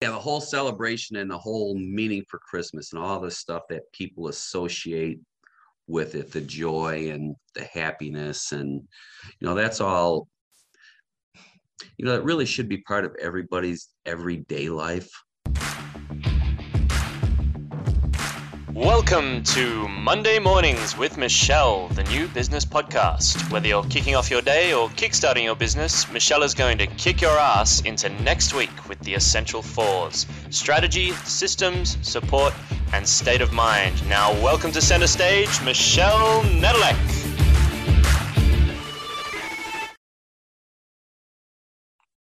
yeah, 0.00 0.10
the 0.10 0.18
whole 0.18 0.40
celebration 0.40 1.16
and 1.16 1.30
the 1.30 1.38
whole 1.38 1.76
meaning 1.76 2.24
for 2.28 2.38
Christmas 2.38 2.92
and 2.92 3.02
all 3.02 3.20
the 3.20 3.30
stuff 3.30 3.62
that 3.68 3.92
people 3.92 4.28
associate 4.28 5.20
with 5.86 6.14
it, 6.14 6.32
the 6.32 6.40
joy 6.40 7.10
and 7.10 7.36
the 7.54 7.64
happiness, 7.64 8.52
and 8.52 8.80
you 9.40 9.46
know, 9.46 9.54
that's 9.54 9.80
all. 9.80 10.28
You 11.96 12.04
know, 12.06 12.14
it 12.14 12.24
really 12.24 12.46
should 12.46 12.68
be 12.68 12.78
part 12.78 13.04
of 13.04 13.14
everybody's 13.20 13.88
everyday 14.06 14.68
life. 14.68 15.10
Welcome 18.74 19.42
to 19.44 19.88
Monday 19.88 20.38
Mornings 20.38 20.96
with 20.96 21.18
Michelle, 21.18 21.88
the 21.88 22.04
new 22.04 22.28
business 22.28 22.64
podcast. 22.64 23.50
Whether 23.50 23.66
you're 23.66 23.82
kicking 23.84 24.14
off 24.14 24.30
your 24.30 24.42
day 24.42 24.72
or 24.72 24.88
kickstarting 24.90 25.42
your 25.42 25.56
business, 25.56 26.10
Michelle 26.12 26.44
is 26.44 26.54
going 26.54 26.78
to 26.78 26.86
kick 26.86 27.20
your 27.20 27.36
ass 27.36 27.80
into 27.80 28.08
next 28.22 28.54
week 28.54 28.88
with 28.88 29.00
the 29.00 29.14
essential 29.14 29.60
fours 29.60 30.24
strategy, 30.50 31.10
systems, 31.24 31.98
support, 32.02 32.54
and 32.92 33.06
state 33.06 33.40
of 33.40 33.52
mind. 33.52 34.08
Now, 34.08 34.32
welcome 34.42 34.70
to 34.72 34.80
center 34.80 35.08
stage, 35.08 35.60
Michelle 35.64 36.42
Nedelec. 36.42 37.19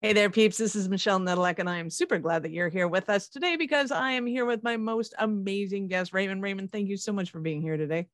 Hey 0.05 0.14
there, 0.14 0.30
peeps. 0.30 0.59
This 0.59 0.76
is 0.76 0.88
Michelle 0.88 1.20
Nedelec, 1.20 1.58
and 1.58 1.68
I 1.68 1.77
am 1.77 1.90
super 1.90 2.20
glad 2.20 2.44
that 2.44 2.52
you're 2.52 2.70
here 2.70 2.88
with 2.88 3.09
us 3.09 3.27
today 3.27 3.55
because 3.55 3.90
I 3.90 4.12
am 4.12 4.27
here 4.27 4.46
with 4.46 4.62
my 4.62 4.77
most 4.77 5.16
amazing 5.18 5.88
guest, 5.88 6.13
Raymond. 6.13 6.44
Raymond, 6.44 6.72
thank 6.72 6.90
you 6.90 6.96
so 6.96 7.12
much 7.12 7.32
for 7.32 7.40
being 7.40 7.59
here 7.59 7.76
today. 7.76 8.08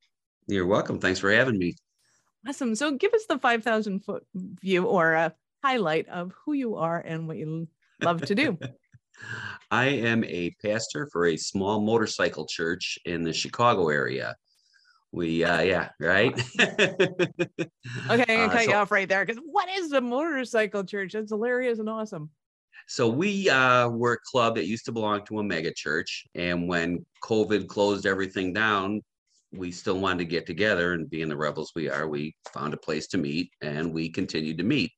You're 0.46 0.64
welcome. 0.64 0.98
Thanks 0.98 1.20
for 1.20 1.30
having 1.30 1.58
me. 1.58 1.76
Awesome. 2.48 2.74
So, 2.76 2.92
give 2.92 3.12
us 3.12 3.26
the 3.28 3.38
5,000 3.38 4.00
foot 4.00 4.24
view 4.34 4.86
or 4.86 5.12
a 5.12 5.34
highlight 5.62 6.08
of 6.08 6.32
who 6.42 6.54
you 6.54 6.76
are 6.76 6.98
and 6.98 7.28
what 7.28 7.36
you 7.36 7.68
love 8.00 8.22
to 8.22 8.34
do. 8.34 8.58
I 9.70 9.88
am 9.88 10.24
a 10.24 10.56
pastor 10.64 11.10
for 11.12 11.26
a 11.26 11.36
small 11.36 11.82
motorcycle 11.82 12.46
church 12.46 12.98
in 13.04 13.22
the 13.22 13.34
Chicago 13.34 13.90
area 13.90 14.34
we 15.12 15.44
uh 15.44 15.60
yeah 15.60 15.90
right? 16.00 16.34
Okay 18.10 18.24
i'm 18.26 18.26
gonna 18.26 18.44
uh, 18.44 18.48
cut 18.48 18.64
so, 18.64 18.70
you 18.70 18.76
off 18.76 18.90
right 18.90 19.08
there 19.08 19.24
because 19.24 19.40
what 19.44 19.68
is 19.68 19.90
the 19.90 20.00
motorcycle 20.00 20.82
church? 20.84 21.12
That's 21.12 21.30
hilarious 21.30 21.78
and 21.78 21.88
awesome. 21.88 22.30
So 22.88 23.08
we 23.08 23.48
uh 23.48 23.88
were 23.88 24.14
a 24.14 24.30
club 24.30 24.56
that 24.56 24.66
used 24.66 24.86
to 24.86 24.92
belong 24.92 25.24
to 25.26 25.38
a 25.38 25.44
mega 25.44 25.72
church 25.72 26.24
and 26.34 26.68
when 26.68 27.04
covid 27.22 27.68
closed 27.68 28.06
everything 28.06 28.52
down 28.52 29.02
we 29.52 29.70
still 29.70 29.98
wanted 29.98 30.18
to 30.18 30.24
get 30.24 30.46
together 30.46 30.94
and 30.94 31.10
being 31.10 31.28
the 31.28 31.36
rebels 31.36 31.72
we 31.76 31.90
are 31.90 32.08
we 32.08 32.34
found 32.52 32.72
a 32.72 32.78
place 32.78 33.06
to 33.08 33.18
meet 33.18 33.50
and 33.60 33.92
we 33.92 34.08
continued 34.08 34.58
to 34.58 34.64
meet. 34.64 34.90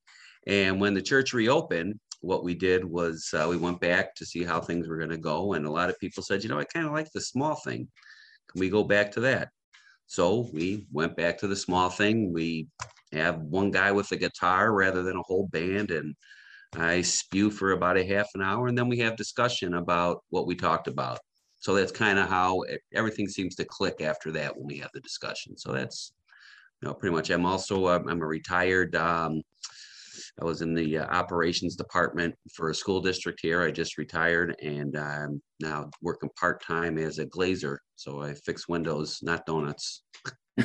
And 0.46 0.80
when 0.80 0.94
the 0.94 1.02
church 1.02 1.32
reopened 1.32 1.98
what 2.20 2.44
we 2.44 2.54
did 2.54 2.84
was 2.84 3.28
uh, 3.34 3.46
we 3.50 3.56
went 3.56 3.80
back 3.80 4.14
to 4.14 4.24
see 4.24 4.44
how 4.44 4.60
things 4.60 4.88
were 4.88 4.96
going 4.96 5.10
to 5.10 5.18
go 5.18 5.54
and 5.54 5.66
a 5.66 5.70
lot 5.70 5.90
of 5.90 5.98
people 5.98 6.22
said 6.22 6.42
you 6.42 6.48
know 6.48 6.58
i 6.58 6.64
kind 6.64 6.86
of 6.86 6.92
like 6.92 7.10
the 7.12 7.20
small 7.20 7.56
thing. 7.56 7.88
Can 8.50 8.60
we 8.60 8.68
go 8.68 8.84
back 8.84 9.10
to 9.12 9.20
that 9.20 9.48
so 10.06 10.48
we 10.52 10.86
went 10.92 11.16
back 11.16 11.38
to 11.38 11.47
the 11.47 11.56
small 11.56 11.91
thing. 11.91 12.33
We 12.33 12.69
have 13.12 13.38
one 13.41 13.70
guy 13.70 13.92
with 13.92 14.10
a 14.12 14.16
guitar 14.16 14.72
rather 14.72 15.02
than 15.02 15.16
a 15.16 15.22
whole 15.22 15.48
band, 15.48 15.91
and 15.91 16.14
I 16.74 17.02
spew 17.02 17.50
for 17.50 17.72
about 17.72 17.97
a 17.97 18.05
half 18.05 18.28
an 18.34 18.42
hour, 18.42 18.66
and 18.69 18.77
then 18.77 18.88
we 18.88 18.98
have 18.98 19.16
discussion 19.16 19.75
about 19.75 20.22
what 20.30 20.47
we 20.47 20.55
talked 20.55 20.88
about. 20.88 21.19
So 21.58 21.75
that's 21.75 21.92
kind 21.92 22.19
of 22.19 22.28
how 22.28 22.62
it, 22.62 22.82
everything 22.92 23.28
seems 23.28 23.55
to 23.56 23.64
click 23.64 24.00
after 24.00 24.30
that 24.32 24.56
when 24.56 24.66
we 24.66 24.78
have 24.78 24.91
the 24.92 25.00
discussion. 25.00 25.56
So 25.56 25.72
that's 25.72 26.12
you 26.82 26.88
know 26.88 26.94
pretty 26.94 27.14
much. 27.14 27.30
I'm 27.30 27.47
also 27.47 27.86
uh, 27.86 28.02
I'm 28.06 28.20
a 28.20 28.27
retired 28.27 28.94
um, 28.97 29.42
I 30.41 30.44
was 30.44 30.62
in 30.62 30.75
the 30.75 30.98
uh, 30.98 31.06
operations 31.06 31.77
department 31.77 32.34
for 32.53 32.70
a 32.70 32.75
school 32.75 33.00
district 33.00 33.41
here. 33.42 33.62
I 33.62 33.70
just 33.70 33.98
retired 33.98 34.56
and 34.62 34.97
I'm 34.97 35.42
now 35.61 35.91
working 36.03 36.31
part 36.39 36.62
time 36.62 36.98
as 36.98 37.19
a 37.19 37.27
glazer. 37.27 37.78
So 37.97 38.22
I 38.22 38.34
fix 38.34 38.69
windows, 38.69 39.20
not 39.22 39.47
donuts. 39.47 40.03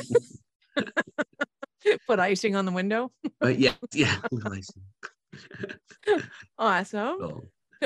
Put 2.08 2.20
icing 2.20 2.56
on 2.56 2.66
the 2.66 2.72
window. 2.72 3.12
uh, 3.44 3.48
yeah, 3.48 3.74
yeah. 3.94 4.18
awesome. 6.58 7.18
So. 7.20 7.44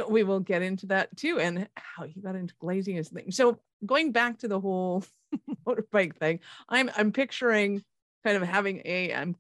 We 0.09 0.23
will 0.23 0.39
get 0.39 0.63
into 0.63 0.87
that 0.87 1.15
too, 1.15 1.39
and 1.39 1.69
how 1.75 2.05
you 2.05 2.19
got 2.21 2.35
into 2.35 2.55
glazing 2.59 2.95
is 2.95 3.09
thing. 3.09 3.29
So 3.31 3.59
going 3.85 4.11
back 4.11 4.39
to 4.39 4.47
the 4.47 4.59
whole 4.59 5.03
motorbike 5.67 6.15
thing, 6.15 6.39
I'm 6.67 6.89
I'm 6.97 7.11
picturing 7.11 7.83
kind 8.23 8.37
of 8.37 8.43
having 8.43 8.81
a 8.85 9.13
I'm 9.13 9.35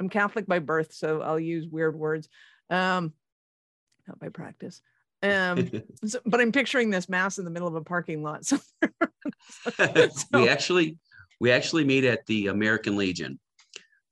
I'm 0.00 0.08
Catholic 0.08 0.46
by 0.46 0.58
birth, 0.58 0.92
so 0.92 1.22
I'll 1.22 1.40
use 1.40 1.66
weird 1.66 1.96
words, 1.96 2.28
um, 2.70 3.12
not 4.06 4.18
by 4.18 4.28
practice. 4.28 4.80
Um, 5.22 5.70
so, 6.06 6.20
but 6.24 6.40
I'm 6.40 6.52
picturing 6.52 6.90
this 6.90 7.08
mass 7.08 7.38
in 7.38 7.44
the 7.44 7.50
middle 7.50 7.68
of 7.68 7.74
a 7.74 7.82
parking 7.82 8.22
lot. 8.22 8.44
so, 8.44 8.54
we 10.32 10.48
actually 10.48 10.96
we 11.40 11.50
actually 11.50 11.84
meet 11.84 12.04
at 12.04 12.26
the 12.26 12.48
American 12.48 12.96
Legion. 12.96 13.38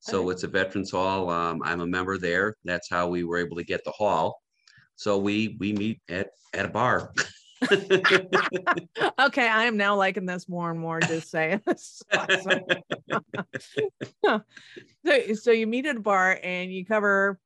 So 0.01 0.23
okay. 0.23 0.33
it's 0.33 0.43
a 0.45 0.49
veterans 0.49 0.93
hall. 0.93 1.31
Um, 1.31 1.63
I'm 1.65 1.81
a 1.81 1.87
member 1.87 2.17
there. 2.17 2.57
That's 2.65 2.89
how 2.89 3.09
we 3.09 3.25
were 3.25 3.39
able 3.39 3.57
to 3.57 3.65
get 3.65 3.83
the 3.85 3.91
hall. 3.91 4.41
So 4.95 5.19
we 5.19 5.57
we 5.59 5.73
meet 5.73 6.01
at 6.09 6.29
at 6.55 6.67
a 6.67 6.69
bar. 6.69 7.13
okay, 9.21 9.49
I 9.49 9.65
am 9.65 9.77
now 9.77 9.97
liking 9.97 10.27
this 10.27 10.49
more 10.49 10.71
and 10.71 10.81
more. 10.81 11.00
Just 11.00 11.31
saying. 11.31 11.62
Awesome. 12.12 12.61
so, 15.05 15.34
so 15.34 15.50
you 15.50 15.67
meet 15.67 15.87
at 15.87 15.97
a 15.97 16.00
bar 16.00 16.39
and 16.43 16.72
you 16.72 16.84
cover 16.84 17.39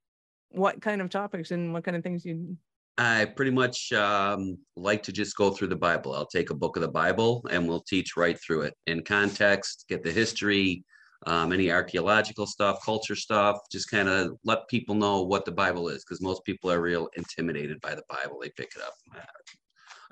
what 0.51 0.81
kind 0.81 1.01
of 1.01 1.11
topics 1.11 1.51
and 1.51 1.73
what 1.73 1.85
kind 1.85 1.97
of 1.97 2.03
things 2.03 2.25
you 2.25 2.57
I 2.99 3.25
pretty 3.25 3.51
much 3.51 3.93
um, 3.93 4.59
like 4.77 5.03
to 5.05 5.13
just 5.13 5.35
go 5.35 5.51
through 5.51 5.69
the 5.69 5.77
Bible. 5.77 6.15
I'll 6.15 6.27
take 6.27 6.51
a 6.51 6.55
book 6.55 6.77
of 6.77 6.83
the 6.83 6.89
Bible 6.89 7.47
and 7.51 7.67
we'll 7.67 7.81
teach 7.81 8.15
right 8.15 8.39
through 8.39 8.63
it 8.63 8.75
in 8.87 9.03
context, 9.03 9.87
get 9.89 10.03
the 10.03 10.13
history, 10.13 10.85
um, 11.27 11.53
any 11.53 11.71
archaeological 11.71 12.47
stuff, 12.47 12.79
culture 12.85 13.17
stuff, 13.17 13.59
just 13.73 13.91
kind 13.91 14.09
of 14.09 14.37
let 14.45 14.69
people 14.69 14.95
know 14.95 15.23
what 15.23 15.47
the 15.47 15.53
Bible 15.53 15.89
is 15.89 16.05
because 16.05 16.21
most 16.21 16.45
people 16.45 16.71
are 16.71 16.81
real 16.81 17.09
intimidated 17.17 17.81
by 17.81 17.95
the 17.95 18.05
Bible. 18.09 18.39
They 18.41 18.51
pick 18.51 18.73
it 18.77 18.83
up. 18.83 18.95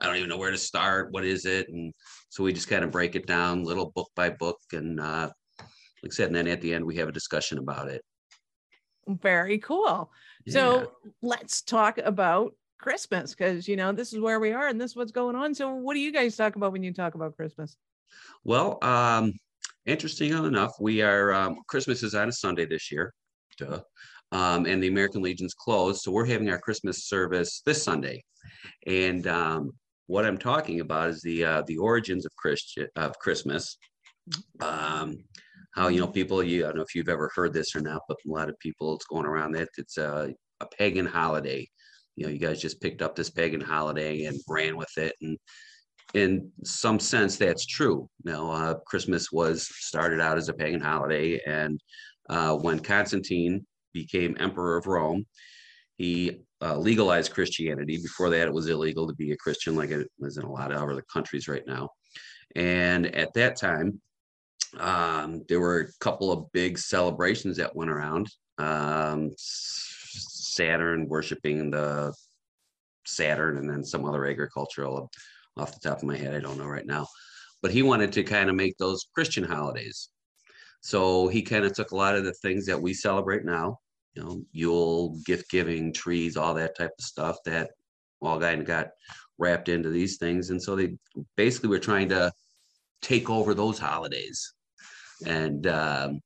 I 0.00 0.06
don't 0.06 0.16
even 0.16 0.28
know 0.28 0.36
where 0.36 0.50
to 0.50 0.58
start. 0.58 1.12
What 1.12 1.24
is 1.24 1.44
it? 1.44 1.68
And 1.68 1.92
so 2.28 2.44
we 2.44 2.52
just 2.52 2.68
kind 2.68 2.84
of 2.84 2.90
break 2.90 3.16
it 3.16 3.26
down 3.26 3.64
little 3.64 3.90
book 3.94 4.10
by 4.14 4.30
book. 4.30 4.58
And 4.72 5.00
uh, 5.00 5.30
like 6.02 6.12
I 6.12 6.14
said, 6.14 6.28
and 6.28 6.36
then 6.36 6.48
at 6.48 6.60
the 6.60 6.74
end, 6.74 6.84
we 6.84 6.96
have 6.96 7.08
a 7.08 7.12
discussion 7.12 7.58
about 7.58 7.88
it. 7.88 8.02
Very 9.06 9.58
cool. 9.58 10.10
Yeah. 10.44 10.52
So 10.52 10.92
let's 11.22 11.62
talk 11.62 11.98
about 11.98 12.52
Christmas 12.78 13.34
because, 13.34 13.66
you 13.66 13.76
know, 13.76 13.92
this 13.92 14.12
is 14.12 14.20
where 14.20 14.38
we 14.38 14.52
are 14.52 14.68
and 14.68 14.80
this 14.80 14.92
is 14.92 14.96
what's 14.96 15.12
going 15.12 15.34
on. 15.34 15.54
So, 15.54 15.74
what 15.74 15.94
do 15.94 16.00
you 16.00 16.12
guys 16.12 16.36
talk 16.36 16.56
about 16.56 16.72
when 16.72 16.82
you 16.82 16.92
talk 16.92 17.14
about 17.14 17.36
Christmas? 17.36 17.76
Well, 18.44 18.78
um, 18.82 19.32
interesting 19.86 20.32
enough, 20.32 20.72
we 20.80 21.02
are, 21.02 21.32
um, 21.32 21.56
Christmas 21.66 22.02
is 22.02 22.14
on 22.14 22.28
a 22.28 22.32
Sunday 22.32 22.66
this 22.66 22.92
year. 22.92 23.12
Duh. 23.56 23.80
Um, 24.30 24.66
and 24.66 24.82
the 24.82 24.88
American 24.88 25.22
Legion's 25.22 25.54
closed. 25.54 26.02
So 26.02 26.12
we're 26.12 26.26
having 26.26 26.50
our 26.50 26.58
Christmas 26.58 27.06
service 27.06 27.62
this 27.64 27.82
Sunday. 27.82 28.22
And 28.86 29.26
um, 29.26 29.72
what 30.08 30.24
I'm 30.24 30.38
talking 30.38 30.80
about 30.80 31.10
is 31.10 31.22
the 31.22 31.44
uh, 31.44 31.62
the 31.66 31.76
origins 31.76 32.26
of 32.26 32.34
Christian 32.34 32.88
of 32.96 33.16
Christmas. 33.18 33.78
Um, 34.60 35.18
how 35.74 35.88
you 35.88 36.00
know 36.00 36.08
people 36.08 36.42
you 36.42 36.64
I 36.64 36.68
don't 36.68 36.78
know 36.78 36.82
if 36.82 36.94
you've 36.94 37.08
ever 37.08 37.30
heard 37.34 37.52
this 37.52 37.76
or 37.76 37.80
not, 37.80 38.02
but 38.08 38.16
a 38.26 38.30
lot 38.30 38.48
of 38.48 38.58
people 38.58 38.94
it's 38.96 39.06
going 39.06 39.26
around 39.26 39.52
that 39.52 39.68
it's 39.76 39.98
a, 39.98 40.34
a 40.60 40.66
pagan 40.66 41.06
holiday. 41.06 41.68
You 42.16 42.26
know, 42.26 42.32
you 42.32 42.38
guys 42.38 42.60
just 42.60 42.80
picked 42.80 43.00
up 43.00 43.14
this 43.14 43.30
pagan 43.30 43.60
holiday 43.60 44.24
and 44.24 44.40
ran 44.48 44.76
with 44.76 44.96
it, 44.96 45.14
and 45.20 45.38
in 46.14 46.50
some 46.64 46.98
sense 46.98 47.36
that's 47.36 47.66
true. 47.66 48.08
Now, 48.24 48.50
uh, 48.50 48.74
Christmas 48.86 49.30
was 49.30 49.68
started 49.70 50.20
out 50.20 50.38
as 50.38 50.48
a 50.48 50.54
pagan 50.54 50.80
holiday, 50.80 51.38
and 51.46 51.78
uh, 52.30 52.54
when 52.56 52.80
Constantine 52.80 53.66
became 53.92 54.36
emperor 54.40 54.78
of 54.78 54.86
Rome, 54.86 55.26
he 55.98 56.40
uh, 56.62 56.76
legalized 56.76 57.32
Christianity. 57.32 57.98
Before 57.98 58.30
that, 58.30 58.46
it 58.46 58.52
was 58.52 58.68
illegal 58.68 59.06
to 59.06 59.14
be 59.14 59.32
a 59.32 59.36
Christian, 59.36 59.76
like 59.76 59.90
it 59.90 60.08
is 60.20 60.38
in 60.38 60.44
a 60.44 60.52
lot 60.52 60.72
of 60.72 60.82
other 60.82 61.04
countries 61.12 61.48
right 61.48 61.66
now. 61.66 61.88
And 62.56 63.06
at 63.14 63.32
that 63.34 63.56
time, 63.56 64.00
um, 64.78 65.44
there 65.48 65.60
were 65.60 65.80
a 65.80 65.92
couple 66.00 66.32
of 66.32 66.50
big 66.52 66.78
celebrations 66.78 67.56
that 67.56 67.74
went 67.74 67.90
around. 67.90 68.28
Um, 68.58 69.30
Saturn 69.36 71.08
worshiping 71.08 71.70
the 71.70 72.12
Saturn, 73.06 73.58
and 73.58 73.70
then 73.70 73.84
some 73.84 74.04
other 74.04 74.26
agricultural. 74.26 75.10
Off 75.56 75.72
the 75.72 75.88
top 75.88 75.98
of 75.98 76.04
my 76.04 76.16
head, 76.16 76.34
I 76.34 76.40
don't 76.40 76.58
know 76.58 76.66
right 76.66 76.86
now. 76.86 77.06
But 77.62 77.72
he 77.72 77.82
wanted 77.82 78.12
to 78.12 78.22
kind 78.22 78.48
of 78.48 78.54
make 78.54 78.76
those 78.78 79.06
Christian 79.14 79.42
holidays. 79.42 80.08
So 80.80 81.26
he 81.26 81.42
kind 81.42 81.64
of 81.64 81.72
took 81.72 81.90
a 81.90 81.96
lot 81.96 82.14
of 82.14 82.24
the 82.24 82.34
things 82.34 82.66
that 82.66 82.80
we 82.80 82.94
celebrate 82.94 83.44
now 83.44 83.78
you 84.14 84.22
know, 84.22 84.42
Yule, 84.52 85.16
gift 85.24 85.50
giving, 85.50 85.92
trees, 85.92 86.36
all 86.36 86.54
that 86.54 86.76
type 86.76 86.92
of 86.98 87.04
stuff 87.04 87.36
that 87.44 87.70
all 88.20 88.40
kind 88.40 88.60
of 88.60 88.66
got 88.66 88.88
wrapped 89.38 89.68
into 89.68 89.88
these 89.88 90.16
things. 90.16 90.50
And 90.50 90.62
so 90.62 90.74
they 90.74 90.96
basically 91.36 91.68
were 91.68 91.78
trying 91.78 92.08
to 92.10 92.32
take 93.02 93.30
over 93.30 93.54
those 93.54 93.78
holidays. 93.78 94.54
And 95.26 95.66
um, 95.66 96.20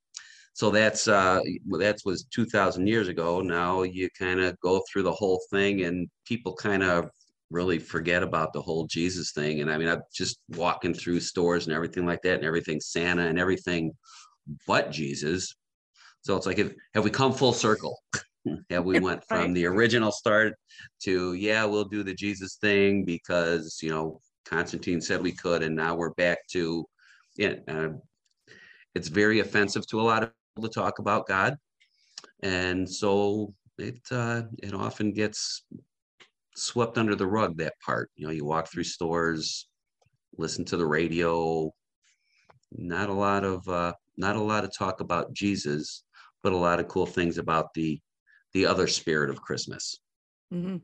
so 0.55 0.71
that's 0.71 1.09
uh, 1.09 1.41
that 1.79 1.99
was 2.05 2.25
2,000 2.25 2.87
years 2.87 3.09
ago. 3.09 3.41
Now 3.41 3.83
you 3.83 4.09
kind 4.19 4.41
of 4.41 4.59
go 4.61 4.83
through 4.91 5.05
the 5.05 5.13
whole 5.13 5.41
thing, 5.51 5.83
and 5.83 6.09
people 6.27 6.55
kind 6.55 6.83
of 6.83 7.09
really 7.51 7.79
forget 7.79 8.23
about 8.23 8.53
the 8.53 8.61
whole 8.61 8.87
Jesus 8.87 9.33
thing. 9.33 9.61
And 9.61 9.71
I 9.71 9.79
mean, 9.79 9.89
I'm 9.89 10.03
just 10.15 10.39
walking 10.51 10.95
through 10.95 11.21
stores 11.21 11.67
and 11.67 11.75
everything 11.75 12.07
like 12.07 12.23
that, 12.23 12.37
and 12.37 12.45
everything 12.45 12.81
Santa 12.81 13.27
and 13.27 13.39
everything 13.39 13.93
but 14.67 14.91
Jesus. 14.91 15.55
So 16.23 16.37
it's 16.37 16.47
like, 16.47 16.59
if, 16.59 16.75
have 16.95 17.05
we 17.05 17.11
come 17.11 17.33
full 17.33 17.53
circle? 17.53 17.99
have 18.71 18.85
we 18.85 19.01
went 19.01 19.25
from 19.25 19.53
the 19.53 19.67
original 19.67 20.11
start 20.11 20.55
to, 21.03 21.35
yeah, 21.35 21.65
we'll 21.65 21.85
do 21.85 22.03
the 22.03 22.15
Jesus 22.15 22.57
thing 22.57 23.05
because, 23.05 23.79
you 23.83 23.91
know, 23.91 24.21
Constantine 24.45 25.01
said 25.01 25.23
we 25.23 25.33
could, 25.33 25.63
and 25.63 25.77
now 25.77 25.95
we're 25.95 26.15
back 26.15 26.39
to, 26.53 26.85
yeah, 27.37 27.55
uh, 27.69 27.89
it's 28.95 29.09
very 29.09 29.41
offensive 29.41 29.87
to 29.89 30.01
a 30.01 30.03
lot 30.03 30.23
of 30.23 30.33
people 30.55 30.69
to 30.69 30.75
talk 30.75 30.99
about 30.99 31.27
God. 31.27 31.57
And 32.43 32.89
so 32.89 33.55
it 33.79 34.01
uh, 34.11 34.43
it 34.63 34.75
often 34.75 35.13
gets 35.13 35.65
swept 36.55 36.99
under 36.99 37.15
the 37.15 37.27
rug 37.27 37.57
that 37.57 37.75
part. 37.85 38.11
You 38.17 38.27
know 38.27 38.33
you 38.33 38.45
walk 38.45 38.71
through 38.71 38.85
stores 38.85 39.69
listen 40.37 40.65
to 40.67 40.77
the 40.77 40.87
radio. 40.87 41.73
Not 42.73 43.09
a 43.09 43.15
lot 43.15 43.45
of 43.45 43.67
uh, 43.69 43.93
not 44.17 44.37
a 44.37 44.43
lot 44.43 44.65
of 44.65 44.77
talk 44.77 45.01
about 45.01 45.33
jesus 45.33 46.05
but 46.43 46.53
a 46.53 46.57
lot 46.57 46.81
of 46.81 46.89
cool 46.89 47.07
things 47.07 47.39
about 47.39 47.73
the 47.75 48.01
the 48.53 48.67
other 48.67 48.87
spirit 48.87 49.31
of 49.31 49.43
christmas 49.43 49.99
mm-hmm. 50.53 50.77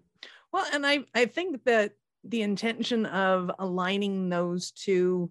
well 0.52 0.66
and 0.72 0.86
i 0.86 0.98
i 1.14 1.24
think 1.24 1.62
that 1.64 1.92
the 2.24 2.42
intention 2.42 3.06
of 3.06 3.50
aligning 3.58 4.28
those 4.28 4.70
two 4.72 5.30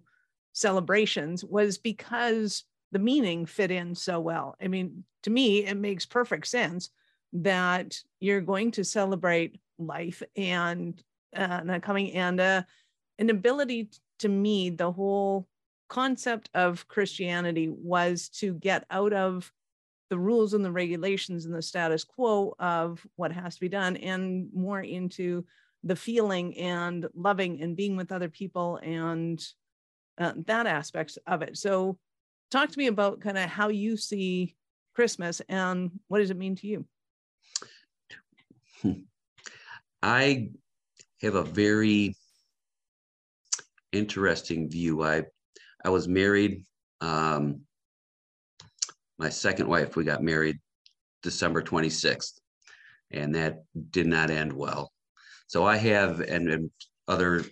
celebrations 0.52 1.44
was 1.44 1.78
because 1.78 2.64
the 2.92 2.98
meaning 2.98 3.46
fit 3.46 3.70
in 3.70 3.94
so 3.94 4.18
well 4.20 4.56
i 4.62 4.68
mean 4.68 5.04
to 5.22 5.30
me 5.30 5.64
it 5.64 5.76
makes 5.76 6.06
perfect 6.06 6.46
sense 6.46 6.90
that 7.32 7.98
you're 8.20 8.40
going 8.40 8.70
to 8.70 8.84
celebrate 8.84 9.60
life 9.78 10.22
and 10.36 11.02
uh, 11.36 11.78
coming 11.80 12.12
and 12.12 12.40
uh, 12.40 12.62
an 13.18 13.30
ability 13.30 13.90
to 14.18 14.28
me 14.28 14.70
the 14.70 14.90
whole 14.90 15.46
concept 15.88 16.48
of 16.54 16.88
christianity 16.88 17.68
was 17.68 18.28
to 18.28 18.54
get 18.54 18.84
out 18.90 19.12
of 19.12 19.52
the 20.10 20.18
rules 20.18 20.54
and 20.54 20.64
the 20.64 20.72
regulations 20.72 21.44
and 21.44 21.54
the 21.54 21.62
status 21.62 22.04
quo 22.04 22.54
of 22.58 23.06
what 23.16 23.32
has 23.32 23.54
to 23.54 23.60
be 23.60 23.68
done 23.68 23.96
and 23.96 24.48
more 24.54 24.80
into 24.80 25.44
the 25.84 25.96
feeling 25.96 26.56
and 26.58 27.06
loving 27.14 27.62
and 27.62 27.76
being 27.76 27.96
with 27.96 28.12
other 28.12 28.28
people 28.28 28.78
and 28.82 29.44
uh, 30.18 30.32
that 30.46 30.66
aspect 30.66 31.18
of 31.26 31.42
it 31.42 31.56
so 31.56 31.96
talk 32.50 32.70
to 32.70 32.78
me 32.78 32.88
about 32.88 33.20
kind 33.20 33.38
of 33.38 33.48
how 33.48 33.68
you 33.68 33.96
see 33.96 34.56
christmas 34.94 35.40
and 35.48 35.90
what 36.08 36.18
does 36.18 36.30
it 36.30 36.36
mean 36.36 36.56
to 36.56 36.66
you 36.66 36.84
I 40.02 40.50
have 41.22 41.34
a 41.34 41.42
very 41.42 42.16
interesting 43.92 44.70
view. 44.70 45.02
I 45.02 45.24
I 45.84 45.90
was 45.90 46.08
married. 46.08 46.64
Um, 47.00 47.62
my 49.18 49.28
second 49.28 49.68
wife, 49.68 49.96
we 49.96 50.04
got 50.04 50.22
married 50.22 50.58
December 51.22 51.62
26th, 51.62 52.38
and 53.10 53.34
that 53.34 53.64
did 53.90 54.06
not 54.06 54.30
end 54.30 54.52
well. 54.52 54.92
So 55.48 55.64
I 55.64 55.76
have 55.76 56.20
and, 56.20 56.48
and 56.50 56.70
other 57.08 57.44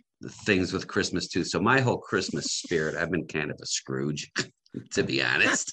things 0.44 0.72
with 0.72 0.86
Christmas 0.86 1.28
too. 1.28 1.44
So 1.44 1.60
my 1.60 1.80
whole 1.80 1.98
Christmas 1.98 2.46
spirit, 2.46 2.94
I've 2.94 3.10
been 3.10 3.26
kind 3.26 3.50
of 3.50 3.58
a 3.60 3.66
Scrooge, 3.66 4.30
to 4.92 5.02
be 5.02 5.22
honest. 5.22 5.72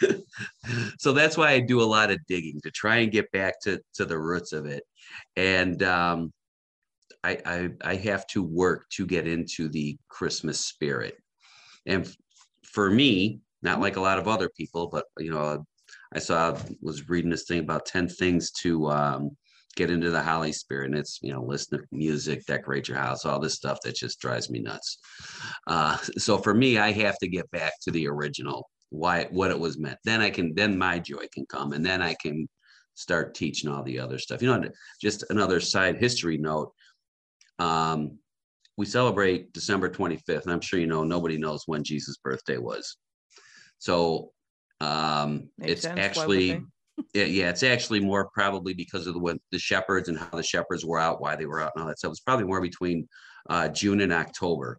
so 0.98 1.12
that's 1.12 1.36
why 1.36 1.50
I 1.50 1.60
do 1.60 1.80
a 1.80 1.84
lot 1.84 2.10
of 2.10 2.18
digging 2.26 2.60
to 2.62 2.70
try 2.70 2.96
and 2.96 3.12
get 3.12 3.30
back 3.32 3.60
to 3.62 3.80
to 3.94 4.04
the 4.04 4.18
roots 4.18 4.52
of 4.52 4.66
it, 4.66 4.84
and 5.36 5.82
um, 5.82 6.32
I, 7.22 7.38
I 7.44 7.70
I 7.82 7.94
have 7.96 8.26
to 8.28 8.42
work 8.42 8.86
to 8.90 9.06
get 9.06 9.26
into 9.26 9.68
the 9.68 9.96
Christmas 10.08 10.60
spirit, 10.60 11.16
and 11.86 12.12
for 12.64 12.90
me, 12.90 13.40
not 13.64 13.80
like 13.80 13.96
a 13.96 14.00
lot 14.00 14.18
of 14.18 14.28
other 14.28 14.50
people, 14.56 14.88
but 14.88 15.04
you 15.18 15.30
know, 15.30 15.64
I 16.14 16.18
saw 16.18 16.56
was 16.80 17.08
reading 17.08 17.30
this 17.30 17.44
thing 17.44 17.60
about 17.60 17.86
ten 17.86 18.08
things 18.08 18.50
to 18.62 18.90
um, 18.90 19.36
get 19.76 19.90
into 19.90 20.10
the 20.10 20.22
holly 20.22 20.52
spirit 20.52 20.86
and 20.86 20.98
it's 20.98 21.18
you 21.22 21.32
know 21.32 21.42
listen 21.42 21.78
to 21.78 21.84
music 21.90 22.44
decorate 22.46 22.88
your 22.88 22.96
house 22.96 23.24
all 23.24 23.40
this 23.40 23.54
stuff 23.54 23.78
that 23.82 23.96
just 23.96 24.20
drives 24.20 24.50
me 24.50 24.60
nuts. 24.60 24.98
Uh, 25.66 25.96
so 26.18 26.38
for 26.38 26.54
me 26.54 26.78
i 26.78 26.92
have 26.92 27.18
to 27.18 27.28
get 27.28 27.50
back 27.50 27.72
to 27.82 27.90
the 27.90 28.06
original 28.06 28.68
why 28.90 29.26
what 29.30 29.50
it 29.50 29.58
was 29.58 29.78
meant. 29.78 29.98
Then 30.04 30.20
i 30.20 30.30
can 30.30 30.54
then 30.54 30.78
my 30.78 30.98
joy 30.98 31.26
can 31.32 31.46
come 31.46 31.72
and 31.72 31.84
then 31.84 32.00
i 32.02 32.14
can 32.14 32.48
start 32.94 33.34
teaching 33.34 33.68
all 33.68 33.82
the 33.82 33.98
other 33.98 34.18
stuff. 34.18 34.40
You 34.40 34.48
know 34.48 34.68
just 35.00 35.24
another 35.30 35.60
side 35.60 35.98
history 35.98 36.38
note 36.38 36.72
um 37.58 38.18
we 38.76 38.84
celebrate 38.84 39.52
december 39.52 39.88
25th 39.88 40.42
and 40.42 40.52
i'm 40.52 40.60
sure 40.60 40.80
you 40.80 40.88
know 40.88 41.04
nobody 41.04 41.38
knows 41.38 41.62
when 41.66 41.84
jesus 41.84 42.16
birthday 42.16 42.56
was 42.56 42.96
so 43.78 44.32
um 44.80 45.48
Makes 45.58 45.72
it's 45.72 45.82
sense. 45.82 46.00
actually 46.00 46.64
yeah, 47.12 47.24
yeah, 47.24 47.50
it's 47.50 47.62
actually 47.62 48.00
more 48.00 48.30
probably 48.32 48.74
because 48.74 49.06
of 49.06 49.14
the 49.14 49.20
when 49.20 49.40
the 49.50 49.58
shepherds 49.58 50.08
and 50.08 50.18
how 50.18 50.28
the 50.32 50.42
shepherds 50.42 50.84
were 50.84 50.98
out, 50.98 51.20
why 51.20 51.36
they 51.36 51.46
were 51.46 51.60
out, 51.60 51.72
and 51.74 51.82
all 51.82 51.88
that 51.88 51.98
stuff. 51.98 52.10
It's 52.10 52.20
probably 52.20 52.46
more 52.46 52.60
between 52.60 53.08
uh, 53.50 53.68
June 53.68 54.00
and 54.00 54.12
October. 54.12 54.78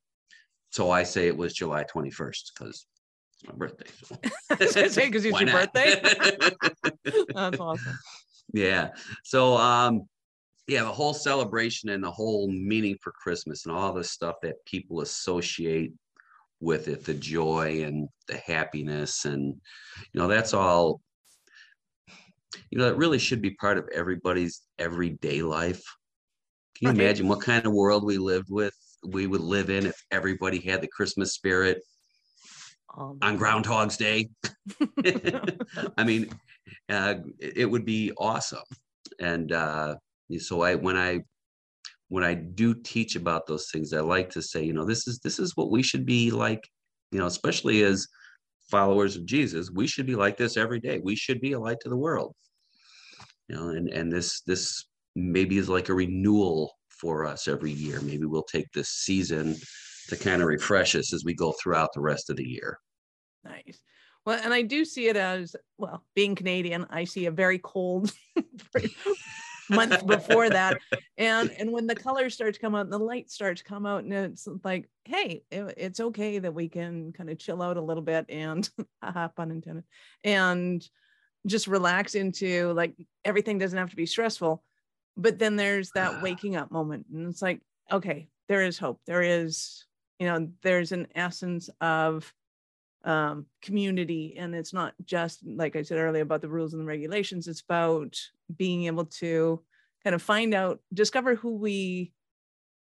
So 0.69 0.91
I 0.91 1.03
say 1.03 1.27
it 1.27 1.37
was 1.37 1.53
July 1.53 1.83
21st 1.83 2.51
because 2.57 2.85
it's 3.33 3.47
my 3.47 3.53
birthday. 3.55 3.85
So. 4.03 4.17
because 4.49 4.75
it's 5.25 5.39
your 5.39 5.45
not? 5.45 5.73
birthday. 5.73 6.01
That's 7.33 7.59
awesome. 7.59 7.99
Yeah. 8.53 8.89
So 9.23 9.57
um, 9.57 10.07
yeah, 10.67 10.83
the 10.83 10.91
whole 10.91 11.13
celebration 11.13 11.89
and 11.89 12.03
the 12.03 12.11
whole 12.11 12.49
meaning 12.49 12.97
for 13.01 13.11
Christmas 13.11 13.65
and 13.65 13.75
all 13.75 13.93
the 13.93 14.03
stuff 14.03 14.35
that 14.41 14.63
people 14.65 15.01
associate 15.01 15.93
with 16.65 16.87
it, 16.87 17.05
the 17.05 17.13
joy 17.13 17.83
and 17.83 18.09
the 18.27 18.37
happiness, 18.37 19.25
and 19.25 19.55
you 20.13 20.19
know, 20.19 20.27
that's 20.27 20.53
all. 20.53 21.01
You 22.71 22.77
know, 22.77 22.85
that 22.85 22.97
really 22.97 23.19
should 23.19 23.41
be 23.41 23.51
part 23.51 23.77
of 23.77 23.87
everybody's 23.93 24.61
everyday 24.79 25.41
life. 25.41 25.83
Can 26.77 26.87
you 26.87 26.89
right. 26.89 26.99
imagine 26.99 27.27
what 27.27 27.41
kind 27.41 27.65
of 27.65 27.73
world 27.73 28.03
we 28.03 28.17
lived 28.17 28.49
with? 28.49 28.73
We 29.05 29.27
would 29.27 29.41
live 29.41 29.69
in 29.69 29.85
if 29.85 29.95
everybody 30.11 30.59
had 30.59 30.81
the 30.81 30.87
Christmas 30.87 31.33
spirit 31.33 31.81
um, 32.97 33.17
on 33.21 33.37
Groundhog's 33.37 33.97
Day. 33.97 34.29
I 35.97 36.03
mean, 36.03 36.29
uh, 36.89 37.15
it 37.39 37.69
would 37.69 37.85
be 37.85 38.11
awesome. 38.17 38.63
And 39.19 39.51
uh, 39.51 39.95
so 40.39 40.61
I, 40.61 40.75
when 40.75 40.97
I, 40.97 41.21
when 42.09 42.23
I 42.23 42.33
do 42.33 42.73
teach 42.73 43.15
about 43.15 43.47
those 43.47 43.69
things, 43.71 43.93
I 43.93 44.01
like 44.01 44.29
to 44.31 44.41
say, 44.41 44.63
you 44.63 44.73
know, 44.73 44.85
this 44.85 45.07
is 45.07 45.19
this 45.19 45.39
is 45.39 45.55
what 45.55 45.71
we 45.71 45.81
should 45.81 46.05
be 46.05 46.31
like, 46.31 46.67
you 47.11 47.19
know, 47.19 47.25
especially 47.25 47.83
as 47.83 48.07
followers 48.69 49.15
of 49.15 49.25
Jesus, 49.25 49.71
we 49.71 49.87
should 49.87 50.05
be 50.05 50.15
like 50.15 50.37
this 50.37 50.57
every 50.57 50.79
day. 50.79 50.99
We 51.03 51.15
should 51.15 51.41
be 51.41 51.53
a 51.53 51.59
light 51.59 51.77
to 51.81 51.89
the 51.89 51.97
world. 51.97 52.35
You 53.47 53.55
know, 53.55 53.69
and 53.69 53.89
and 53.89 54.11
this 54.11 54.41
this 54.41 54.85
maybe 55.15 55.57
is 55.57 55.69
like 55.69 55.89
a 55.89 55.93
renewal 55.93 56.73
for 56.89 57.25
us 57.25 57.47
every 57.47 57.71
year. 57.71 58.01
Maybe 58.01 58.25
we'll 58.25 58.43
take 58.43 58.71
this 58.71 58.89
season 58.89 59.55
to 60.09 60.15
kind 60.15 60.41
of 60.41 60.47
refresh 60.47 60.95
us 60.95 61.13
as 61.13 61.23
we 61.23 61.33
go 61.33 61.53
throughout 61.61 61.89
the 61.93 62.01
rest 62.01 62.29
of 62.29 62.37
the 62.37 62.47
year. 62.47 62.79
Nice. 63.43 63.81
Well, 64.25 64.39
and 64.43 64.53
I 64.53 64.63
do 64.63 64.85
see 64.85 65.07
it 65.07 65.15
as 65.15 65.55
well, 65.77 66.03
being 66.15 66.35
Canadian, 66.35 66.87
I 66.89 67.03
see 67.03 67.27
a 67.27 67.31
very 67.31 67.59
cold 67.59 68.11
month 69.69 70.05
before 70.05 70.49
that. 70.49 70.77
And 71.17 71.49
and 71.57 71.71
when 71.71 71.87
the 71.87 71.95
colors 71.95 72.33
start 72.33 72.55
to 72.55 72.59
come 72.59 72.75
out 72.75 72.81
and 72.81 72.91
the 72.91 72.97
light 72.97 73.31
starts 73.31 73.61
to 73.61 73.67
come 73.69 73.85
out, 73.85 74.03
and 74.03 74.11
it's 74.11 74.49
like, 74.65 74.89
hey, 75.05 75.43
it, 75.49 75.73
it's 75.77 76.01
okay 76.01 76.39
that 76.39 76.53
we 76.53 76.67
can 76.67 77.13
kind 77.13 77.29
of 77.29 77.39
chill 77.39 77.61
out 77.61 77.77
a 77.77 77.81
little 77.81 78.03
bit 78.03 78.25
and 78.27 78.69
haha, 79.01 79.29
pun 79.29 79.49
intended, 79.49 79.85
and 80.25 80.85
just 81.47 81.67
relax 81.67 82.15
into 82.15 82.73
like 82.73 82.95
everything 83.23 83.57
doesn't 83.57 83.77
have 83.77 83.91
to 83.91 83.95
be 83.95 84.05
stressful. 84.05 84.61
But 85.15 85.39
then 85.39 85.55
there's 85.55 85.91
that 85.91 86.15
ah. 86.15 86.19
waking 86.21 86.57
up 86.57 86.69
moment. 86.69 87.05
And 87.13 87.29
it's 87.29 87.41
like, 87.41 87.61
okay, 87.89 88.27
there 88.49 88.63
is 88.63 88.77
hope. 88.77 88.99
There 89.05 89.21
is, 89.21 89.85
you 90.19 90.27
know, 90.27 90.49
there's 90.63 90.91
an 90.91 91.07
essence 91.15 91.69
of 91.79 92.31
um, 93.05 93.45
community. 93.61 94.35
And 94.37 94.53
it's 94.53 94.73
not 94.73 94.93
just, 95.05 95.45
like 95.45 95.75
I 95.75 95.83
said 95.83 95.99
earlier, 95.99 96.23
about 96.23 96.41
the 96.41 96.49
rules 96.49 96.73
and 96.73 96.81
the 96.81 96.87
regulations, 96.87 97.47
it's 97.47 97.61
about 97.61 98.17
being 98.57 98.85
able 98.85 99.05
to 99.05 99.61
kind 100.03 100.13
of 100.13 100.21
find 100.21 100.53
out, 100.53 100.79
discover 100.93 101.35
who 101.35 101.55
we, 101.55 102.11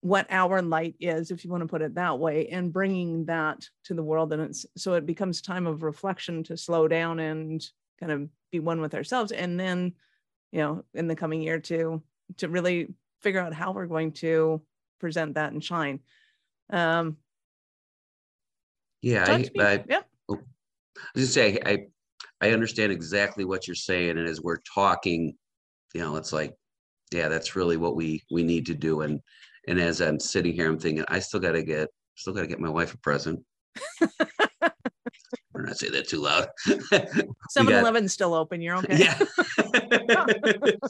what 0.01 0.27
our 0.31 0.63
light 0.63 0.95
is, 1.01 1.31
if 1.31 1.45
you 1.45 1.51
want 1.51 1.63
to 1.63 1.69
put 1.69 1.83
it 1.83 1.95
that 1.95 2.19
way, 2.19 2.49
and 2.49 2.73
bringing 2.73 3.25
that 3.27 3.67
to 3.85 3.95
the 3.95 4.03
world. 4.03 4.33
And 4.33 4.43
it's 4.43 4.65
so 4.77 4.95
it 4.95 5.07
becomes 5.07 5.41
time 5.41 5.67
of 5.67 5.83
reflection 5.83 6.43
to 6.45 6.57
slow 6.57 6.89
down 6.89 7.19
and 7.19 7.65
kind 8.01 8.13
of 8.13 8.29
be 8.51 8.61
one 8.61 8.81
with 8.81 8.95
ourselves. 8.95 9.33
And 9.33 9.59
then, 9.59 9.95
you 10.53 10.61
know, 10.61 10.85
in 10.95 11.09
the 11.09 11.17
coming 11.17 11.43
year 11.43 11.61
to 11.61 12.03
to 12.37 12.49
really 12.49 12.95
figure 13.23 13.41
out 13.41 13.53
how 13.53 13.73
we're 13.73 13.87
going 13.87 14.13
to 14.13 14.63
present 15.01 15.35
that 15.35 15.53
and 15.53 15.65
shine. 15.65 16.01
Um, 16.71 17.17
yeah, 19.03 19.25
I, 19.27 19.45
I, 19.61 19.85
yeah. 19.89 20.01
Oh, 20.29 20.39
I 20.97 21.01
was 21.15 21.33
say 21.33 21.59
I 21.65 21.87
I 22.41 22.51
understand 22.51 22.93
exactly 22.93 23.45
what 23.45 23.67
you're 23.67 23.75
saying, 23.75 24.19
and 24.19 24.29
as 24.29 24.41
we're 24.41 24.61
talking, 24.75 25.35
you 25.95 26.01
know, 26.01 26.17
it's 26.17 26.33
like 26.33 26.55
yeah, 27.13 27.29
that's 27.29 27.57
really 27.57 27.77
what 27.77 27.97
we 27.97 28.23
we 28.31 28.43
need 28.43 28.67
to 28.67 28.75
do. 28.75 29.03
And 29.03 29.21
and 29.67 29.81
as 29.81 30.01
I'm 30.01 30.21
sitting 30.21 30.53
here, 30.55 30.69
I'm 30.69 30.79
thinking, 30.79 31.05
I 31.09 31.19
still 31.19 31.41
got 31.41 31.53
to 31.53 31.63
get 31.63 31.89
still 32.15 32.33
got 32.33 32.43
to 32.43 32.47
get 32.47 32.61
my 32.61 32.71
wife 32.71 32.95
a 32.95 32.99
present. 32.99 33.41
We're 35.53 35.67
not 35.67 35.79
say 35.79 35.89
that 35.91 36.09
too 36.09 36.21
loud. 36.21 36.49
7 37.51 37.73
Eleven's 37.75 38.13
still 38.13 38.35
open. 38.35 38.61
You're 38.61 38.77
okay. 38.77 38.97
Yeah. 38.97 39.19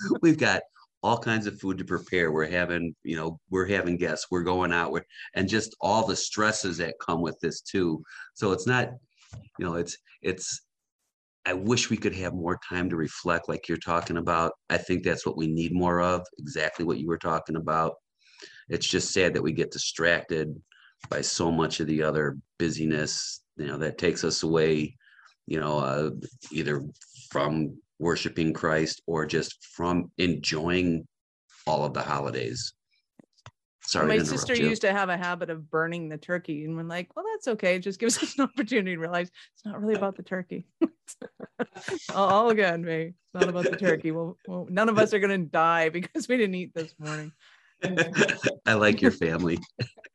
We've 0.23 0.39
got 0.39 0.63
all 1.03 1.19
kinds 1.19 1.47
of 1.47 1.61
food 1.61 1.79
to 1.79 1.85
prepare. 1.85 2.33
We're 2.33 2.51
having, 2.51 2.95
you 3.05 3.17
know, 3.17 3.39
we're 3.51 3.67
having 3.67 3.97
guests, 3.97 4.27
we're 4.31 4.43
going 4.43 4.73
out, 4.73 4.93
we're, 4.93 5.05
and 5.35 5.49
just 5.49 5.77
all 5.81 6.07
the 6.07 6.17
stresses 6.17 6.79
that 6.79 6.95
come 7.01 7.21
with 7.21 7.39
this 7.41 7.61
too. 7.61 8.03
So 8.35 8.53
it's 8.53 8.67
not, 8.67 8.91
you 9.59 9.65
know, 9.65 9.75
it's, 9.75 9.97
it's, 10.23 10.63
I 11.47 11.53
wish 11.55 11.89
we 11.89 11.97
could 11.97 12.15
have 12.17 12.35
more 12.35 12.59
time 12.69 12.91
to 12.91 12.97
reflect 12.97 13.49
like 13.49 13.69
you're 13.69 13.79
talking 13.79 14.19
about. 14.19 14.53
I 14.69 14.77
think 14.77 15.03
that's 15.03 15.25
what 15.25 15.37
we 15.37 15.47
need 15.47 15.73
more 15.73 16.01
of, 16.01 16.27
exactly 16.39 16.85
what 16.85 16.99
you 16.99 17.07
were 17.07 17.19
talking 17.19 17.57
about. 17.57 17.95
It's 18.69 18.87
just 18.87 19.13
sad 19.13 19.35
that 19.35 19.43
we 19.43 19.53
get 19.53 19.71
distracted 19.71 20.55
by 21.09 21.23
so 21.23 21.51
much 21.51 21.81
of 21.81 21.87
the 21.87 22.03
other 22.03 22.37
busyness, 22.59 23.43
you 23.57 23.67
know, 23.67 23.79
that 23.79 23.99
takes 23.99 24.25
us 24.25 24.43
away, 24.43 24.97
you 25.47 25.59
know, 25.59 25.79
uh, 25.79 26.11
either 26.51 26.83
from 27.31 27.79
worshiping 27.99 28.53
Christ 28.53 29.03
or 29.07 29.27
just 29.27 29.65
from 29.75 30.11
enjoying 30.19 31.07
all 31.67 31.85
of 31.85 31.95
the 31.95 32.03
holidays. 32.03 32.75
Sorry, 33.83 34.19
my 34.19 34.23
sister 34.23 34.55
you. 34.55 34.69
used 34.69 34.83
to 34.83 34.93
have 34.93 35.09
a 35.09 35.17
habit 35.17 35.49
of 35.49 35.71
burning 35.71 36.11
the 36.11 36.19
turkey, 36.19 36.65
and 36.65 36.77
we're 36.77 36.83
like, 36.83 37.09
well, 37.17 37.25
that's 37.33 37.49
okay. 37.49 37.77
It 37.77 37.79
just 37.79 37.99
gives 37.99 38.23
us 38.23 38.37
an 38.37 38.45
opportunity 38.55 38.95
to 38.95 39.01
realize 39.01 39.31
it's 39.55 39.65
not 39.65 39.81
really 39.81 39.95
about 39.95 40.15
the 40.15 40.23
turkey. 40.23 40.67
all, 42.15 42.53
good, 42.53 42.81
me. 42.81 43.15
It's 43.15 43.35
not 43.35 43.49
about 43.49 43.65
the 43.65 43.79
turkey. 43.79 44.11
Well, 44.11 44.37
well 44.47 44.67
none 44.69 44.91
of 44.91 44.99
us 44.99 45.15
are 45.15 45.19
going 45.19 45.41
to 45.41 45.51
die 45.51 45.89
because 45.89 46.29
we 46.29 46.37
didn't 46.37 46.55
eat 46.55 46.75
this 46.75 46.95
morning. 46.99 47.33
I 48.67 48.75
like 48.75 49.01
your 49.01 49.11
family. 49.11 49.59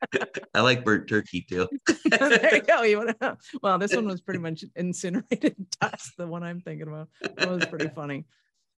I 0.53 0.61
like 0.61 0.83
burnt 0.83 1.07
turkey 1.07 1.45
too. 1.49 1.67
there 2.09 2.55
you 2.55 2.61
go. 2.61 2.83
You 2.83 2.97
want 2.97 3.19
to? 3.19 3.37
Well, 3.61 3.77
this 3.77 3.95
one 3.95 4.07
was 4.07 4.21
pretty 4.21 4.39
much 4.39 4.63
incinerated 4.75 5.55
dust. 5.79 6.11
The 6.17 6.27
one 6.27 6.43
I'm 6.43 6.61
thinking 6.61 6.87
about. 6.87 7.09
That 7.21 7.49
was 7.49 7.65
pretty 7.65 7.89
funny. 7.89 8.25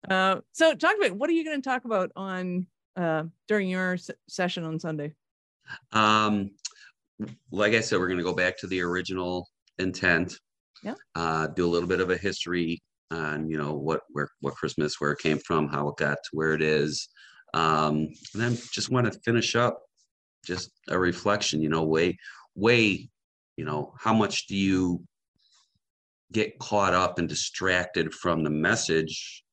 Uh, 0.10 0.42
so, 0.52 0.76
talk 0.76 0.96
about 0.98 1.14
what 1.14 1.30
are 1.30 1.34
you 1.34 1.44
going 1.44 1.62
to 1.62 1.68
talk 1.68 1.86
about 1.86 2.12
on 2.16 2.68
uh, 2.96 3.24
during 3.48 3.70
your 3.70 3.98
session 4.30 4.64
on 4.64 4.80
Sunday? 4.80 5.14
Um, 5.92 6.52
like 7.52 7.74
I 7.74 7.80
said, 7.80 8.00
we're 8.00 8.08
going 8.08 8.20
to 8.20 8.24
go 8.24 8.36
back 8.36 8.58
to 8.60 8.68
the 8.68 8.82
original 8.82 9.50
intent. 9.80 10.38
Yeah. 10.84 10.94
Uh, 11.16 11.48
do 11.48 11.66
a 11.66 11.70
little 11.70 11.90
bit 11.90 12.02
of 12.02 12.12
a 12.12 12.18
history 12.18 12.82
on 13.12 13.50
you 13.50 13.58
know 13.58 13.74
what 13.74 14.02
where 14.12 14.30
what 14.42 14.56
Christmas, 14.56 15.00
where 15.00 15.12
it 15.12 15.20
came 15.20 15.40
from, 15.40 15.68
how 15.68 15.88
it 15.90 15.98
got 15.98 16.18
to 16.24 16.30
where 16.34 16.54
it 16.54 16.62
is, 16.62 17.08
um, 17.56 17.96
and 18.34 18.42
then 18.42 18.58
just 18.72 18.92
want 18.92 19.12
to 19.12 19.20
finish 19.22 19.56
up 19.56 19.82
just 20.46 20.70
a 20.90 21.00
reflection. 21.00 21.62
You 21.62 21.70
know, 21.70 21.84
way 21.84 22.18
way, 22.56 23.10
you 23.58 23.66
know, 23.66 23.94
how 24.00 24.14
much 24.14 24.48
do 24.48 24.56
you 24.56 25.02
get 26.32 26.60
caught 26.60 26.94
up 26.94 27.20
and 27.20 27.30
distracted 27.30 28.14
from 28.14 28.44
the 28.44 28.50
message 28.50 29.44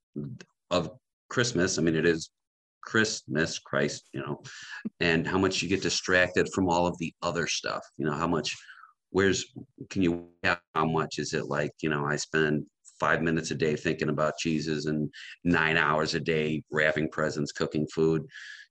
of 0.71 0.91
Christmas? 1.31 1.79
I 1.79 1.83
mean, 1.83 1.97
it 1.97 2.07
is 2.07 2.31
Christmas, 2.83 3.59
Christ, 3.59 4.09
you 4.13 4.21
know, 4.21 4.43
and 5.01 5.27
how 5.27 5.39
much 5.39 5.63
you 5.63 5.69
get 5.69 5.83
distracted 5.83 6.49
from 6.53 6.69
all 6.69 6.87
of 6.87 6.99
the 6.99 7.13
other 7.23 7.47
stuff. 7.47 7.83
You 7.97 8.07
know, 8.07 8.13
how 8.13 8.27
much, 8.27 8.57
where's, 9.11 9.45
can 9.91 10.03
you, 10.03 10.29
how 10.43 10.87
much 10.87 11.19
is 11.19 11.33
it 11.35 11.47
like, 11.47 11.73
you 11.81 11.91
know, 11.91 12.05
I 12.05 12.17
spend 12.17 12.67
five 13.03 13.21
minutes 13.21 13.51
a 13.51 13.55
day 13.57 13.75
thinking 13.75 14.11
about 14.11 14.39
Jesus 14.39 14.87
and 14.87 15.11
nine 15.43 15.77
hours 15.77 16.15
a 16.15 16.21
day 16.21 16.63
wrapping 16.71 17.09
presents, 17.11 17.51
cooking 17.51 17.87
food, 17.93 18.23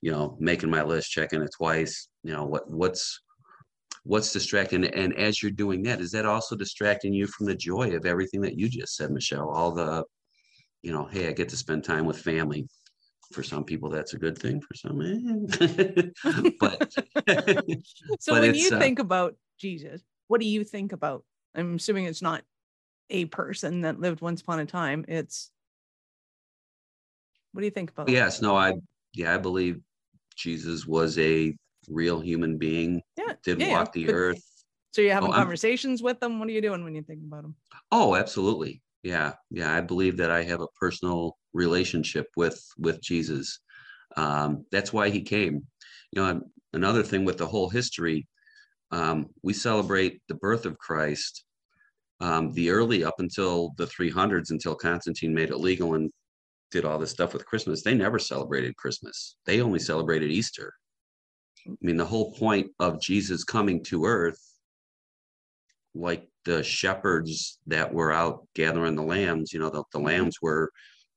you 0.02 0.10
know, 0.10 0.38
making 0.40 0.70
my 0.70 0.84
list, 0.84 1.12
checking 1.12 1.42
it 1.42 1.52
twice, 1.58 2.08
you 2.24 2.32
know, 2.32 2.46
what, 2.46 2.64
what's, 2.72 3.22
what's 4.06 4.32
distracting? 4.32 4.86
And 4.86 5.14
as 5.18 5.44
you're 5.44 5.52
doing 5.52 5.84
that 5.84 6.00
is 6.00 6.12
that 6.12 6.26
also 6.26 6.56
distracting 6.56 7.14
you 7.14 7.28
from 7.28 7.46
the 7.46 7.56
joy 7.56 7.94
of 7.94 8.06
everything 8.06 8.40
that 8.42 8.58
you 8.58 8.70
just 8.70 8.96
said 8.96 9.12
michelle? 9.12 9.50
All 9.50 9.74
the 9.74 10.06
you 10.82 10.92
know 10.92 11.06
hey 11.12 11.28
i 11.28 11.32
get 11.32 11.50
to 11.50 11.58
spend 11.58 11.84
time 11.84 12.06
with 12.06 12.18
family. 12.18 12.68
For 13.34 13.44
some 13.44 13.64
people 13.64 13.90
that's 13.90 14.14
a 14.14 14.18
good 14.18 14.38
thing. 14.38 14.62
For 14.62 14.76
some 14.76 15.02
eh. 15.02 16.50
but 16.60 16.94
so 18.20 18.34
but 18.34 18.42
when 18.42 18.56
you 18.56 18.70
uh, 18.74 18.80
think 18.80 19.00
about 19.00 19.36
jesus 19.60 20.02
what 20.32 20.40
do 20.40 20.48
you 20.48 20.64
think 20.64 20.94
about? 20.94 21.26
I'm 21.54 21.76
assuming 21.76 22.06
it's 22.06 22.22
not 22.22 22.44
a 23.12 23.26
person 23.26 23.82
that 23.82 24.00
lived 24.00 24.22
once 24.22 24.42
upon 24.42 24.60
a 24.60 24.66
time 24.66 25.06
it's 25.08 25.52
what 27.52 27.62
do 27.62 27.66
you 27.66 27.72
think 27.72 27.92
about 27.92 28.10
yes 28.10 28.42
no 28.42 28.56
i 28.56 28.74
yeah 29.14 29.34
i 29.34 29.38
believe 29.38 29.80
jesus 30.36 30.86
was 30.86 31.18
a 31.20 31.56
real 31.90 32.20
human 32.20 32.58
being 32.58 33.02
yeah 33.18 33.34
did 33.44 33.60
yeah, 33.60 33.72
walk 33.72 33.96
yeah. 33.96 34.08
the 34.08 34.14
earth. 34.14 34.44
So 34.92 35.02
you're 35.02 35.14
having 35.14 35.30
oh, 35.30 35.34
conversations 35.34 36.02
I'm, 36.02 36.06
with 36.06 36.20
them? 36.20 36.38
What 36.38 36.50
are 36.50 36.52
you 36.52 36.62
doing 36.62 36.84
when 36.84 36.96
you 36.96 37.02
think 37.02 37.22
about 37.26 37.44
them 37.44 37.56
oh 37.92 38.16
absolutely. 38.16 38.82
Yeah 39.04 39.34
yeah 39.50 39.74
i 39.74 39.82
believe 39.82 40.18
that 40.18 40.32
i 40.32 40.44
have 40.44 40.62
a 40.62 40.68
personal 40.80 41.38
relationship 41.54 42.28
with 42.36 42.64
with 42.78 43.02
jesus. 43.02 43.60
Um, 44.18 44.66
that's 44.72 44.92
why 44.92 45.10
he 45.10 45.22
came. 45.22 45.66
You 46.12 46.22
know 46.22 46.42
another 46.74 47.04
thing 47.04 47.26
with 47.26 47.38
the 47.38 47.48
whole 47.48 47.70
history 47.70 48.28
um, 48.92 49.28
we 49.42 49.54
celebrate 49.54 50.22
the 50.28 50.36
birth 50.36 50.66
of 50.66 50.78
christ 50.78 51.46
um, 52.22 52.52
the 52.54 52.70
early 52.70 53.04
up 53.04 53.16
until 53.20 53.74
the 53.78 53.86
300s 53.86 54.52
until 54.52 54.76
constantine 54.76 55.34
made 55.34 55.50
it 55.50 55.58
legal 55.58 55.96
and 55.96 56.12
did 56.72 56.86
all 56.86 56.98
this 56.98 57.12
stuff 57.12 57.34
with 57.34 57.46
christmas 57.46 57.84
they 57.84 57.94
never 57.94 58.20
celebrated 58.20 58.76
christmas 58.78 59.36
they 59.46 59.62
only 59.62 59.80
celebrated 59.80 60.32
easter 60.32 60.74
i 61.68 61.72
mean 61.82 61.98
the 61.98 62.06
whole 62.06 62.34
point 62.34 62.68
of 62.80 63.02
jesus 63.02 63.44
coming 63.44 63.84
to 63.84 64.06
earth 64.06 64.52
like 65.94 66.28
the 66.46 66.64
shepherds 66.64 67.60
that 67.68 67.94
were 67.94 68.12
out 68.12 68.48
gathering 68.56 68.96
the 68.96 69.04
lambs, 69.04 69.54
you 69.54 69.60
know, 69.60 69.70
the, 69.70 69.84
the 69.92 70.00
mm-hmm. 70.00 70.08
lambs 70.08 70.38
were 70.42 70.72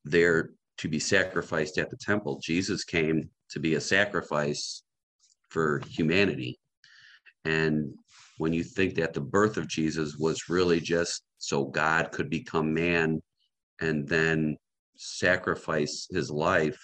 there 0.04 0.50
to 0.78 0.88
be 0.88 0.98
sacrificed 0.98 1.78
at 1.78 1.90
the 1.90 1.96
temple. 1.96 2.40
Jesus 2.42 2.84
came 2.84 3.30
to 3.50 3.60
be 3.60 3.74
a 3.74 3.80
sacrifice 3.80 4.82
for 5.48 5.80
humanity. 5.88 6.58
And 7.44 7.94
when 8.38 8.52
you 8.52 8.64
think 8.64 8.94
that 8.94 9.12
the 9.12 9.20
birth 9.20 9.56
of 9.56 9.68
Jesus 9.68 10.16
was 10.16 10.48
really 10.48 10.80
just 10.80 11.22
so 11.38 11.64
God 11.64 12.10
could 12.12 12.28
become 12.28 12.74
man 12.74 13.22
and 13.80 14.08
then 14.08 14.56
sacrifice 14.96 16.06
his 16.10 16.30
life 16.30 16.78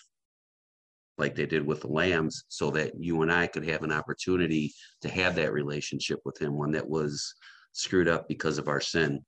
like 1.18 1.34
they 1.34 1.46
did 1.46 1.66
with 1.66 1.82
the 1.82 1.88
lambs 1.88 2.44
so 2.48 2.70
that 2.70 2.92
you 2.98 3.22
and 3.22 3.30
I 3.30 3.46
could 3.46 3.68
have 3.68 3.82
an 3.82 3.92
opportunity 3.92 4.72
to 5.02 5.08
have 5.08 5.34
that 5.36 5.52
relationship 5.52 6.18
with 6.24 6.40
him 6.40 6.56
one 6.56 6.72
that 6.72 6.88
was 6.88 7.34
screwed 7.72 8.08
up 8.08 8.26
because 8.26 8.58
of 8.58 8.68
our 8.68 8.80
sin. 8.80 9.24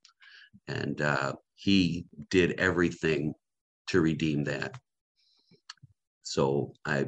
And 0.69 1.01
uh, 1.01 1.35
he 1.55 2.07
did 2.31 2.59
everything 2.59 3.35
to 3.89 4.01
redeem 4.01 4.45
that. 4.45 4.79
So 6.23 6.73
I, 6.85 7.07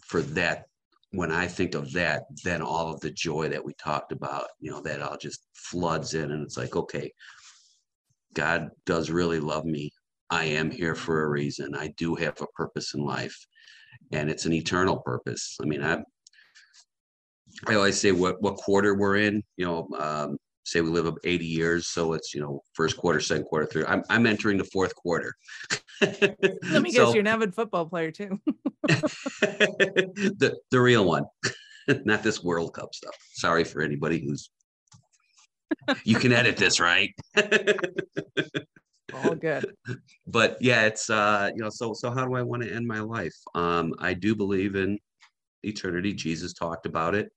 for 0.00 0.22
that, 0.22 0.66
when 1.12 1.30
I 1.30 1.46
think 1.46 1.74
of 1.74 1.92
that, 1.92 2.24
then 2.42 2.62
all 2.62 2.92
of 2.92 3.00
the 3.00 3.10
joy 3.10 3.48
that 3.50 3.64
we 3.64 3.74
talked 3.74 4.12
about, 4.12 4.46
you 4.60 4.70
know, 4.70 4.80
that 4.80 5.02
all 5.02 5.16
just 5.16 5.46
floods 5.54 6.14
in 6.14 6.32
and 6.32 6.42
it's 6.42 6.56
like, 6.56 6.74
okay, 6.74 7.12
God 8.34 8.70
does 8.86 9.10
really 9.10 9.38
love 9.38 9.66
me. 9.66 9.92
I 10.30 10.44
am 10.44 10.70
here 10.70 10.94
for 10.94 11.22
a 11.22 11.28
reason. 11.28 11.74
I 11.74 11.88
do 11.98 12.14
have 12.14 12.40
a 12.40 12.46
purpose 12.46 12.94
in 12.94 13.04
life 13.04 13.36
and 14.10 14.30
it's 14.30 14.46
an 14.46 14.54
eternal 14.54 15.00
purpose. 15.00 15.58
I 15.62 15.66
mean, 15.66 15.82
I, 15.82 16.02
I 17.66 17.74
always 17.74 18.00
say 18.00 18.12
what, 18.12 18.40
what 18.40 18.56
quarter 18.56 18.94
we're 18.94 19.16
in, 19.16 19.42
you 19.58 19.66
know, 19.66 19.88
um, 19.98 20.38
say 20.64 20.80
we 20.80 20.88
live 20.90 21.06
up 21.06 21.18
80 21.24 21.44
years 21.44 21.88
so 21.88 22.12
it's 22.12 22.34
you 22.34 22.40
know 22.40 22.62
first 22.74 22.96
quarter 22.96 23.20
second 23.20 23.44
quarter 23.44 23.66
third 23.66 23.86
i'm, 23.86 24.02
I'm 24.08 24.26
entering 24.26 24.58
the 24.58 24.64
fourth 24.64 24.94
quarter. 24.94 25.34
Let 26.00 26.82
me 26.82 26.90
so, 26.90 27.06
guess 27.06 27.14
you're 27.14 27.20
an 27.20 27.26
avid 27.26 27.54
football 27.54 27.86
player 27.86 28.10
too. 28.10 28.40
The, 28.88 30.56
the 30.70 30.80
real 30.80 31.04
one 31.04 31.24
not 32.04 32.22
this 32.22 32.42
world 32.42 32.74
cup 32.74 32.94
stuff. 32.94 33.14
Sorry 33.32 33.64
for 33.64 33.82
anybody 33.82 34.18
who's 34.18 34.50
you 36.04 36.16
can 36.16 36.32
edit 36.32 36.56
this 36.56 36.78
right? 36.80 37.10
All 39.14 39.34
good. 39.34 39.74
But 40.26 40.58
yeah 40.60 40.82
it's 40.86 41.10
uh 41.10 41.50
you 41.54 41.62
know 41.62 41.70
so 41.70 41.92
so 41.92 42.10
how 42.10 42.24
do 42.26 42.34
i 42.34 42.42
want 42.42 42.62
to 42.62 42.72
end 42.72 42.86
my 42.86 43.00
life? 43.00 43.34
Um 43.54 43.94
i 43.98 44.14
do 44.14 44.34
believe 44.34 44.74
in 44.76 44.98
eternity. 45.62 46.12
Jesus 46.12 46.52
talked 46.52 46.86
about 46.86 47.14
it 47.14 47.30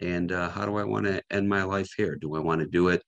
and 0.00 0.32
uh, 0.32 0.50
how 0.50 0.64
do 0.64 0.76
I 0.76 0.84
want 0.84 1.06
to 1.06 1.22
end 1.30 1.48
my 1.48 1.62
life 1.64 1.90
here? 1.96 2.16
Do 2.16 2.34
I 2.36 2.40
want 2.40 2.60
to 2.60 2.66
do 2.66 2.88
it 2.88 3.02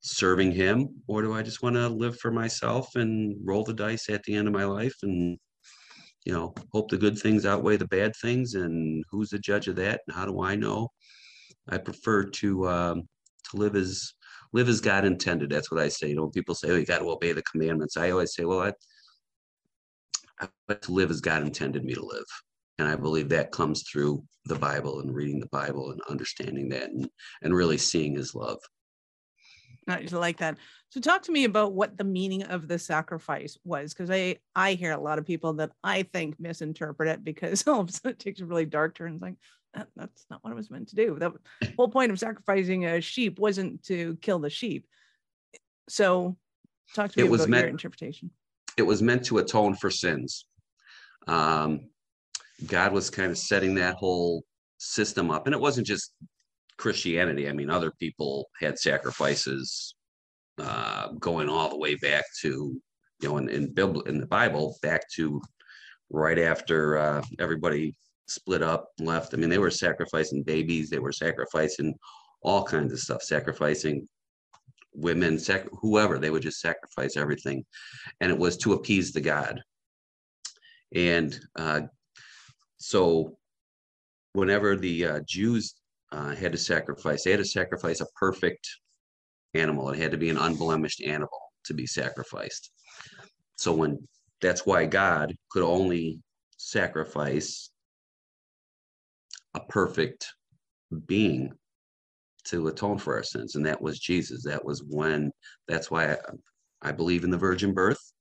serving 0.00 0.52
Him, 0.52 1.02
or 1.06 1.22
do 1.22 1.34
I 1.34 1.42
just 1.42 1.62
want 1.62 1.76
to 1.76 1.88
live 1.88 2.18
for 2.18 2.30
myself 2.30 2.94
and 2.94 3.36
roll 3.44 3.64
the 3.64 3.74
dice 3.74 4.08
at 4.08 4.22
the 4.24 4.34
end 4.34 4.48
of 4.48 4.54
my 4.54 4.64
life 4.64 4.94
and 5.02 5.38
you 6.24 6.32
know 6.32 6.54
hope 6.72 6.90
the 6.90 6.96
good 6.96 7.18
things 7.18 7.46
outweigh 7.46 7.76
the 7.76 7.88
bad 7.88 8.14
things? 8.16 8.54
And 8.54 9.04
who's 9.10 9.30
the 9.30 9.38
judge 9.38 9.68
of 9.68 9.76
that? 9.76 10.00
And 10.06 10.16
how 10.16 10.26
do 10.26 10.42
I 10.42 10.54
know? 10.56 10.88
I 11.68 11.78
prefer 11.78 12.24
to 12.24 12.68
um, 12.68 13.02
to 13.50 13.56
live 13.56 13.76
as 13.76 14.12
live 14.52 14.68
as 14.68 14.80
God 14.80 15.04
intended. 15.04 15.50
That's 15.50 15.70
what 15.70 15.80
I 15.80 15.88
say. 15.88 16.08
You 16.08 16.16
know, 16.16 16.28
people 16.28 16.54
say, 16.54 16.70
"Oh, 16.70 16.76
you 16.76 16.86
got 16.86 17.00
to 17.00 17.10
obey 17.10 17.32
the 17.32 17.42
commandments." 17.42 17.96
I 17.96 18.10
always 18.10 18.34
say, 18.34 18.44
"Well, 18.44 18.60
I, 18.60 18.72
I 20.40 20.48
like 20.68 20.82
to 20.82 20.92
live 20.92 21.10
as 21.10 21.20
God 21.20 21.42
intended 21.42 21.84
me 21.84 21.94
to 21.94 22.04
live. 22.04 22.24
And 22.78 22.88
I 22.88 22.96
believe 22.96 23.28
that 23.30 23.52
comes 23.52 23.82
through 23.90 24.22
the 24.44 24.54
Bible 24.56 25.00
and 25.00 25.14
reading 25.14 25.40
the 25.40 25.48
Bible 25.48 25.90
and 25.92 26.00
understanding 26.08 26.68
that 26.70 26.90
and, 26.90 27.08
and 27.42 27.54
really 27.54 27.78
seeing 27.78 28.14
his 28.14 28.34
love. 28.34 28.58
I 29.88 30.02
just 30.02 30.12
like 30.14 30.38
that. 30.38 30.58
So 30.90 31.00
talk 31.00 31.22
to 31.22 31.32
me 31.32 31.44
about 31.44 31.72
what 31.72 31.96
the 31.96 32.04
meaning 32.04 32.42
of 32.44 32.66
the 32.66 32.78
sacrifice 32.78 33.56
was, 33.64 33.94
because 33.94 34.10
I 34.10 34.38
I 34.54 34.72
hear 34.74 34.92
a 34.92 35.00
lot 35.00 35.18
of 35.18 35.24
people 35.26 35.52
that 35.54 35.70
I 35.84 36.02
think 36.02 36.40
misinterpret 36.40 37.08
it 37.08 37.24
because 37.24 37.64
all 37.68 37.80
of 37.80 37.88
a 37.88 37.92
sudden 37.92 38.10
it 38.12 38.18
takes 38.18 38.40
a 38.40 38.46
really 38.46 38.66
dark 38.66 38.94
turn. 38.96 39.14
It's 39.14 39.22
like 39.22 39.36
that, 39.74 39.86
that's 39.94 40.26
not 40.28 40.42
what 40.42 40.50
it 40.50 40.56
was 40.56 40.70
meant 40.70 40.88
to 40.88 40.96
do. 40.96 41.16
The 41.18 41.32
whole 41.76 41.88
point 41.88 42.10
of 42.10 42.18
sacrificing 42.18 42.84
a 42.86 43.00
sheep 43.00 43.38
wasn't 43.38 43.84
to 43.84 44.16
kill 44.20 44.38
the 44.40 44.50
sheep. 44.50 44.86
So 45.88 46.36
talk 46.94 47.12
to 47.12 47.18
me 47.20 47.26
It 47.26 47.30
was 47.30 47.42
about 47.42 47.50
meant- 47.50 47.62
your 47.62 47.70
interpretation. 47.70 48.30
it 48.76 48.82
was 48.82 49.02
meant 49.02 49.24
to 49.26 49.38
atone 49.38 49.74
for 49.76 49.90
sins. 49.90 50.46
Um, 51.28 51.90
God 52.66 52.92
was 52.92 53.10
kind 53.10 53.30
of 53.30 53.38
setting 53.38 53.74
that 53.74 53.96
whole 53.96 54.44
system 54.78 55.30
up, 55.30 55.46
and 55.46 55.54
it 55.54 55.60
wasn't 55.60 55.86
just 55.86 56.12
Christianity. 56.78 57.48
I 57.48 57.52
mean, 57.52 57.70
other 57.70 57.92
people 57.98 58.48
had 58.60 58.78
sacrifices 58.78 59.94
uh, 60.58 61.08
going 61.20 61.48
all 61.48 61.68
the 61.68 61.78
way 61.78 61.96
back 61.96 62.24
to, 62.40 62.80
you 63.20 63.28
know, 63.28 63.36
in 63.38 63.48
in, 63.48 63.74
Bibl- 63.74 64.06
in 64.06 64.18
the 64.18 64.26
Bible, 64.26 64.78
back 64.82 65.02
to 65.16 65.40
right 66.10 66.38
after 66.38 66.98
uh, 66.98 67.22
everybody 67.38 67.94
split 68.28 68.62
up, 68.62 68.88
and 68.98 69.06
left. 69.06 69.34
I 69.34 69.36
mean, 69.36 69.50
they 69.50 69.58
were 69.58 69.70
sacrificing 69.70 70.42
babies, 70.42 70.90
they 70.90 70.98
were 70.98 71.12
sacrificing 71.12 71.94
all 72.42 72.64
kinds 72.64 72.92
of 72.92 73.00
stuff, 73.00 73.22
sacrificing 73.22 74.08
women, 74.94 75.38
sac- 75.38 75.68
whoever. 75.80 76.18
They 76.18 76.30
would 76.30 76.42
just 76.42 76.60
sacrifice 76.60 77.16
everything 77.16 77.64
and 78.20 78.30
it 78.30 78.38
was 78.38 78.56
to 78.58 78.72
appease 78.72 79.12
the 79.12 79.20
god 79.20 79.60
and 80.94 81.38
uh, 81.56 81.82
so 82.78 83.36
whenever 84.32 84.76
the 84.76 85.06
uh, 85.06 85.20
jews 85.26 85.74
uh, 86.12 86.34
had 86.34 86.52
to 86.52 86.58
sacrifice 86.58 87.24
they 87.24 87.30
had 87.30 87.38
to 87.40 87.44
sacrifice 87.44 88.00
a 88.00 88.06
perfect 88.18 88.68
animal. 89.56 89.90
It 89.90 89.98
had 89.98 90.10
to 90.12 90.16
be 90.16 90.30
an 90.30 90.38
unblemished 90.38 91.02
animal 91.02 91.40
to 91.64 91.74
be 91.74 91.86
sacrificed. 91.86 92.70
So 93.56 93.72
when 93.72 94.06
that's 94.40 94.66
why 94.66 94.84
god 94.86 95.34
could 95.50 95.62
only 95.62 96.20
sacrifice 96.58 97.70
a 99.54 99.60
perfect 99.60 100.32
being 101.06 101.52
to 102.44 102.68
atone 102.68 102.98
for 102.98 103.16
our 103.16 103.22
sins 103.22 103.56
and 103.56 103.66
that 103.66 103.80
was 103.80 103.98
jesus. 103.98 104.44
That 104.44 104.64
was 104.64 104.82
when 104.86 105.32
that's 105.68 105.90
why 105.90 106.12
I, 106.12 106.16
I 106.82 106.92
believe 106.92 107.24
in 107.24 107.30
the 107.30 107.38
virgin 107.38 107.72
birth 107.72 108.12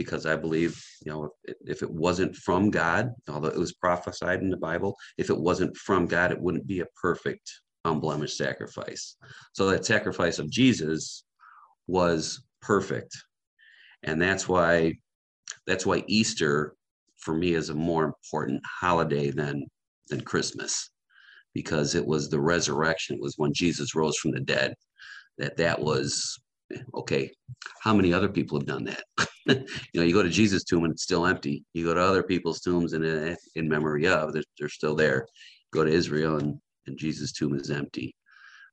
because 0.00 0.24
I 0.24 0.34
believe, 0.34 0.82
you 1.04 1.12
know, 1.12 1.28
if, 1.44 1.56
if 1.66 1.82
it 1.82 1.90
wasn't 1.90 2.34
from 2.34 2.70
God, 2.70 3.12
although 3.28 3.48
it 3.48 3.58
was 3.58 3.74
prophesied 3.74 4.40
in 4.40 4.48
the 4.48 4.56
Bible, 4.56 4.96
if 5.18 5.28
it 5.28 5.38
wasn't 5.38 5.76
from 5.76 6.06
God, 6.06 6.32
it 6.32 6.40
wouldn't 6.40 6.66
be 6.66 6.80
a 6.80 6.86
perfect, 7.02 7.52
unblemished 7.84 8.38
sacrifice. 8.38 9.16
So 9.52 9.68
that 9.68 9.84
sacrifice 9.84 10.38
of 10.38 10.48
Jesus 10.48 11.24
was 11.86 12.42
perfect. 12.62 13.14
And 14.02 14.22
that's 14.22 14.48
why 14.48 14.94
that's 15.66 15.84
why 15.84 16.02
Easter 16.06 16.74
for 17.18 17.34
me 17.34 17.52
is 17.52 17.68
a 17.68 17.74
more 17.74 18.04
important 18.04 18.62
holiday 18.64 19.30
than 19.30 19.66
than 20.08 20.22
Christmas 20.22 20.88
because 21.52 21.94
it 21.94 22.06
was 22.06 22.30
the 22.30 22.40
resurrection 22.40 23.16
it 23.16 23.22
was 23.22 23.34
when 23.36 23.52
Jesus 23.52 23.94
rose 23.94 24.16
from 24.16 24.30
the 24.30 24.40
dead 24.40 24.72
that 25.36 25.58
that 25.58 25.78
was 25.78 26.40
okay 26.94 27.30
how 27.80 27.94
many 27.94 28.12
other 28.12 28.28
people 28.28 28.58
have 28.58 28.66
done 28.66 28.84
that? 28.84 29.04
You 29.92 30.00
know 30.00 30.02
you 30.02 30.14
go 30.14 30.22
to 30.22 30.28
jesus 30.28 30.62
tomb 30.62 30.84
and 30.84 30.92
it's 30.92 31.02
still 31.02 31.26
empty. 31.26 31.64
You 31.72 31.84
go 31.84 31.94
to 31.94 32.00
other 32.00 32.22
people's 32.22 32.60
tombs 32.60 32.92
and 32.92 33.04
in, 33.04 33.36
in 33.56 33.68
memory 33.68 34.06
of 34.06 34.32
they're, 34.32 34.44
they're 34.58 34.68
still 34.68 34.94
there. 34.94 35.26
Go 35.72 35.82
to 35.82 35.90
israel 35.90 36.36
and, 36.36 36.58
and 36.86 36.96
jesus 36.96 37.32
tomb 37.32 37.54
is 37.54 37.70
empty. 37.70 38.14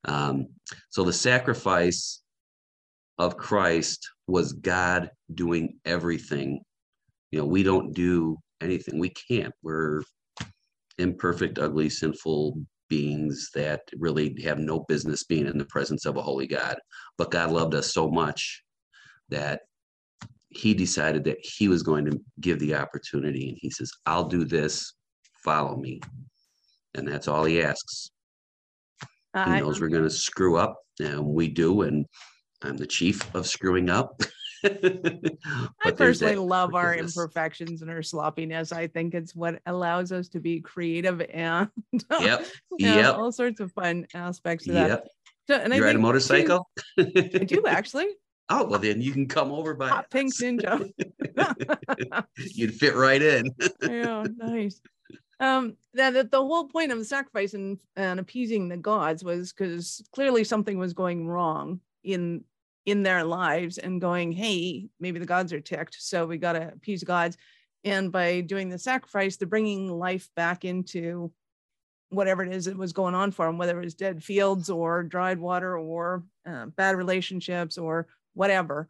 Um, 0.05 0.47
so 0.89 1.03
the 1.03 1.13
sacrifice 1.13 2.21
of 3.17 3.37
christ 3.37 4.07
was 4.27 4.53
god 4.53 5.09
doing 5.33 5.79
everything. 5.85 6.61
You 7.31 7.39
know 7.39 7.45
we 7.45 7.63
don't 7.63 7.93
do 7.93 8.37
anything. 8.61 8.99
We 8.99 9.09
can't. 9.09 9.53
We're 9.63 10.03
imperfect 10.99 11.57
ugly 11.57 11.89
sinful 11.89 12.59
beings 12.89 13.49
that 13.53 13.81
really 13.97 14.39
have 14.43 14.59
no 14.59 14.81
business 14.87 15.23
being 15.23 15.47
in 15.47 15.57
the 15.57 15.65
presence 15.65 16.05
of 16.05 16.17
a 16.17 16.21
holy 16.21 16.47
God. 16.47 16.77
But 17.17 17.31
God 17.31 17.51
loved 17.51 17.75
us 17.75 17.93
so 17.93 18.09
much 18.09 18.63
that 19.29 19.61
he 20.49 20.73
decided 20.73 21.23
that 21.25 21.37
he 21.41 21.67
was 21.67 21.83
going 21.83 22.05
to 22.05 22.19
give 22.39 22.59
the 22.59 22.75
opportunity. 22.75 23.49
And 23.49 23.57
he 23.61 23.69
says, 23.69 23.91
I'll 24.05 24.27
do 24.27 24.45
this, 24.45 24.93
follow 25.43 25.75
me. 25.75 26.01
And 26.95 27.07
that's 27.07 27.27
all 27.27 27.45
he 27.45 27.61
asks. 27.61 28.11
He 29.33 29.51
I- 29.51 29.59
knows 29.59 29.79
we're 29.79 29.89
going 29.89 30.03
to 30.03 30.09
screw 30.09 30.57
up, 30.57 30.77
and 30.99 31.23
we 31.23 31.47
do. 31.47 31.81
And 31.83 32.05
I'm 32.63 32.77
the 32.77 32.87
chief 32.87 33.33
of 33.35 33.45
screwing 33.47 33.89
up. 33.89 34.21
I 35.83 35.91
personally 35.91 36.35
love 36.35 36.75
our 36.75 36.95
imperfections 36.95 37.81
and 37.81 37.91
our 37.91 38.01
sloppiness. 38.03 38.71
I 38.71 38.87
think 38.87 39.13
it's 39.13 39.35
what 39.35 39.59
allows 39.65 40.11
us 40.11 40.27
to 40.29 40.39
be 40.39 40.61
creative 40.61 41.21
and 41.21 41.69
Yep. 42.19 42.45
yeah, 42.79 42.95
Yep. 42.95 43.15
all 43.15 43.31
sorts 43.31 43.59
of 43.59 43.71
fun 43.73 44.07
aspects 44.13 44.67
of 44.67 44.73
that. 44.75 44.89
Yep. 44.89 45.07
So, 45.49 45.55
and 45.55 45.73
I 45.73 45.77
You 45.77 45.83
ride 45.83 45.95
a 45.95 45.99
motorcycle? 45.99 46.69
I 46.97 47.03
do 47.03 47.63
actually. 47.67 48.07
Oh, 48.49 48.65
well, 48.65 48.79
then 48.79 49.01
you 49.01 49.11
can 49.11 49.27
come 49.27 49.51
over 49.51 49.73
by. 49.73 49.89
Hot 49.89 50.09
pink 50.09 50.33
ninja. 50.35 50.89
You'd 52.53 52.73
fit 52.75 52.95
right 52.95 53.21
in. 53.21 53.53
yeah, 53.81 54.25
nice. 54.37 54.79
Um, 55.39 55.75
that, 55.93 56.13
that 56.13 56.31
the 56.31 56.41
whole 56.41 56.67
point 56.67 56.91
of 56.91 56.97
the 56.97 57.05
sacrifice 57.05 57.53
and, 57.53 57.77
and 57.95 58.19
appeasing 58.19 58.69
the 58.69 58.77
gods 58.77 59.23
was 59.23 59.53
because 59.53 60.01
clearly 60.13 60.43
something 60.43 60.77
was 60.79 60.93
going 60.93 61.27
wrong 61.27 61.79
in 62.03 62.43
in 62.87 63.03
their 63.03 63.25
lives 63.25 63.77
and 63.77 63.99
going, 63.99 64.31
hey, 64.31 64.87
maybe 64.97 65.19
the 65.19 65.25
gods 65.25 65.51
are 65.51 65.59
ticked, 65.59 65.97
so 65.99 66.25
we 66.25 66.37
got 66.37 66.53
to 66.53 66.69
appease 66.69 67.03
gods. 67.03 67.37
And 67.83 68.13
by 68.13 68.39
doing 68.39 68.69
the 68.69 68.79
sacrifice, 68.79 69.35
they're 69.35 69.47
bringing 69.47 69.91
life 69.91 70.29
back 70.37 70.63
into 70.63 71.33
whatever 72.09 72.43
it 72.43 72.53
is 72.53 72.63
that 72.65 72.77
was 72.77 72.93
going 72.93 73.13
on 73.13 73.31
for 73.31 73.45
them, 73.45 73.57
whether 73.57 73.77
it 73.77 73.83
was 73.83 73.93
dead 73.93 74.23
fields 74.23 74.69
or 74.69 75.03
dried 75.03 75.37
water 75.37 75.77
or 75.77 76.23
uh, 76.45 76.67
bad 76.67 76.95
relationships 76.95 77.77
or 77.77 78.07
whatever. 78.33 78.87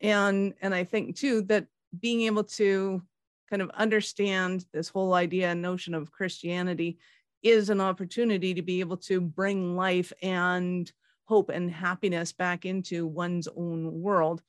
And 0.00 0.54
and 0.62 0.72
I 0.72 0.84
think 0.84 1.16
too 1.16 1.42
that 1.42 1.66
being 1.98 2.22
able 2.22 2.44
to 2.44 3.02
kind 3.50 3.62
of 3.62 3.70
understand 3.70 4.64
this 4.72 4.88
whole 4.88 5.12
idea 5.12 5.50
and 5.50 5.60
notion 5.60 5.92
of 5.92 6.12
Christianity 6.12 6.98
is 7.42 7.68
an 7.68 7.80
opportunity 7.80 8.54
to 8.54 8.62
be 8.62 8.78
able 8.78 8.98
to 8.98 9.20
bring 9.20 9.74
life 9.74 10.12
and 10.22 10.90
hope 11.30 11.48
and 11.48 11.70
happiness 11.70 12.32
back 12.32 12.66
into 12.66 13.06
one's 13.06 13.46
own 13.56 14.02
world. 14.02 14.42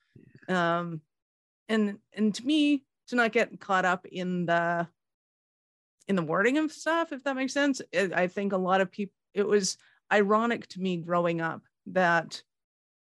Um, 0.49 1.01
and 1.69 1.99
and 2.11 2.33
to 2.33 2.43
me, 2.43 2.83
to 3.09 3.15
not 3.15 3.31
get 3.31 3.59
caught 3.59 3.85
up 3.85 4.07
in 4.07 4.47
the 4.47 4.87
in 6.07 6.15
the 6.15 6.23
wording 6.23 6.57
of 6.57 6.71
stuff, 6.71 7.13
if 7.13 7.23
that 7.23 7.35
makes 7.35 7.53
sense. 7.53 7.81
It, 7.91 8.13
I 8.13 8.27
think 8.27 8.51
a 8.51 8.57
lot 8.57 8.81
of 8.81 8.91
people. 8.91 9.13
It 9.35 9.47
was 9.47 9.77
ironic 10.11 10.67
to 10.69 10.81
me 10.81 10.97
growing 10.97 11.39
up 11.39 11.61
that 11.85 12.41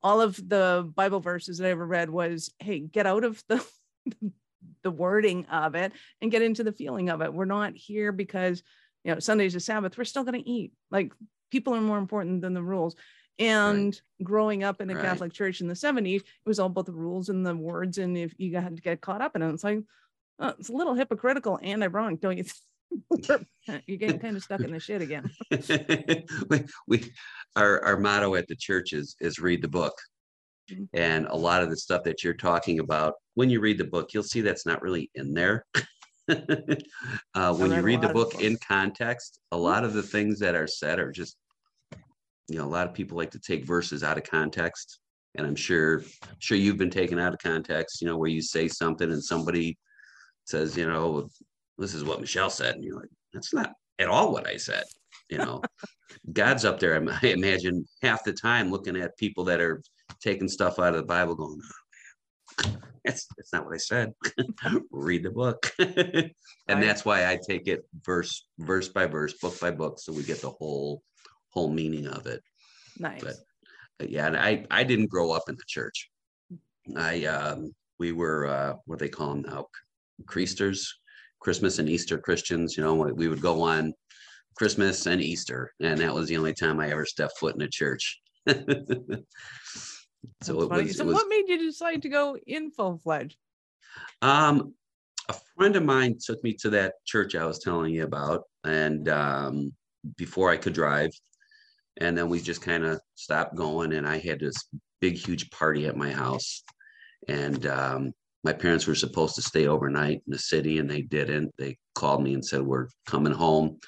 all 0.02 0.20
of 0.20 0.36
the 0.36 0.88
Bible 0.94 1.20
verses 1.20 1.58
that 1.58 1.66
I 1.66 1.70
ever 1.70 1.86
read 1.86 2.10
was, 2.10 2.52
"Hey, 2.58 2.80
get 2.80 3.06
out 3.06 3.24
of 3.24 3.42
the 3.48 3.64
the 4.82 4.90
wording 4.90 5.46
of 5.46 5.74
it 5.74 5.92
and 6.20 6.30
get 6.30 6.42
into 6.42 6.64
the 6.64 6.72
feeling 6.72 7.08
of 7.08 7.22
it. 7.22 7.32
We're 7.32 7.46
not 7.46 7.74
here 7.76 8.12
because 8.12 8.62
you 9.04 9.14
know 9.14 9.20
Sunday's 9.20 9.54
a 9.54 9.60
Sabbath. 9.60 9.96
We're 9.96 10.04
still 10.04 10.24
going 10.24 10.42
to 10.42 10.50
eat. 10.50 10.72
Like 10.90 11.14
people 11.50 11.74
are 11.74 11.80
more 11.80 11.98
important 11.98 12.42
than 12.42 12.52
the 12.52 12.62
rules." 12.62 12.94
And 13.40 14.00
growing 14.22 14.62
up 14.64 14.80
in 14.80 14.90
a 14.90 14.94
Right. 14.94 15.02
Catholic 15.02 15.32
church 15.32 15.60
in 15.60 15.66
the 15.66 15.74
70s, 15.74 16.20
it 16.20 16.24
was 16.44 16.60
all 16.60 16.66
about 16.66 16.86
the 16.86 16.92
rules 16.92 17.30
and 17.30 17.44
the 17.44 17.56
words. 17.56 17.98
And 17.98 18.16
if 18.16 18.34
you 18.38 18.54
had 18.56 18.76
to 18.76 18.82
get 18.82 19.00
caught 19.00 19.22
up 19.22 19.34
in 19.34 19.42
it, 19.42 19.50
it's 19.52 19.64
like, 19.64 19.82
uh, 20.38 20.52
it's 20.58 20.68
a 20.68 20.72
little 20.72 20.94
hypocritical 20.94 21.58
and 21.62 21.82
ironic, 21.82 22.20
don't 22.20 22.36
you? 22.38 22.44
You're 23.86 23.98
getting 23.98 24.18
kind 24.18 24.36
of 24.36 24.42
stuck 24.42 24.60
in 24.60 24.72
the 24.72 24.80
shit 24.80 25.00
again. 25.00 25.30
we, 26.50 26.64
we 26.88 27.12
our 27.56 27.82
our 27.84 27.96
motto 27.96 28.34
at 28.34 28.48
the 28.48 28.56
church 28.56 28.92
is 28.92 29.16
is 29.20 29.38
read 29.38 29.62
the 29.62 29.68
book. 29.68 29.94
Mhm. 30.70 30.88
And 30.92 31.26
a 31.26 31.36
lot 31.36 31.62
of 31.62 31.70
the 31.70 31.76
stuff 31.76 32.02
that 32.04 32.24
you're 32.24 32.34
talking 32.34 32.80
about, 32.80 33.14
when 33.34 33.48
you 33.50 33.60
read 33.60 33.78
the 33.78 33.84
book, 33.84 34.12
you'll 34.12 34.22
see 34.22 34.40
that's 34.40 34.66
not 34.66 34.82
really 34.82 35.10
in 35.14 35.34
there. 35.34 35.64
uh, 36.28 37.54
when 37.54 37.72
you 37.72 37.82
read 37.82 38.00
the 38.00 38.10
book 38.12 38.40
in 38.40 38.56
context, 38.66 39.40
a 39.52 39.56
lot 39.56 39.84
of 39.84 39.94
the 39.94 40.02
things 40.02 40.38
that 40.40 40.54
are 40.54 40.66
said 40.66 40.98
are 40.98 41.10
just, 41.12 41.36
you 42.50 42.58
know, 42.58 42.64
a 42.64 42.66
lot 42.66 42.86
of 42.86 42.94
people 42.94 43.16
like 43.16 43.30
to 43.30 43.38
take 43.38 43.64
verses 43.64 44.02
out 44.02 44.18
of 44.18 44.24
context. 44.24 44.98
And 45.36 45.46
I'm 45.46 45.54
sure, 45.54 46.02
sure 46.40 46.58
you've 46.58 46.76
been 46.76 46.90
taken 46.90 47.18
out 47.18 47.32
of 47.32 47.38
context, 47.38 48.00
you 48.00 48.08
know, 48.08 48.16
where 48.16 48.28
you 48.28 48.42
say 48.42 48.66
something 48.66 49.10
and 49.10 49.22
somebody 49.22 49.78
says, 50.46 50.76
you 50.76 50.86
know, 50.86 51.28
this 51.78 51.94
is 51.94 52.02
what 52.02 52.20
Michelle 52.20 52.50
said. 52.50 52.74
And 52.74 52.84
you're 52.84 52.96
like, 52.96 53.08
that's 53.32 53.54
not 53.54 53.72
at 54.00 54.08
all 54.08 54.32
what 54.32 54.48
I 54.48 54.56
said. 54.56 54.82
You 55.30 55.38
know, 55.38 55.62
God's 56.32 56.64
up 56.64 56.80
there, 56.80 56.96
I 57.22 57.26
imagine, 57.26 57.86
half 58.02 58.24
the 58.24 58.32
time 58.32 58.72
looking 58.72 58.96
at 58.96 59.16
people 59.16 59.44
that 59.44 59.60
are 59.60 59.80
taking 60.20 60.48
stuff 60.48 60.80
out 60.80 60.94
of 60.94 60.96
the 60.96 61.06
Bible 61.06 61.36
going, 61.36 61.60
"Oh, 62.64 62.72
that's, 63.04 63.26
that's 63.36 63.52
not 63.52 63.64
what 63.64 63.74
I 63.74 63.78
said. 63.78 64.12
Read 64.90 65.22
the 65.22 65.30
book. 65.30 65.72
and 65.78 66.82
that's 66.82 67.04
why 67.04 67.30
I 67.30 67.38
take 67.48 67.68
it 67.68 67.84
verse, 68.04 68.46
verse 68.58 68.88
by 68.88 69.06
verse, 69.06 69.34
book 69.34 69.58
by 69.60 69.70
book. 69.70 70.00
So 70.00 70.12
we 70.12 70.24
get 70.24 70.40
the 70.40 70.50
whole, 70.50 71.02
whole 71.50 71.70
meaning 71.70 72.06
of 72.06 72.26
it. 72.26 72.42
nice. 72.98 73.22
But 73.22 73.36
But 73.98 74.10
yeah, 74.10 74.26
and 74.26 74.36
I, 74.36 74.66
I 74.70 74.84
didn't 74.84 75.10
grow 75.10 75.30
up 75.32 75.48
in 75.48 75.56
the 75.56 75.64
church. 75.66 76.10
I, 76.96 77.24
um, 77.26 77.72
we 77.98 78.12
were, 78.12 78.46
uh, 78.46 78.74
what 78.86 78.98
they 78.98 79.08
call 79.08 79.34
them 79.34 79.42
now, 79.42 79.66
Creasters, 80.24 80.86
Christmas 81.40 81.78
and 81.78 81.88
Easter 81.88 82.18
Christians, 82.18 82.76
you 82.76 82.82
know, 82.82 82.94
we 82.94 83.28
would 83.28 83.40
go 83.40 83.62
on 83.62 83.92
Christmas 84.56 85.06
and 85.06 85.20
Easter, 85.20 85.72
and 85.80 86.00
that 86.00 86.14
was 86.14 86.28
the 86.28 86.36
only 86.36 86.54
time 86.54 86.80
I 86.80 86.90
ever 86.90 87.06
stepped 87.06 87.38
foot 87.38 87.54
in 87.54 87.62
a 87.62 87.68
church. 87.68 88.20
So 90.42 90.52
That's 90.52 90.64
it 90.64 90.68
funny. 90.68 90.82
was, 90.84 90.96
so 90.96 91.04
it 91.04 91.06
was, 91.06 91.14
what 91.14 91.28
made 91.28 91.48
you 91.48 91.58
decide 91.58 92.02
to 92.02 92.08
go 92.08 92.36
in 92.46 92.70
full 92.70 92.98
fledged? 92.98 93.36
um, 94.22 94.74
a 95.28 95.34
friend 95.56 95.76
of 95.76 95.84
mine 95.84 96.16
took 96.22 96.42
me 96.42 96.54
to 96.60 96.70
that 96.70 96.94
church 97.06 97.34
I 97.34 97.46
was 97.46 97.58
telling 97.58 97.94
you 97.94 98.04
about, 98.04 98.44
and 98.64 99.08
um, 99.08 99.72
before 100.16 100.50
I 100.50 100.56
could 100.56 100.72
drive, 100.72 101.10
and 101.98 102.16
then 102.16 102.28
we 102.28 102.40
just 102.40 102.62
kind 102.62 102.84
of 102.84 103.00
stopped 103.14 103.54
going, 103.54 103.92
and 103.92 104.06
I 104.06 104.18
had 104.18 104.40
this 104.40 104.64
big, 105.00 105.16
huge 105.16 105.50
party 105.50 105.86
at 105.86 105.96
my 105.96 106.10
house, 106.10 106.62
and 107.28 107.66
um, 107.66 108.12
my 108.44 108.52
parents 108.52 108.86
were 108.86 108.94
supposed 108.94 109.34
to 109.36 109.42
stay 109.42 109.66
overnight 109.66 110.22
in 110.26 110.32
the 110.32 110.38
city, 110.38 110.78
and 110.78 110.90
they 110.90 111.02
didn't. 111.02 111.52
They 111.58 111.76
called 111.94 112.22
me 112.22 112.34
and 112.34 112.44
said 112.44 112.62
we're 112.62 112.88
coming 113.06 113.32
home, 113.32 113.78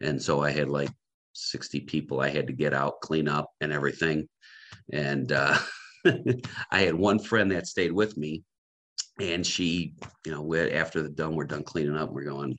and 0.00 0.20
so 0.20 0.42
I 0.42 0.50
had 0.50 0.68
like 0.68 0.90
sixty 1.32 1.80
people 1.80 2.20
I 2.20 2.28
had 2.30 2.46
to 2.46 2.52
get 2.52 2.74
out, 2.74 3.00
clean 3.00 3.28
up, 3.28 3.50
and 3.60 3.72
everything, 3.72 4.28
and 4.92 5.30
uh, 5.32 5.58
I 6.70 6.80
had 6.80 6.94
one 6.94 7.18
friend 7.18 7.50
that 7.52 7.66
stayed 7.66 7.92
with 7.92 8.16
me 8.16 8.42
and 9.20 9.46
she, 9.46 9.94
you 10.24 10.32
know, 10.32 10.54
after 10.54 11.02
the 11.02 11.08
done, 11.08 11.34
we're 11.34 11.44
done 11.44 11.64
cleaning 11.64 11.96
up. 11.96 12.10
We're 12.10 12.24
going, 12.24 12.58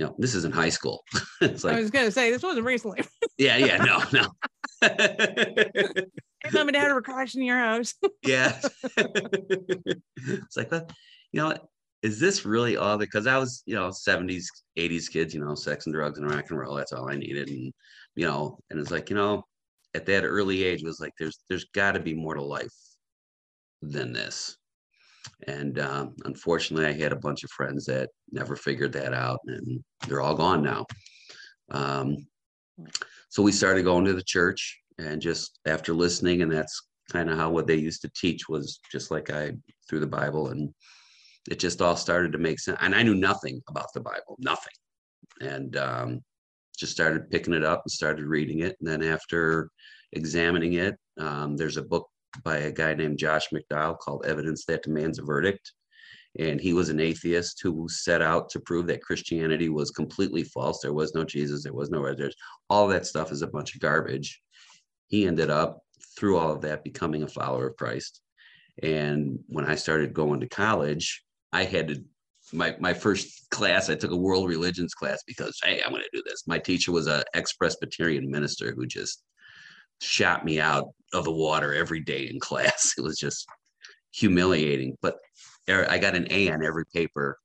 you 0.00 0.06
know, 0.06 0.14
this 0.16 0.34
is 0.34 0.46
in 0.46 0.50
high 0.50 0.70
school. 0.70 1.04
it's 1.42 1.62
I 1.62 1.78
was 1.78 1.90
gonna 1.90 2.10
say 2.10 2.30
this 2.30 2.42
wasn't 2.42 2.64
recently. 2.64 3.04
yeah, 3.36 3.58
yeah, 3.58 3.76
no, 3.76 4.02
no. 4.14 4.28
Hey, 4.80 6.50
mom 6.54 6.68
and 6.68 6.72
dad 6.72 6.90
were 6.90 7.02
crashing 7.02 7.42
your 7.42 7.58
house. 7.58 7.92
yeah. 8.26 8.58
it's 8.96 10.56
like? 10.56 10.72
You 11.32 11.42
know, 11.42 11.54
is 12.02 12.18
this 12.18 12.46
really 12.46 12.78
all? 12.78 12.96
Because 12.96 13.26
I 13.26 13.36
was, 13.36 13.62
you 13.66 13.74
know, 13.74 13.88
70s, 13.88 14.46
80s 14.78 15.10
kids, 15.10 15.34
you 15.34 15.44
know, 15.44 15.54
sex 15.54 15.84
and 15.84 15.94
drugs 15.94 16.18
and 16.18 16.30
rock 16.30 16.46
and 16.48 16.58
roll. 16.58 16.76
That's 16.76 16.94
all 16.94 17.10
I 17.10 17.16
needed. 17.16 17.50
And, 17.50 17.70
you 18.16 18.26
know, 18.26 18.58
and 18.70 18.80
it's 18.80 18.90
like, 18.90 19.10
you 19.10 19.16
know, 19.16 19.44
at 19.94 20.06
that 20.06 20.24
early 20.24 20.64
age 20.64 20.82
was 20.82 20.98
like, 20.98 21.12
there's, 21.18 21.40
there's 21.50 21.66
got 21.74 21.92
to 21.92 22.00
be 22.00 22.14
more 22.14 22.34
to 22.34 22.42
life 22.42 22.72
than 23.82 24.14
this. 24.14 24.56
And 25.46 25.78
um, 25.78 26.14
unfortunately, 26.24 26.86
I 26.86 26.92
had 26.92 27.12
a 27.12 27.16
bunch 27.16 27.44
of 27.44 27.50
friends 27.50 27.86
that 27.86 28.10
never 28.30 28.56
figured 28.56 28.92
that 28.92 29.14
out, 29.14 29.40
and 29.46 29.82
they're 30.06 30.20
all 30.20 30.34
gone 30.34 30.62
now. 30.62 30.86
Um, 31.70 32.16
so 33.28 33.42
we 33.42 33.52
started 33.52 33.84
going 33.84 34.04
to 34.06 34.14
the 34.14 34.22
church, 34.22 34.80
and 34.98 35.20
just 35.20 35.58
after 35.66 35.94
listening, 35.94 36.42
and 36.42 36.52
that's 36.52 36.82
kind 37.10 37.30
of 37.30 37.38
how 37.38 37.50
what 37.50 37.66
they 37.66 37.76
used 37.76 38.02
to 38.02 38.10
teach 38.14 38.48
was 38.48 38.80
just 38.90 39.10
like 39.10 39.30
I 39.30 39.52
through 39.88 40.00
the 40.00 40.06
Bible, 40.06 40.48
and 40.48 40.72
it 41.50 41.58
just 41.58 41.80
all 41.80 41.96
started 41.96 42.32
to 42.32 42.38
make 42.38 42.60
sense. 42.60 42.78
And 42.80 42.94
I 42.94 43.02
knew 43.02 43.14
nothing 43.14 43.62
about 43.68 43.92
the 43.94 44.00
Bible, 44.00 44.36
nothing, 44.38 44.72
and 45.40 45.76
um, 45.76 46.20
just 46.78 46.92
started 46.92 47.30
picking 47.30 47.54
it 47.54 47.64
up 47.64 47.82
and 47.84 47.90
started 47.90 48.24
reading 48.24 48.60
it. 48.60 48.76
And 48.80 48.88
then 48.88 49.02
after 49.02 49.70
examining 50.12 50.74
it, 50.74 50.96
um, 51.18 51.56
there's 51.56 51.76
a 51.76 51.82
book 51.82 52.08
by 52.44 52.58
a 52.58 52.72
guy 52.72 52.94
named 52.94 53.18
Josh 53.18 53.48
McDowell 53.50 53.98
called 53.98 54.24
Evidence 54.26 54.64
That 54.64 54.82
Demands 54.82 55.18
a 55.18 55.22
Verdict. 55.22 55.72
And 56.38 56.60
he 56.60 56.72
was 56.72 56.88
an 56.88 57.00
atheist 57.00 57.60
who 57.62 57.88
set 57.88 58.22
out 58.22 58.48
to 58.50 58.60
prove 58.60 58.86
that 58.86 59.02
Christianity 59.02 59.68
was 59.68 59.90
completely 59.90 60.44
false. 60.44 60.80
There 60.80 60.92
was 60.92 61.12
no 61.14 61.24
Jesus, 61.24 61.64
there 61.64 61.72
was 61.72 61.90
no 61.90 62.02
there's 62.14 62.36
all 62.68 62.86
that 62.88 63.06
stuff 63.06 63.32
is 63.32 63.42
a 63.42 63.48
bunch 63.48 63.74
of 63.74 63.80
garbage. 63.80 64.40
He 65.08 65.26
ended 65.26 65.50
up 65.50 65.80
through 66.16 66.38
all 66.38 66.52
of 66.52 66.60
that 66.60 66.84
becoming 66.84 67.24
a 67.24 67.28
follower 67.28 67.68
of 67.68 67.76
Christ. 67.76 68.20
And 68.82 69.40
when 69.48 69.64
I 69.64 69.74
started 69.74 70.14
going 70.14 70.40
to 70.40 70.48
college, 70.48 71.24
I 71.52 71.64
had 71.64 71.88
to 71.88 72.04
my 72.52 72.76
my 72.80 72.94
first 72.94 73.50
class, 73.50 73.90
I 73.90 73.94
took 73.94 74.10
a 74.12 74.16
world 74.16 74.48
religions 74.48 74.94
class 74.94 75.22
because 75.26 75.58
hey, 75.62 75.82
I'm 75.84 75.92
gonna 75.92 76.04
do 76.12 76.22
this. 76.26 76.46
My 76.46 76.58
teacher 76.58 76.92
was 76.92 77.06
a 77.06 77.24
ex-Presbyterian 77.34 78.30
minister 78.30 78.72
who 78.74 78.86
just 78.86 79.22
shot 80.00 80.44
me 80.44 80.60
out 80.60 80.88
of 81.12 81.24
the 81.24 81.32
water 81.32 81.74
every 81.74 82.00
day 82.00 82.28
in 82.30 82.40
class. 82.40 82.94
It 82.96 83.02
was 83.02 83.18
just 83.18 83.46
humiliating. 84.12 84.96
But 85.02 85.16
er- 85.68 85.86
I 85.88 85.98
got 85.98 86.16
an 86.16 86.28
A 86.30 86.50
on 86.50 86.64
every 86.64 86.84
paper 86.94 87.38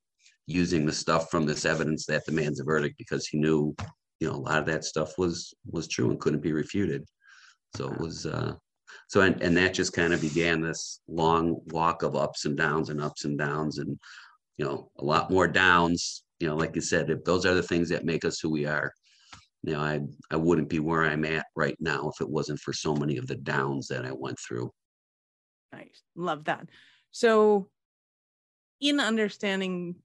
using 0.48 0.86
the 0.86 0.94
stuff 0.94 1.30
from 1.32 1.46
this 1.46 1.66
evidence 1.66 2.06
that 2.06 2.26
demands 2.26 2.60
a 2.60 2.64
verdict 2.64 2.98
because 2.98 3.28
he 3.28 3.38
knew, 3.38 3.76
you 4.20 4.28
know, 4.28 4.36
a 4.36 4.38
lot 4.38 4.60
of 4.60 4.66
that 4.68 4.84
stuff 4.84 5.18
was 5.18 5.54
was 5.70 5.88
true 5.88 6.12
and 6.12 6.20
couldn't 6.20 6.42
be 6.42 6.54
refuted. 6.54 7.04
So 7.76 7.92
it 7.92 8.00
was 8.00 8.26
uh 8.26 8.54
so 9.08 9.22
and, 9.22 9.42
and 9.42 9.56
that 9.58 9.74
just 9.74 9.94
kind 9.94 10.14
of 10.14 10.22
began 10.22 10.62
this 10.62 11.02
long 11.08 11.60
walk 11.68 12.04
of 12.04 12.16
ups 12.16 12.46
and 12.46 12.58
downs 12.58 12.90
and 12.90 13.02
ups 13.02 13.26
and 13.26 13.38
downs 13.38 13.80
and 13.80 14.00
you 14.58 14.66
know 14.66 14.90
a 15.00 15.04
lot 15.04 15.32
more 15.32 15.48
downs 15.48 16.24
you 16.40 16.48
know 16.48 16.56
like 16.56 16.76
you 16.76 16.82
said 16.82 17.10
if 17.10 17.24
those 17.24 17.46
are 17.46 17.54
the 17.54 17.64
things 17.64 17.90
that 17.90 18.06
make 18.06 18.26
us 18.26 18.40
who 18.40 18.50
we 18.50 18.66
are 18.66 18.92
you 19.66 19.74
know 19.74 19.80
i 19.80 20.00
i 20.32 20.36
wouldn't 20.36 20.70
be 20.70 20.80
where 20.80 21.04
i'm 21.04 21.26
at 21.26 21.46
right 21.56 21.78
now 21.80 22.10
if 22.14 22.22
it 22.22 22.30
wasn't 22.30 22.60
for 22.60 22.74
so 22.74 22.96
many 22.96 23.18
of 23.18 23.28
the 23.28 23.36
downs 23.36 23.88
that 23.88 24.06
i 24.06 24.12
went 24.12 24.38
through 24.40 24.70
Nice. 25.76 26.04
Love 26.16 26.46
that. 26.46 26.68
So 27.12 27.68
in 28.80 29.00
understanding 29.00 29.96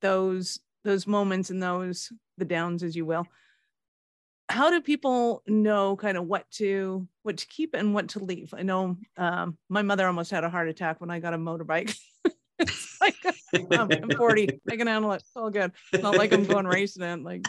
those 0.00 0.60
those 0.84 1.06
moments 1.06 1.50
and 1.50 1.62
those 1.62 2.12
the 2.38 2.44
downs 2.44 2.82
as 2.82 2.96
you 2.96 3.04
will, 3.04 3.26
how 4.48 4.70
do 4.70 4.80
people 4.80 5.42
know 5.46 5.96
kind 5.96 6.16
of 6.16 6.26
what 6.26 6.50
to 6.52 7.06
what 7.22 7.36
to 7.38 7.46
keep 7.46 7.74
and 7.74 7.94
what 7.94 8.08
to 8.08 8.24
leave? 8.24 8.54
I 8.56 8.62
know 8.62 8.96
um, 9.16 9.58
my 9.68 9.82
mother 9.82 10.06
almost 10.06 10.30
had 10.30 10.44
a 10.44 10.50
heart 10.50 10.68
attack 10.68 11.00
when 11.00 11.10
I 11.10 11.20
got 11.20 11.34
a 11.34 11.38
motorbike. 11.38 11.96
like 13.00 13.16
um, 13.78 13.90
I'm 13.90 14.10
40. 14.10 14.60
I 14.70 14.76
can 14.76 14.86
handle 14.86 15.12
it. 15.12 15.16
It's 15.16 15.30
all 15.36 15.50
good. 15.50 15.72
It's 15.92 16.02
not 16.02 16.16
like 16.16 16.32
I'm 16.32 16.44
going 16.44 16.66
racing 16.66 17.02
at 17.02 17.22
like 17.22 17.46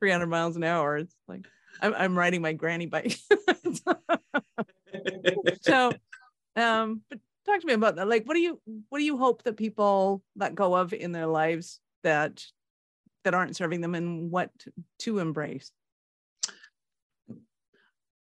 300 0.00 0.26
miles 0.26 0.56
an 0.56 0.64
hour. 0.64 0.96
It's 0.96 1.14
like 1.28 1.46
I'm, 1.80 1.94
I'm 1.94 2.18
riding 2.18 2.42
my 2.42 2.52
granny 2.52 2.86
bike. 2.86 3.16
so 5.62 5.92
um 6.56 7.02
but 7.08 7.18
talk 7.46 7.60
to 7.60 7.66
me 7.66 7.72
about 7.72 7.96
that 7.96 8.08
like 8.08 8.26
what 8.26 8.34
do 8.34 8.40
you 8.40 8.60
what 8.88 8.98
do 8.98 9.04
you 9.04 9.16
hope 9.16 9.42
that 9.44 9.56
people 9.56 10.22
let 10.36 10.54
go 10.54 10.74
of 10.74 10.92
in 10.92 11.12
their 11.12 11.26
lives 11.26 11.80
that 12.02 12.44
that 13.24 13.34
aren't 13.34 13.56
serving 13.56 13.80
them 13.80 13.94
and 13.94 14.30
what 14.30 14.50
to 14.98 15.18
embrace 15.18 15.70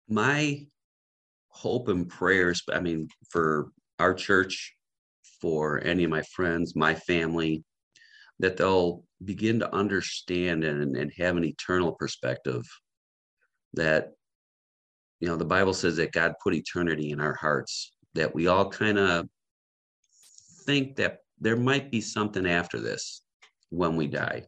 my 0.08 0.64
hope 1.48 1.88
and 1.88 2.08
prayers 2.08 2.62
i 2.72 2.80
mean 2.80 3.08
for 3.30 3.70
our 3.98 4.14
church 4.14 4.74
for 5.40 5.82
any 5.84 6.04
of 6.04 6.10
my 6.10 6.22
friends 6.22 6.74
my 6.76 6.94
family 6.94 7.64
that 8.40 8.56
they'll 8.56 9.02
begin 9.24 9.60
to 9.60 9.74
understand 9.74 10.64
and, 10.64 10.96
and 10.96 11.12
have 11.16 11.36
an 11.36 11.44
eternal 11.44 11.92
perspective 11.92 12.62
that 13.74 14.12
you 15.20 15.28
know 15.28 15.36
the 15.36 15.44
bible 15.44 15.74
says 15.74 15.96
that 15.96 16.12
god 16.12 16.34
put 16.42 16.54
eternity 16.54 17.10
in 17.10 17.20
our 17.20 17.34
hearts 17.34 17.92
that 18.14 18.34
we 18.34 18.46
all 18.46 18.68
kind 18.68 18.98
of 18.98 19.26
think 20.64 20.96
that 20.96 21.18
there 21.40 21.56
might 21.56 21.90
be 21.90 22.00
something 22.00 22.46
after 22.46 22.78
this 22.80 23.22
when 23.70 23.96
we 23.96 24.06
die. 24.06 24.44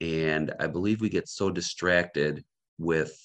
And 0.00 0.54
i 0.60 0.66
believe 0.66 1.00
we 1.00 1.08
get 1.08 1.28
so 1.28 1.50
distracted 1.50 2.44
with 2.78 3.16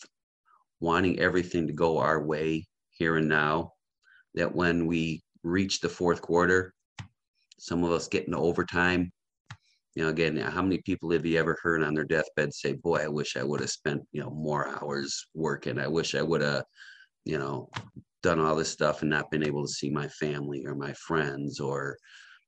wanting 0.79 1.19
everything 1.19 1.67
to 1.67 1.73
go 1.73 1.99
our 1.99 2.23
way 2.23 2.65
here 2.89 3.17
and 3.17 3.29
now 3.29 3.73
that 4.33 4.53
when 4.53 4.87
we 4.87 5.23
reach 5.43 5.79
the 5.79 5.89
fourth 5.89 6.21
quarter 6.21 6.73
some 7.59 7.83
of 7.83 7.91
us 7.91 8.07
get 8.07 8.25
into 8.25 8.37
overtime 8.37 9.11
you 9.95 10.03
know 10.03 10.09
again 10.09 10.37
how 10.37 10.61
many 10.61 10.79
people 10.79 11.11
have 11.11 11.25
you 11.25 11.39
ever 11.39 11.57
heard 11.61 11.83
on 11.83 11.93
their 11.93 12.03
deathbed 12.03 12.53
say 12.53 12.73
boy 12.73 12.97
i 12.97 13.07
wish 13.07 13.37
i 13.37 13.43
would 13.43 13.59
have 13.59 13.69
spent 13.69 14.01
you 14.11 14.21
know 14.21 14.29
more 14.29 14.67
hours 14.67 15.27
working. 15.33 15.79
I 15.79 15.87
wish 15.87 16.15
i 16.15 16.21
would 16.21 16.41
have 16.41 16.65
you 17.25 17.37
know 17.37 17.69
done 18.21 18.39
all 18.39 18.55
this 18.55 18.69
stuff 18.69 19.01
and 19.01 19.09
not 19.09 19.29
been 19.29 19.43
able 19.43 19.65
to 19.65 19.71
see 19.71 19.89
my 19.89 20.07
family 20.07 20.65
or 20.65 20.75
my 20.75 20.93
friends 20.93 21.59
or 21.59 21.97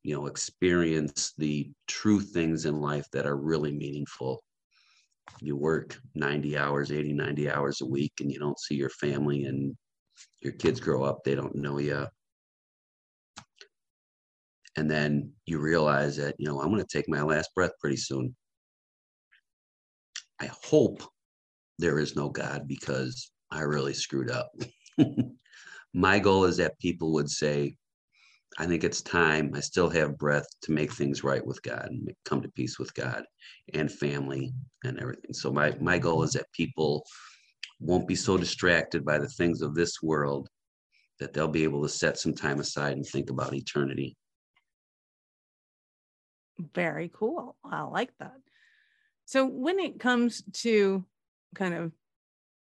you 0.03 0.15
know 0.15 0.27
experience 0.27 1.33
the 1.37 1.69
true 1.87 2.21
things 2.21 2.65
in 2.65 2.79
life 2.79 3.05
that 3.11 3.25
are 3.25 3.37
really 3.37 3.71
meaningful. 3.71 4.41
You 5.41 5.57
work 5.57 5.99
90 6.15 6.57
hours 6.57 6.91
80 6.91 7.13
90 7.13 7.49
hours 7.49 7.81
a 7.81 7.85
week 7.85 8.13
and 8.21 8.31
you 8.31 8.39
don't 8.39 8.59
see 8.59 8.75
your 8.75 8.89
family 8.89 9.45
and 9.45 9.75
your 10.41 10.53
kids 10.53 10.79
grow 10.79 11.03
up 11.03 11.23
they 11.23 11.35
don't 11.35 11.55
know 11.55 11.77
you 11.77 12.07
and 14.75 14.89
then 14.89 15.31
you 15.45 15.59
realize 15.59 16.17
that 16.17 16.35
you 16.37 16.47
know 16.47 16.61
i'm 16.61 16.69
going 16.69 16.83
to 16.83 16.97
take 16.97 17.09
my 17.09 17.21
last 17.21 17.49
breath 17.55 17.71
pretty 17.79 17.97
soon 17.97 18.35
i 20.41 20.49
hope 20.63 21.01
there 21.79 21.99
is 21.99 22.15
no 22.15 22.29
god 22.29 22.67
because 22.67 23.31
i 23.51 23.61
really 23.61 23.93
screwed 23.93 24.31
up 24.31 24.51
my 25.93 26.19
goal 26.19 26.45
is 26.45 26.57
that 26.57 26.79
people 26.79 27.13
would 27.13 27.29
say 27.29 27.75
I 28.57 28.65
think 28.65 28.83
it's 28.83 29.01
time. 29.01 29.51
I 29.53 29.59
still 29.59 29.89
have 29.89 30.17
breath 30.17 30.47
to 30.61 30.71
make 30.71 30.91
things 30.93 31.23
right 31.23 31.45
with 31.45 31.61
God 31.61 31.87
and 31.89 32.09
come 32.23 32.41
to 32.41 32.51
peace 32.51 32.79
with 32.79 32.93
God 32.93 33.23
and 33.73 33.91
family 33.91 34.53
and 34.83 34.99
everything. 34.99 35.33
So 35.33 35.51
my 35.51 35.75
my 35.81 35.97
goal 35.97 36.23
is 36.23 36.31
that 36.33 36.51
people 36.53 37.03
won't 37.79 38.07
be 38.07 38.15
so 38.15 38.37
distracted 38.37 39.03
by 39.03 39.17
the 39.17 39.27
things 39.27 39.61
of 39.61 39.75
this 39.75 40.01
world 40.01 40.47
that 41.19 41.33
they'll 41.33 41.47
be 41.47 41.63
able 41.63 41.81
to 41.83 41.89
set 41.89 42.17
some 42.17 42.33
time 42.33 42.59
aside 42.59 42.93
and 42.93 43.05
think 43.05 43.29
about 43.29 43.53
eternity. 43.53 44.15
Very 46.73 47.11
cool. 47.13 47.55
I 47.63 47.81
like 47.81 48.11
that. 48.19 48.37
So 49.25 49.45
when 49.45 49.79
it 49.79 49.99
comes 49.99 50.43
to 50.53 51.03
kind 51.55 51.73
of 51.73 51.91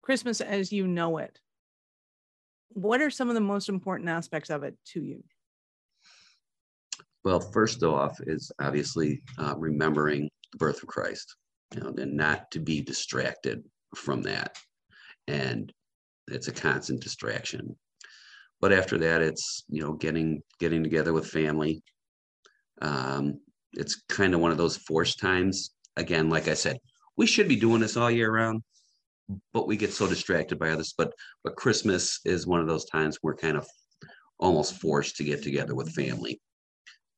Christmas 0.02 0.40
as 0.40 0.72
you 0.72 0.86
know 0.86 1.18
it, 1.18 1.38
what 2.70 3.00
are 3.00 3.10
some 3.10 3.28
of 3.28 3.34
the 3.34 3.40
most 3.40 3.68
important 3.68 4.08
aspects 4.08 4.50
of 4.50 4.64
it 4.64 4.76
to 4.86 5.02
you? 5.02 5.22
Well, 7.24 7.40
first 7.40 7.82
off 7.82 8.18
is 8.26 8.50
obviously 8.60 9.22
uh, 9.38 9.54
remembering 9.56 10.28
the 10.52 10.58
birth 10.58 10.82
of 10.82 10.88
Christ, 10.88 11.36
you 11.74 11.80
know, 11.80 11.94
and 11.96 12.16
not 12.16 12.50
to 12.50 12.60
be 12.60 12.82
distracted 12.82 13.62
from 13.96 14.22
that. 14.22 14.56
And 15.26 15.72
it's 16.28 16.48
a 16.48 16.52
constant 16.52 17.00
distraction. 17.00 17.76
But 18.60 18.72
after 18.72 18.98
that, 18.98 19.22
it's 19.22 19.64
you 19.68 19.82
know 19.82 19.92
getting 19.92 20.42
getting 20.58 20.82
together 20.82 21.12
with 21.12 21.26
family. 21.26 21.82
Um, 22.80 23.40
it's 23.76 24.02
kind 24.08 24.34
of 24.34 24.40
one 24.40 24.50
of 24.50 24.58
those 24.58 24.76
forced 24.76 25.18
times. 25.20 25.70
Again, 25.96 26.28
like 26.28 26.48
I 26.48 26.54
said, 26.54 26.78
we 27.16 27.26
should 27.26 27.48
be 27.48 27.56
doing 27.56 27.80
this 27.80 27.96
all 27.96 28.10
year 28.10 28.32
round, 28.32 28.62
but 29.52 29.66
we 29.66 29.76
get 29.76 29.92
so 29.92 30.08
distracted 30.08 30.58
by 30.58 30.70
others. 30.70 30.94
But 30.96 31.12
but 31.42 31.56
Christmas 31.56 32.20
is 32.24 32.46
one 32.46 32.60
of 32.60 32.66
those 32.66 32.84
times 32.86 33.18
we're 33.22 33.36
kind 33.36 33.56
of 33.56 33.66
almost 34.38 34.80
forced 34.80 35.16
to 35.16 35.24
get 35.24 35.42
together 35.42 35.74
with 35.74 35.94
family 35.94 36.40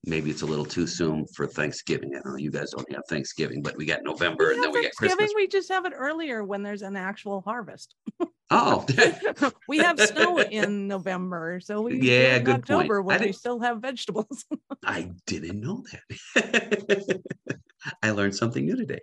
maybe 0.07 0.31
it's 0.31 0.43
a 0.43 0.47
little 0.47 0.65
too 0.65 0.87
soon 0.87 1.27
for 1.35 1.47
Thanksgiving. 1.47 2.15
I 2.15 2.21
know 2.27 2.37
you 2.37 2.51
guys 2.51 2.71
don't 2.71 2.91
have 2.93 3.03
Thanksgiving, 3.09 3.61
but 3.61 3.77
we 3.77 3.85
got 3.85 4.05
November 4.05 4.49
we 4.49 4.55
and 4.55 4.63
then 4.63 4.73
we 4.73 4.83
get 4.83 4.95
Christmas. 4.95 5.19
Thanksgiving, 5.19 5.43
we 5.43 5.49
just 5.49 5.69
have 5.69 5.85
it 5.85 5.93
earlier 5.95 6.45
when 6.45 6.63
there's 6.63 6.83
an 6.83 6.97
actual 6.97 7.41
harvest. 7.41 7.95
Oh, 8.51 8.87
we 9.69 9.79
have 9.79 9.99
snow 10.01 10.39
in 10.51 10.87
November, 10.87 11.61
so 11.61 11.83
we 11.83 12.01
yeah, 12.01 12.39
good 12.39 12.57
October 12.57 13.03
point. 13.03 13.07
when 13.07 13.21
we 13.29 13.33
still 13.33 13.61
have 13.61 13.81
vegetables. 13.81 14.45
I 14.85 15.11
didn't 15.27 15.61
know 15.61 15.85
that. 15.93 17.23
I 18.03 18.11
learned 18.11 18.37
something 18.37 18.65
new 18.65 18.77
today. 18.77 19.01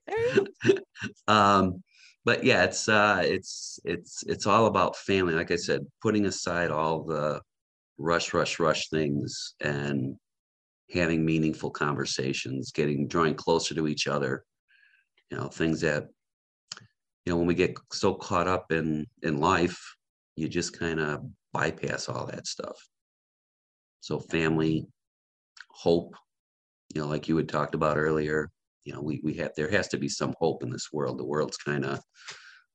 um, 1.27 1.83
but 2.25 2.45
yeah, 2.45 2.63
it's 2.63 2.87
uh, 2.87 3.21
it's 3.25 3.79
it's 3.83 4.23
it's 4.27 4.47
all 4.47 4.67
about 4.67 4.95
family. 4.95 5.33
Like 5.33 5.51
I 5.51 5.57
said, 5.57 5.85
putting 6.01 6.25
aside 6.25 6.71
all 6.71 7.03
the 7.03 7.41
rush, 7.97 8.33
rush, 8.33 8.59
rush 8.59 8.89
things 8.89 9.55
and 9.59 10.15
having 10.93 11.25
meaningful 11.25 11.69
conversations, 11.69 12.71
getting 12.71 13.07
drawing 13.07 13.35
closer 13.35 13.75
to 13.75 13.87
each 13.87 14.07
other. 14.07 14.45
You 15.31 15.37
know, 15.37 15.47
things 15.47 15.81
that 15.81 16.05
you 17.25 17.31
know 17.31 17.37
when 17.37 17.47
we 17.47 17.55
get 17.55 17.77
so 17.91 18.13
caught 18.13 18.47
up 18.47 18.71
in 18.71 19.07
in 19.21 19.37
life, 19.37 19.79
you 20.35 20.47
just 20.47 20.77
kind 20.77 20.99
of 20.99 21.23
bypass 21.53 22.09
all 22.09 22.25
that 22.27 22.47
stuff. 22.47 22.77
So 24.01 24.19
family, 24.19 24.87
hope, 25.69 26.15
you 26.93 27.01
know, 27.01 27.07
like 27.07 27.27
you 27.27 27.37
had 27.37 27.47
talked 27.47 27.75
about 27.75 27.97
earlier, 27.97 28.49
you 28.83 28.93
know, 28.93 29.01
we 29.01 29.21
we 29.23 29.33
have 29.35 29.51
there 29.55 29.69
has 29.69 29.87
to 29.89 29.97
be 29.97 30.09
some 30.09 30.33
hope 30.39 30.63
in 30.63 30.69
this 30.69 30.89
world. 30.91 31.17
The 31.17 31.25
world's 31.25 31.57
kind 31.57 31.85
of 31.85 32.01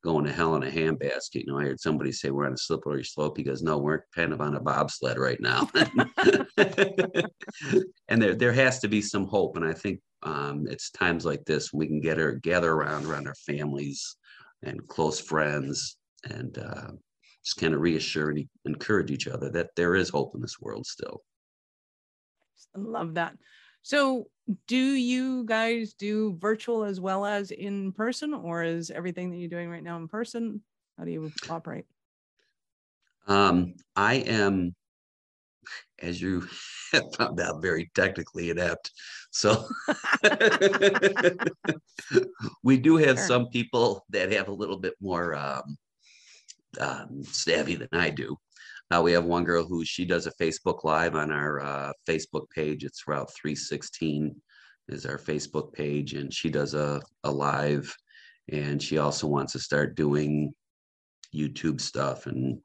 going 0.05 0.25
to 0.25 0.33
hell 0.33 0.55
in 0.57 0.63
a 0.63 0.71
handbasket. 0.71 1.45
You 1.45 1.47
know, 1.47 1.59
I 1.59 1.65
heard 1.65 1.81
somebody 1.81 2.13
say 2.13 2.31
we're 2.31 2.47
on 2.47 2.53
a 2.53 2.59
slippery 2.59 3.05
slope. 3.05 3.37
He 3.37 3.43
goes, 3.43 3.63
no, 3.63 3.79
we're 3.79 4.05
kind 4.15 4.33
of 4.33 4.41
on 4.41 4.55
a 4.55 4.61
bobsled 4.61 5.19
right 5.19 5.41
now. 5.41 5.69
and 8.09 8.23
there, 8.23 8.37
there 8.37 8.53
has 8.53 8.79
to 8.79 8.89
be 8.89 9.03
some 9.03 9.27
hope. 9.27 9.57
And 9.57 9.67
I 9.67 9.73
think 9.73 10.01
um, 10.23 10.67
it's 10.69 10.91
times 10.91 11.25
like 11.25 11.45
this 11.45 11.73
when 11.73 11.81
we 11.81 11.89
can 11.89 12.01
get 12.01 12.19
her 12.19 12.33
gather 12.33 12.73
around 12.73 13.07
around 13.07 13.27
our 13.27 13.35
families 13.35 14.17
and 14.63 14.87
close 14.89 15.21
friends 15.21 15.97
and 16.29 16.59
uh, 16.59 16.91
just 17.45 17.59
kind 17.59 17.75
of 17.75 17.81
reassure 17.81 18.31
and 18.31 18.49
encourage 18.65 19.11
each 19.11 19.29
other 19.29 19.51
that 19.51 19.71
there 19.77 19.95
is 19.95 20.09
hope 20.09 20.35
in 20.35 20.41
this 20.41 20.61
world 20.61 20.87
still. 20.87 21.23
I 22.75 22.81
love 22.81 23.15
that. 23.15 23.37
So, 23.83 24.27
do 24.67 24.77
you 24.77 25.45
guys 25.45 25.95
do 25.95 26.37
virtual 26.41 26.85
as 26.85 27.01
well 27.01 27.25
as 27.25 27.51
in 27.51 27.93
person, 27.93 28.35
or 28.35 28.63
is 28.63 28.91
everything 28.91 29.31
that 29.31 29.37
you're 29.37 29.49
doing 29.49 29.71
right 29.71 29.83
now 29.83 29.97
in 29.97 30.09
person? 30.09 30.63
How 30.99 31.05
do 31.05 31.11
you 31.11 31.31
operate? 31.49 31.87
Um, 33.27 33.75
I 33.95 34.15
am, 34.15 34.75
as 36.01 36.21
you 36.21 36.47
have 36.93 37.15
found 37.15 37.41
out, 37.41 37.63
very 37.63 37.91
technically 37.95 38.51
inept. 38.51 38.91
So 39.39 39.69
we 42.65 42.77
do 42.77 42.97
have 42.97 43.19
sure. 43.19 43.27
some 43.27 43.49
people 43.51 44.05
that 44.11 44.33
have 44.33 44.49
a 44.49 44.53
little 44.53 44.79
bit 44.79 44.95
more 45.01 45.37
um, 45.37 45.79
um, 46.81 47.23
savvy 47.23 47.77
than 47.77 47.91
I 47.93 48.11
do. 48.11 48.37
Uh, 48.91 49.01
we 49.01 49.13
have 49.13 49.27
one 49.27 49.45
girl 49.45 49.65
who 49.65 49.85
she 49.85 50.05
does 50.05 50.27
a 50.27 50.33
Facebook 50.33 50.83
Live 50.83 51.15
on 51.15 51.31
our 51.31 51.61
uh, 51.61 51.93
Facebook 52.05 52.51
page. 52.51 52.83
It's 52.83 53.07
Route 53.07 53.33
316 53.33 54.35
is 54.89 55.07
our 55.07 55.19
Facebook 55.19 55.73
page, 55.73 56.15
and 56.15 56.35
she 56.35 56.51
does 56.51 56.75
a, 56.75 57.01
a 57.23 57.31
live. 57.31 57.95
And 58.51 58.83
she 58.83 58.99
also 58.99 59.29
wants 59.29 59.53
to 59.53 59.61
start 59.61 59.95
doing 59.95 60.53
YouTube 61.33 61.81
stuff 61.81 62.27
and 62.27 62.59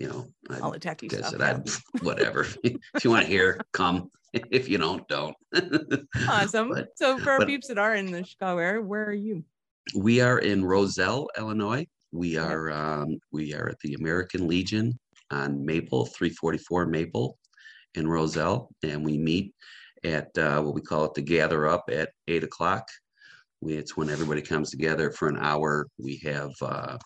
you 0.00 0.08
know 0.08 0.26
all 0.60 0.72
the 0.72 0.80
techy 0.80 1.08
stuff. 1.08 1.32
Yeah. 1.38 1.60
whatever. 2.02 2.44
if 2.64 3.04
you 3.04 3.10
want 3.10 3.26
to 3.26 3.30
hear, 3.30 3.60
come. 3.72 4.10
If 4.50 4.68
you 4.68 4.78
don't, 4.78 5.06
don't. 5.08 5.34
awesome. 6.28 6.68
But, 6.74 6.88
so 6.96 7.18
for 7.18 7.32
our 7.32 7.46
peeps 7.46 7.68
that 7.68 7.78
are 7.78 7.94
in 7.94 8.12
the 8.12 8.24
Chicago 8.24 8.58
area, 8.58 8.80
where 8.80 9.04
are 9.04 9.12
you? 9.12 9.44
We 9.94 10.20
are 10.20 10.38
in 10.38 10.64
Roselle, 10.64 11.28
Illinois. 11.36 11.86
We 12.12 12.36
are 12.36 12.70
um, 12.70 13.18
we 13.32 13.54
are 13.54 13.68
at 13.68 13.80
the 13.80 13.94
American 13.94 14.46
Legion 14.46 14.98
on 15.30 15.64
Maple, 15.64 16.06
344 16.06 16.86
Maple 16.86 17.38
in 17.94 18.06
Roselle, 18.06 18.68
and 18.82 19.04
we 19.04 19.18
meet 19.18 19.52
at 20.04 20.36
uh, 20.38 20.60
what 20.62 20.74
we 20.74 20.80
call 20.80 21.04
it 21.04 21.14
the 21.14 21.22
gather 21.22 21.68
up 21.68 21.84
at 21.90 22.10
eight 22.28 22.44
o'clock. 22.44 22.84
We, 23.60 23.74
it's 23.74 23.96
when 23.96 24.10
everybody 24.10 24.42
comes 24.42 24.70
together 24.70 25.10
for 25.10 25.28
an 25.28 25.38
hour. 25.38 25.86
We 25.98 26.16
have, 26.24 26.52
uh, 26.62 26.98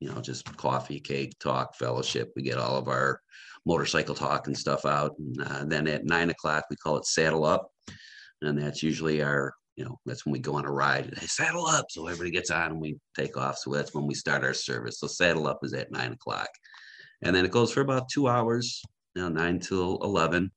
you 0.00 0.08
know, 0.08 0.20
just 0.20 0.56
coffee, 0.56 1.00
cake, 1.00 1.38
talk, 1.38 1.74
fellowship. 1.76 2.32
We 2.36 2.42
get 2.42 2.58
all 2.58 2.76
of 2.76 2.88
our 2.88 3.20
motorcycle 3.64 4.14
talk 4.14 4.46
and 4.46 4.56
stuff 4.56 4.84
out. 4.84 5.12
And 5.18 5.42
uh, 5.42 5.64
then 5.64 5.88
at 5.88 6.04
nine 6.04 6.30
o'clock, 6.30 6.64
we 6.70 6.76
call 6.76 6.96
it 6.96 7.06
saddle 7.06 7.44
up. 7.44 7.70
And 8.42 8.60
that's 8.60 8.82
usually 8.82 9.22
our, 9.22 9.54
you 9.76 9.84
know, 9.84 9.98
that's 10.04 10.24
when 10.24 10.32
we 10.32 10.38
go 10.38 10.54
on 10.54 10.66
a 10.66 10.70
ride. 10.70 11.12
Hey, 11.18 11.26
saddle 11.26 11.66
up. 11.66 11.86
So 11.90 12.06
everybody 12.06 12.30
gets 12.30 12.50
on 12.50 12.72
and 12.72 12.80
we 12.80 12.98
take 13.16 13.36
off. 13.36 13.58
So 13.58 13.72
that's 13.72 13.94
when 13.94 14.06
we 14.06 14.14
start 14.14 14.44
our 14.44 14.54
service. 14.54 15.00
So 15.00 15.06
saddle 15.06 15.46
up 15.46 15.60
is 15.62 15.72
at 15.72 15.90
nine 15.90 16.12
o'clock 16.12 16.48
and 17.22 17.34
then 17.34 17.44
it 17.44 17.50
goes 17.50 17.72
for 17.72 17.80
about 17.80 18.08
two 18.08 18.28
hours, 18.28 18.82
you 19.14 19.22
know, 19.22 19.28
nine 19.28 19.58
till 19.58 19.98
eleven. 20.02 20.50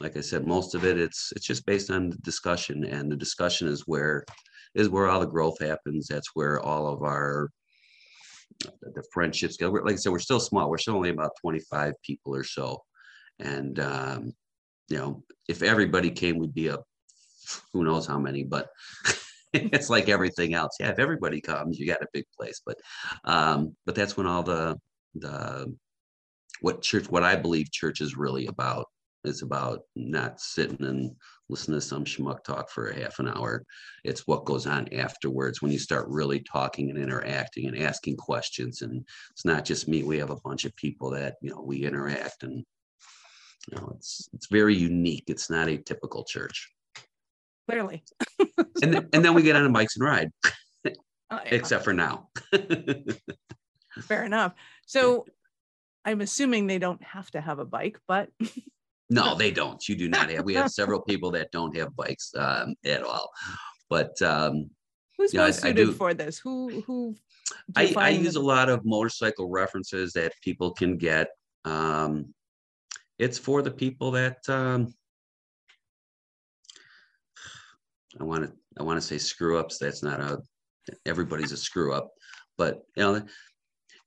Like 0.00 0.16
I 0.16 0.20
said, 0.20 0.46
most 0.46 0.74
of 0.74 0.84
it 0.84 0.98
it's 0.98 1.32
it's 1.34 1.46
just 1.46 1.66
based 1.66 1.90
on 1.90 2.10
the 2.10 2.16
discussion, 2.18 2.84
and 2.84 3.10
the 3.10 3.16
discussion 3.16 3.68
is 3.68 3.82
where 3.86 4.24
is 4.74 4.88
where 4.88 5.08
all 5.08 5.20
the 5.20 5.26
growth 5.26 5.60
happens. 5.60 6.06
That's 6.08 6.30
where 6.34 6.60
all 6.60 6.86
of 6.86 7.02
our 7.02 7.50
the 8.82 9.04
friendships 9.12 9.56
go. 9.56 9.70
Like 9.70 9.94
I 9.94 9.96
said, 9.96 10.12
we're 10.12 10.18
still 10.18 10.40
small. 10.40 10.70
We're 10.70 10.78
still 10.78 10.96
only 10.96 11.10
about 11.10 11.32
twenty 11.40 11.60
five 11.70 11.94
people 12.04 12.34
or 12.34 12.44
so, 12.44 12.82
and 13.38 13.78
um, 13.80 14.32
you 14.88 14.98
know, 14.98 15.22
if 15.48 15.62
everybody 15.62 16.10
came, 16.10 16.38
we'd 16.38 16.54
be 16.54 16.68
a 16.68 16.78
who 17.72 17.84
knows 17.84 18.06
how 18.06 18.18
many, 18.18 18.44
but. 18.44 18.68
it's 19.54 19.90
like 19.90 20.08
everything 20.08 20.54
else. 20.54 20.74
Yeah, 20.80 20.88
if 20.88 20.98
everybody 20.98 21.38
comes, 21.38 21.78
you 21.78 21.86
got 21.86 22.00
a 22.00 22.06
big 22.14 22.24
place. 22.40 22.62
But 22.64 22.78
um, 23.26 23.76
but 23.84 23.94
that's 23.94 24.16
when 24.16 24.26
all 24.26 24.42
the 24.42 24.78
the 25.14 25.76
what 26.62 26.80
church, 26.80 27.10
what 27.10 27.22
I 27.22 27.36
believe 27.36 27.70
church 27.70 28.00
is 28.00 28.16
really 28.16 28.46
about. 28.46 28.86
It's 29.24 29.42
about 29.42 29.80
not 29.94 30.40
sitting 30.40 30.84
and 30.84 31.14
listening 31.52 31.78
to 31.78 31.86
some 31.86 32.04
schmuck 32.04 32.42
talk 32.42 32.68
for 32.70 32.88
a 32.88 32.98
half 32.98 33.20
an 33.20 33.28
hour. 33.28 33.64
It's 34.02 34.26
what 34.26 34.44
goes 34.44 34.66
on 34.66 34.92
afterwards 34.92 35.62
when 35.62 35.70
you 35.70 35.78
start 35.78 36.08
really 36.08 36.40
talking 36.40 36.90
and 36.90 36.98
interacting 36.98 37.68
and 37.68 37.78
asking 37.78 38.16
questions. 38.16 38.82
And 38.82 39.06
it's 39.30 39.44
not 39.44 39.64
just 39.64 39.86
me. 39.86 40.02
We 40.02 40.18
have 40.18 40.30
a 40.30 40.40
bunch 40.40 40.64
of 40.64 40.74
people 40.74 41.10
that, 41.10 41.36
you 41.40 41.50
know, 41.50 41.62
we 41.62 41.84
interact 41.84 42.42
and 42.42 42.64
you 43.70 43.76
know, 43.76 43.92
it's 43.96 44.28
it's 44.32 44.46
very 44.46 44.74
unique. 44.74 45.24
It's 45.28 45.48
not 45.48 45.68
a 45.68 45.76
typical 45.76 46.24
church. 46.24 46.72
Clearly. 47.68 48.02
and, 48.82 48.92
th- 48.92 49.04
and 49.12 49.24
then 49.24 49.34
we 49.34 49.42
get 49.42 49.54
on 49.54 49.62
the 49.62 49.70
bikes 49.70 49.96
and 49.96 50.04
ride. 50.04 50.30
Oh, 50.84 51.40
yeah. 51.44 51.54
Except 51.54 51.84
for 51.84 51.92
now. 51.92 52.28
Fair 54.02 54.24
enough. 54.24 54.52
So 54.86 55.26
I'm 56.04 56.20
assuming 56.20 56.66
they 56.66 56.78
don't 56.78 57.02
have 57.02 57.30
to 57.30 57.40
have 57.40 57.58
a 57.58 57.64
bike, 57.64 57.98
but 58.06 58.28
no, 59.12 59.34
they 59.34 59.50
don't. 59.60 59.88
You 59.88 59.96
do 59.96 60.08
not 60.08 60.30
have. 60.30 60.44
We 60.44 60.54
have 60.54 60.70
several 60.70 61.00
people 61.00 61.30
that 61.32 61.50
don't 61.52 61.76
have 61.76 61.94
bikes 61.94 62.32
um, 62.36 62.74
at 62.84 63.02
all. 63.02 63.30
But 63.88 64.20
um, 64.22 64.70
who's 65.18 65.34
most 65.34 65.62
know, 65.62 65.68
suited 65.68 65.86
do, 65.86 65.92
for 65.92 66.14
this? 66.14 66.38
Who 66.38 66.82
who? 66.86 67.14
I, 67.76 67.92
I 67.96 68.08
use 68.10 68.36
a 68.36 68.40
lot 68.40 68.68
of 68.68 68.84
motorcycle 68.84 69.48
references 69.50 70.12
that 70.14 70.32
people 70.42 70.72
can 70.72 70.96
get. 70.96 71.28
Um, 71.64 72.34
it's 73.18 73.38
for 73.38 73.62
the 73.62 73.70
people 73.70 74.10
that 74.12 74.38
um, 74.48 74.94
I 78.18 78.24
want 78.24 78.44
to 78.44 78.52
I 78.78 78.82
want 78.82 79.00
to 79.00 79.06
say 79.06 79.18
screw 79.18 79.58
ups. 79.58 79.78
That's 79.78 80.02
not 80.02 80.20
a 80.20 80.40
everybody's 81.06 81.52
a 81.52 81.56
screw 81.56 81.92
up, 81.92 82.10
but 82.56 82.82
you 82.96 83.02
know 83.02 83.22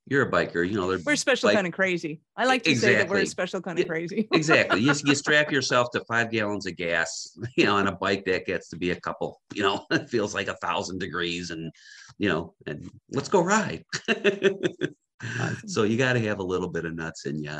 you're 0.06 0.22
a 0.22 0.30
biker. 0.30 0.68
You 0.68 0.76
know 0.76 0.98
we're 1.04 1.16
special 1.16 1.48
bike- 1.48 1.56
kind 1.56 1.66
of 1.66 1.72
crazy. 1.72 2.20
I 2.36 2.46
like 2.46 2.62
to 2.64 2.70
exactly. 2.70 2.94
say 2.94 3.02
that 3.02 3.08
we're 3.08 3.18
a 3.18 3.26
special 3.26 3.60
kind 3.60 3.78
of 3.78 3.88
crazy. 3.88 4.28
exactly. 4.32 4.80
You, 4.80 4.92
you 5.04 5.14
strap 5.16 5.50
yourself 5.50 5.90
to 5.92 6.04
five 6.04 6.30
gallons 6.30 6.66
of 6.66 6.76
gas, 6.76 7.36
you 7.56 7.64
know, 7.64 7.76
on 7.76 7.88
a 7.88 7.92
bike 7.92 8.24
that 8.26 8.46
gets 8.46 8.68
to 8.70 8.76
be 8.76 8.90
a 8.92 9.00
couple. 9.00 9.40
You 9.54 9.62
know, 9.62 9.86
it 9.90 10.08
feels 10.08 10.34
like 10.34 10.48
a 10.48 10.56
thousand 10.56 10.98
degrees, 11.00 11.50
and 11.50 11.72
you 12.18 12.28
know, 12.28 12.54
and 12.66 12.88
let's 13.10 13.28
go 13.28 13.40
ride. 13.40 13.84
awesome. 14.08 15.68
So 15.68 15.82
you 15.82 15.98
got 15.98 16.12
to 16.12 16.20
have 16.20 16.38
a 16.38 16.44
little 16.44 16.68
bit 16.68 16.84
of 16.84 16.94
nuts 16.94 17.26
in 17.26 17.42
you. 17.42 17.58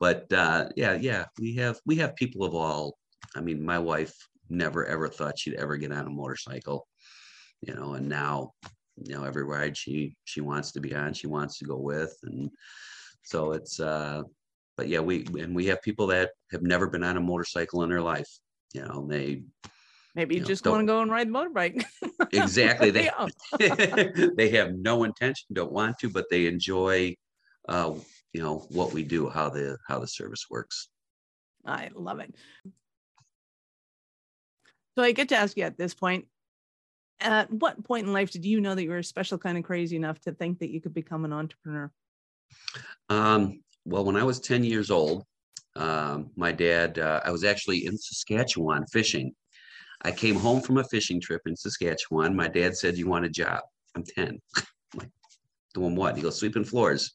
But 0.00 0.32
uh, 0.32 0.68
yeah, 0.76 0.94
yeah, 0.94 1.26
we 1.38 1.54
have 1.56 1.78
we 1.86 1.96
have 1.96 2.16
people 2.16 2.44
of 2.44 2.54
all. 2.54 2.98
I 3.36 3.40
mean, 3.40 3.64
my 3.64 3.78
wife 3.78 4.14
never 4.48 4.84
ever 4.86 5.08
thought 5.08 5.38
she'd 5.38 5.54
ever 5.54 5.76
get 5.76 5.92
on 5.92 6.06
a 6.06 6.10
motorcycle, 6.10 6.88
you 7.60 7.74
know, 7.74 7.94
and 7.94 8.08
now, 8.08 8.52
you 8.96 9.14
know, 9.14 9.24
every 9.24 9.44
ride 9.44 9.76
she 9.76 10.14
she 10.24 10.40
wants 10.40 10.72
to 10.72 10.80
be 10.80 10.94
on, 10.94 11.14
she 11.14 11.26
wants 11.26 11.58
to 11.58 11.64
go 11.64 11.76
with, 11.76 12.16
and 12.24 12.50
so 13.22 13.52
it's. 13.52 13.80
uh 13.80 14.22
But 14.76 14.88
yeah, 14.88 15.00
we 15.00 15.26
and 15.38 15.54
we 15.54 15.66
have 15.66 15.82
people 15.82 16.06
that 16.08 16.30
have 16.50 16.62
never 16.62 16.88
been 16.88 17.04
on 17.04 17.16
a 17.16 17.20
motorcycle 17.20 17.82
in 17.82 17.90
their 17.90 18.00
life. 18.00 18.28
You 18.74 18.82
know, 18.82 19.06
they 19.06 19.44
Maybe 20.14 20.34
you, 20.34 20.40
you 20.40 20.42
know, 20.42 20.48
just 20.48 20.66
want 20.66 20.80
to 20.82 20.86
go 20.86 21.00
and 21.00 21.10
ride 21.10 21.28
the 21.28 21.32
motorbike. 21.32 21.84
exactly. 22.32 22.90
They 22.90 23.10
they 24.36 24.48
have 24.50 24.74
no 24.74 25.04
intention, 25.04 25.46
don't 25.52 25.72
want 25.72 25.98
to, 26.00 26.10
but 26.10 26.26
they 26.30 26.46
enjoy 26.46 27.16
uh, 27.68 27.94
you 28.32 28.42
know 28.42 28.66
what 28.70 28.92
we 28.92 29.02
do, 29.02 29.28
how 29.28 29.48
the 29.48 29.78
how 29.88 29.98
the 29.98 30.06
service 30.06 30.46
works. 30.50 30.88
I 31.64 31.90
love 31.94 32.20
it. 32.20 32.34
So 34.96 35.02
I 35.02 35.12
get 35.12 35.30
to 35.30 35.36
ask 35.36 35.56
you 35.56 35.64
at 35.64 35.78
this 35.78 35.94
point, 35.94 36.26
at 37.22 37.50
what 37.52 37.82
point 37.84 38.06
in 38.06 38.12
life 38.12 38.30
did 38.30 38.44
you 38.44 38.60
know 38.60 38.74
that 38.74 38.82
you 38.82 38.90
were 38.90 38.98
a 38.98 39.04
special 39.04 39.38
kind 39.38 39.58
of 39.58 39.64
crazy 39.64 39.96
enough 39.96 40.20
to 40.20 40.32
think 40.32 40.58
that 40.58 40.70
you 40.70 40.80
could 40.80 40.94
become 40.94 41.24
an 41.24 41.32
entrepreneur? 41.32 41.90
Um, 43.08 43.62
well, 43.84 44.04
when 44.04 44.16
I 44.16 44.24
was 44.24 44.40
10 44.40 44.64
years 44.64 44.90
old, 44.90 45.24
um, 45.76 46.30
my 46.36 46.52
dad, 46.52 46.98
uh, 46.98 47.20
I 47.24 47.30
was 47.30 47.44
actually 47.44 47.86
in 47.86 47.96
Saskatchewan 47.96 48.84
fishing. 48.92 49.32
I 50.02 50.10
came 50.12 50.34
home 50.34 50.60
from 50.60 50.78
a 50.78 50.84
fishing 50.84 51.20
trip 51.20 51.42
in 51.46 51.56
Saskatchewan. 51.56 52.36
My 52.36 52.48
dad 52.48 52.76
said, 52.76 52.96
You 52.96 53.08
want 53.08 53.24
a 53.24 53.30
job? 53.30 53.60
I'm 53.94 54.04
10. 54.04 54.38
I'm 54.56 54.66
like, 54.98 55.10
doing 55.74 55.96
what? 55.96 56.16
He 56.16 56.22
goes, 56.22 56.38
Sweeping 56.38 56.64
floors 56.64 57.14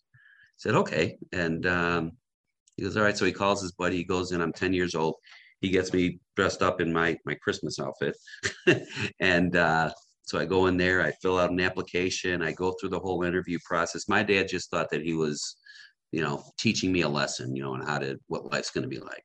I 0.58 0.60
said, 0.60 0.76
okay. 0.76 1.18
And 1.32 1.66
um, 1.68 2.12
he 2.76 2.84
goes, 2.84 2.98
all 2.98 3.04
right. 3.04 3.18
So 3.18 3.26
he 3.26 3.32
calls 3.32 3.62
his 3.62 3.74
buddy. 3.74 3.98
He 3.98 4.04
goes 4.04 4.32
in. 4.32 4.42
I'm 4.42 4.54
10 4.54 4.74
years 4.74 4.96
old. 4.96 5.16
He 5.62 5.70
gets 5.70 5.94
me 5.94 6.20
dressed 6.36 6.62
up 6.62 6.82
in 6.82 6.92
my 6.94 7.18
my 7.26 7.36
Christmas 7.36 7.80
outfit, 7.80 8.16
and 9.20 9.56
uh, 9.56 9.92
so 10.28 10.38
I 10.38 10.46
go 10.46 10.68
in 10.68 10.76
there. 10.76 11.02
I 11.02 11.12
fill 11.22 11.40
out 11.40 11.52
an 11.52 11.62
application. 11.62 12.42
I 12.42 12.52
go 12.52 12.74
through 12.74 12.90
the 12.90 13.00
whole 13.00 13.24
interview 13.24 13.60
process. 13.66 14.10
My 14.10 14.24
dad 14.24 14.50
just 14.50 14.70
thought 14.70 14.90
that 14.92 15.02
he 15.02 15.14
was, 15.14 15.56
you 16.12 16.22
know, 16.22 16.44
teaching 16.60 16.92
me 16.92 17.02
a 17.02 17.10
lesson, 17.10 17.56
you 17.56 17.64
know, 17.64 17.74
on 17.74 17.82
how 17.82 17.98
to 18.00 18.20
what 18.28 18.52
life's 18.52 18.72
going 18.72 18.84
to 18.84 18.90
be 18.90 19.00
like. 19.00 19.24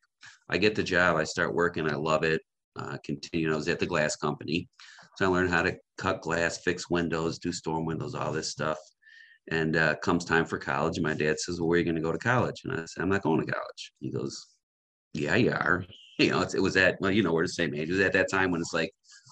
I 0.49 0.59
get 0.59 0.77
the 0.77 0.83
job. 0.83 1.17
I 1.17 1.25
start 1.25 1.55
working. 1.55 1.91
I 1.91 1.97
love 1.97 2.23
it. 2.23 2.41
Uh, 2.79 2.99
continue. 3.05 3.53
I 3.53 3.57
was 3.57 3.69
at 3.69 3.81
the 3.81 3.87
glass 3.87 4.17
company, 4.17 4.69
so 5.17 5.27
I 5.27 5.29
learned 5.29 5.51
how 5.51 5.63
to 5.63 5.77
cut 5.99 6.23
glass, 6.23 6.59
fix 6.59 6.89
windows, 6.89 7.39
do 7.39 7.53
storm 7.53 7.85
windows, 7.85 8.15
all 8.15 8.33
this 8.33 8.51
stuff. 8.51 8.79
And 9.51 9.77
uh, 9.77 9.97
comes 9.97 10.25
time 10.25 10.47
for 10.47 10.57
college, 10.57 11.01
my 11.01 11.15
dad 11.15 11.41
says, 11.41 11.59
"Well, 11.59 11.69
where 11.69 11.77
are 11.77 11.79
you 11.81 11.85
going 11.85 11.97
to 11.97 12.01
go 12.01 12.13
to 12.13 12.19
college?" 12.19 12.63
And 12.65 12.73
I 12.73 12.85
said, 12.87 13.03
"I'm 13.03 13.09
not 13.09 13.23
going 13.23 13.45
to 13.45 13.53
college." 13.53 13.93
He 13.99 14.13
goes, 14.13 14.47
"Yeah, 15.15 15.35
you 15.35 15.51
are." 15.51 15.85
You 16.25 16.31
know, 16.31 16.43
it 16.43 16.61
was 16.61 16.77
at 16.77 17.01
well, 17.01 17.11
you 17.11 17.23
know, 17.23 17.33
we're 17.33 17.45
the 17.45 17.49
same 17.49 17.75
age. 17.75 17.89
It 17.89 17.93
was 17.93 18.01
at 18.01 18.13
that 18.15 18.31
time 18.31 18.51
when 18.51 18.61
it's 18.61 18.73
like, 18.73 18.91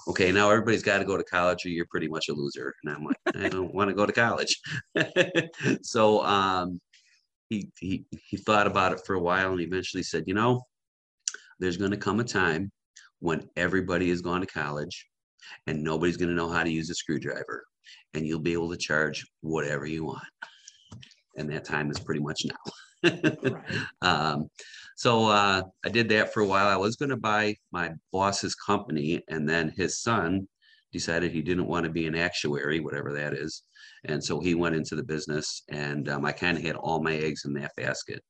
okay, 0.09 0.33
now 0.33 0.51
everybody's 0.51 0.83
got 0.83 0.99
to 0.99 1.05
go 1.05 1.17
to 1.17 1.25
college, 1.25 1.65
or 1.65 1.69
you're 1.69 1.87
pretty 1.91 2.09
much 2.09 2.29
a 2.29 2.33
loser. 2.33 2.75
And 2.83 2.95
I'm 2.95 3.05
like, 3.05 3.17
I 3.37 3.49
don't 3.49 3.75
want 3.75 3.89
to 3.89 3.95
go 3.95 4.07
to 4.07 4.13
college. 4.13 4.61
so 5.83 6.25
um, 6.25 6.81
he 7.49 7.69
he 7.79 8.05
he 8.11 8.37
thought 8.37 8.67
about 8.67 8.93
it 8.93 9.01
for 9.07 9.15
a 9.15 9.21
while, 9.21 9.53
and 9.53 9.61
eventually 9.61 10.03
said, 10.03 10.25
"You 10.27 10.35
know, 10.35 10.63
there's 11.59 11.77
going 11.77 11.93
to 11.93 11.97
come 11.97 12.21
a 12.21 12.25
time 12.25 12.71
when 13.21 13.49
everybody 13.57 14.09
has 14.11 14.23
gone 14.23 14.41
to 14.41 14.47
college, 14.47 15.07
and 15.67 15.83
nobody's 15.83 16.17
going 16.17 16.31
to 16.31 16.35
know 16.35 16.49
how 16.49 16.65
to 16.65 16.71
use 16.71 16.91
a 16.91 16.95
screwdriver." 16.95 17.65
and 18.15 18.27
you'll 18.27 18.41
be 18.41 18.53
able 18.53 18.71
to 18.71 18.77
charge 18.77 19.27
whatever 19.41 19.87
you 19.87 20.05
want. 20.05 20.23
And 21.37 21.51
that 21.51 21.65
time 21.65 21.91
is 21.91 21.99
pretty 21.99 22.21
much 22.21 22.45
now. 22.45 23.11
right. 23.43 23.65
um, 24.03 24.49
so 25.01 25.29
uh, 25.29 25.63
I 25.83 25.89
did 25.89 26.11
that 26.11 26.31
for 26.31 26.43
a 26.43 26.47
while. 26.47 26.69
I 26.69 26.77
was 26.77 26.97
going 26.97 27.09
to 27.09 27.17
buy 27.17 27.57
my 27.73 27.93
boss's 28.13 28.55
company, 28.55 29.23
and 29.29 29.49
then 29.49 29.73
his 29.75 30.03
son 30.03 30.47
decided 30.93 31.33
he 31.33 31.41
didn't 31.41 31.69
want 31.69 31.85
to 31.85 31.91
be 31.91 32.07
an 32.07 32.15
actuary, 32.15 32.81
whatever 32.81 33.11
that 33.15 33.33
is. 33.33 33.63
And 34.05 34.23
so 34.23 34.41
he 34.41 34.55
went 34.55 34.77
into 34.77 34.97
the 34.97 35.03
business, 35.03 35.63
and 35.71 36.07
um, 36.11 36.27
I 36.27 36.33
kind 36.33 36.59
of 36.59 36.63
had 36.63 36.77
all 36.77 37.03
my 37.03 37.15
eggs 37.15 37.47
in 37.47 37.55
that 37.55 37.73
basket. 37.79 38.23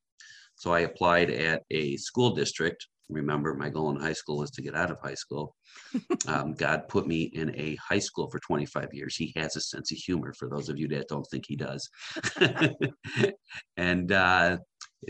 So 0.54 0.72
I 0.72 0.82
applied 0.82 1.30
at 1.30 1.64
a 1.72 1.96
school 1.96 2.36
district 2.36 2.86
remember 3.10 3.54
my 3.54 3.68
goal 3.68 3.90
in 3.90 4.00
high 4.00 4.12
school 4.12 4.38
was 4.38 4.50
to 4.52 4.62
get 4.62 4.74
out 4.74 4.90
of 4.90 4.98
high 5.02 5.14
school. 5.14 5.54
um, 6.26 6.54
God 6.54 6.88
put 6.88 7.06
me 7.06 7.24
in 7.34 7.54
a 7.58 7.76
high 7.76 7.98
school 7.98 8.30
for 8.30 8.38
25 8.40 8.88
years. 8.92 9.16
He 9.16 9.32
has 9.36 9.56
a 9.56 9.60
sense 9.60 9.92
of 9.92 9.98
humor 9.98 10.32
for 10.38 10.48
those 10.48 10.68
of 10.68 10.78
you 10.78 10.88
that 10.88 11.08
don't 11.08 11.26
think 11.30 11.44
he 11.46 11.56
does. 11.56 11.88
and 13.76 14.12
uh, 14.12 14.58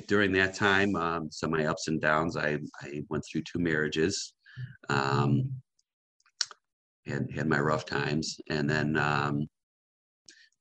during 0.06 0.32
that 0.32 0.54
time, 0.54 0.94
um, 0.96 1.28
so 1.30 1.48
my 1.48 1.66
ups 1.66 1.88
and 1.88 2.00
downs, 2.00 2.36
I, 2.36 2.58
I 2.80 3.02
went 3.08 3.24
through 3.24 3.42
two 3.42 3.58
marriages. 3.58 4.34
Um, 4.88 5.50
had, 7.06 7.28
had 7.34 7.48
my 7.48 7.58
rough 7.58 7.84
times. 7.84 8.40
And 8.48 8.68
then 8.68 8.96
um, 8.96 9.48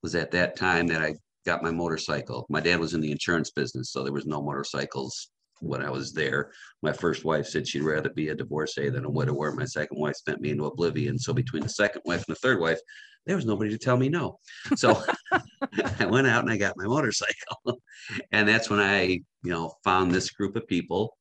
was 0.03 0.15
at 0.15 0.31
that 0.31 0.55
time 0.55 0.87
that 0.87 1.01
I 1.01 1.15
got 1.45 1.63
my 1.63 1.71
motorcycle. 1.71 2.45
My 2.49 2.61
dad 2.61 2.79
was 2.79 2.93
in 2.93 3.01
the 3.01 3.11
insurance 3.11 3.51
business, 3.51 3.91
so 3.91 4.03
there 4.03 4.13
was 4.13 4.25
no 4.25 4.41
motorcycles 4.41 5.29
when 5.61 5.81
I 5.81 5.89
was 5.89 6.13
there. 6.13 6.51
My 6.81 6.93
first 6.93 7.25
wife 7.25 7.45
said 7.45 7.67
she'd 7.67 7.83
rather 7.83 8.09
be 8.09 8.29
a 8.29 8.35
divorcee 8.35 8.89
than 8.89 9.05
a 9.05 9.09
widower. 9.09 9.51
My 9.51 9.65
second 9.65 9.99
wife 9.99 10.15
sent 10.15 10.41
me 10.41 10.51
into 10.51 10.65
oblivion. 10.65 11.19
So 11.19 11.33
between 11.33 11.63
the 11.63 11.69
second 11.69 12.01
wife 12.05 12.23
and 12.27 12.35
the 12.35 12.39
third 12.39 12.59
wife, 12.59 12.79
there 13.25 13.35
was 13.35 13.45
nobody 13.45 13.69
to 13.71 13.77
tell 13.77 13.97
me 13.97 14.09
no. 14.09 14.39
So 14.75 15.01
I 15.31 16.05
went 16.05 16.27
out 16.27 16.43
and 16.43 16.51
I 16.51 16.57
got 16.57 16.77
my 16.77 16.85
motorcycle. 16.85 17.81
and 18.31 18.47
that's 18.47 18.69
when 18.69 18.79
I, 18.79 19.03
you 19.03 19.23
know, 19.51 19.73
found 19.83 20.11
this 20.11 20.31
group 20.31 20.55
of 20.55 20.67
people. 20.67 21.15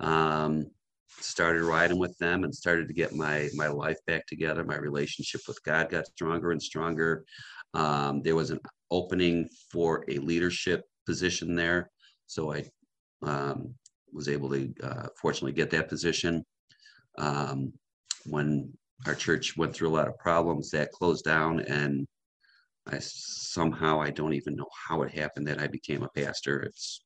Um, 0.00 0.66
started 1.20 1.62
riding 1.62 1.98
with 1.98 2.16
them 2.18 2.42
and 2.42 2.54
started 2.54 2.88
to 2.88 2.94
get 2.94 3.14
my 3.14 3.48
my 3.54 3.68
life 3.68 3.98
back 4.06 4.26
together. 4.26 4.64
My 4.64 4.76
relationship 4.76 5.42
with 5.46 5.62
God 5.62 5.90
got 5.90 6.06
stronger 6.06 6.50
and 6.50 6.62
stronger. 6.62 7.24
Um, 7.72 8.22
there 8.22 8.36
was 8.36 8.50
an 8.50 8.60
opening 8.90 9.48
for 9.70 10.04
a 10.08 10.18
leadership 10.18 10.82
position 11.06 11.54
there. 11.54 11.90
So 12.26 12.52
I 12.52 12.64
um, 13.22 13.74
was 14.12 14.28
able 14.28 14.50
to 14.50 14.72
uh, 14.82 15.06
fortunately 15.20 15.52
get 15.52 15.70
that 15.70 15.88
position. 15.88 16.44
Um, 17.18 17.72
when 18.26 18.72
our 19.06 19.14
church 19.14 19.56
went 19.56 19.74
through 19.74 19.88
a 19.88 19.96
lot 19.96 20.08
of 20.08 20.18
problems, 20.18 20.70
that 20.70 20.92
closed 20.92 21.24
down, 21.24 21.60
and 21.60 22.06
I 22.86 22.98
somehow 23.00 24.00
I 24.00 24.10
don't 24.10 24.34
even 24.34 24.56
know 24.56 24.68
how 24.88 25.02
it 25.02 25.12
happened 25.12 25.46
that 25.48 25.60
I 25.60 25.66
became 25.66 26.02
a 26.02 26.08
pastor. 26.08 26.60
It's, 26.60 27.02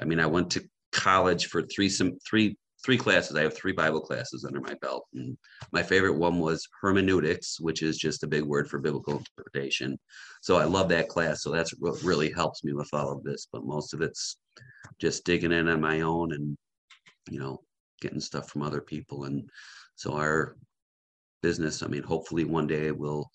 I 0.00 0.04
mean, 0.04 0.20
I 0.20 0.26
went 0.26 0.50
to 0.52 0.64
college 0.92 1.46
for 1.46 1.62
three 1.62 1.88
some 1.88 2.18
three 2.28 2.56
three 2.84 2.96
classes. 2.96 3.36
I 3.36 3.42
have 3.42 3.56
three 3.56 3.72
Bible 3.72 4.00
classes 4.00 4.44
under 4.44 4.60
my 4.60 4.74
belt. 4.80 5.04
And 5.14 5.36
my 5.72 5.82
favorite 5.82 6.16
one 6.16 6.38
was 6.38 6.66
hermeneutics, 6.80 7.58
which 7.60 7.82
is 7.82 7.98
just 7.98 8.22
a 8.22 8.28
big 8.28 8.44
word 8.44 8.68
for 8.68 8.78
biblical 8.78 9.18
interpretation. 9.18 9.98
So 10.42 10.56
I 10.56 10.64
love 10.64 10.88
that 10.90 11.08
class. 11.08 11.42
So 11.42 11.50
that's 11.50 11.72
what 11.78 12.02
really 12.02 12.30
helps 12.30 12.62
me 12.62 12.72
with 12.72 12.88
all 12.92 13.10
of 13.10 13.24
this. 13.24 13.48
But 13.52 13.64
most 13.64 13.94
of 13.94 14.00
it's 14.00 14.36
just 15.00 15.24
digging 15.24 15.52
in 15.52 15.68
on 15.68 15.80
my 15.80 16.02
own 16.02 16.32
and, 16.32 16.56
you 17.28 17.40
know, 17.40 17.60
getting 18.00 18.20
stuff 18.20 18.48
from 18.48 18.62
other 18.62 18.80
people. 18.80 19.24
And 19.24 19.48
so 19.96 20.12
our 20.12 20.56
business, 21.42 21.82
I 21.82 21.86
mean, 21.86 22.02
hopefully 22.02 22.44
one 22.44 22.66
day 22.66 22.90
we'll 22.90 23.30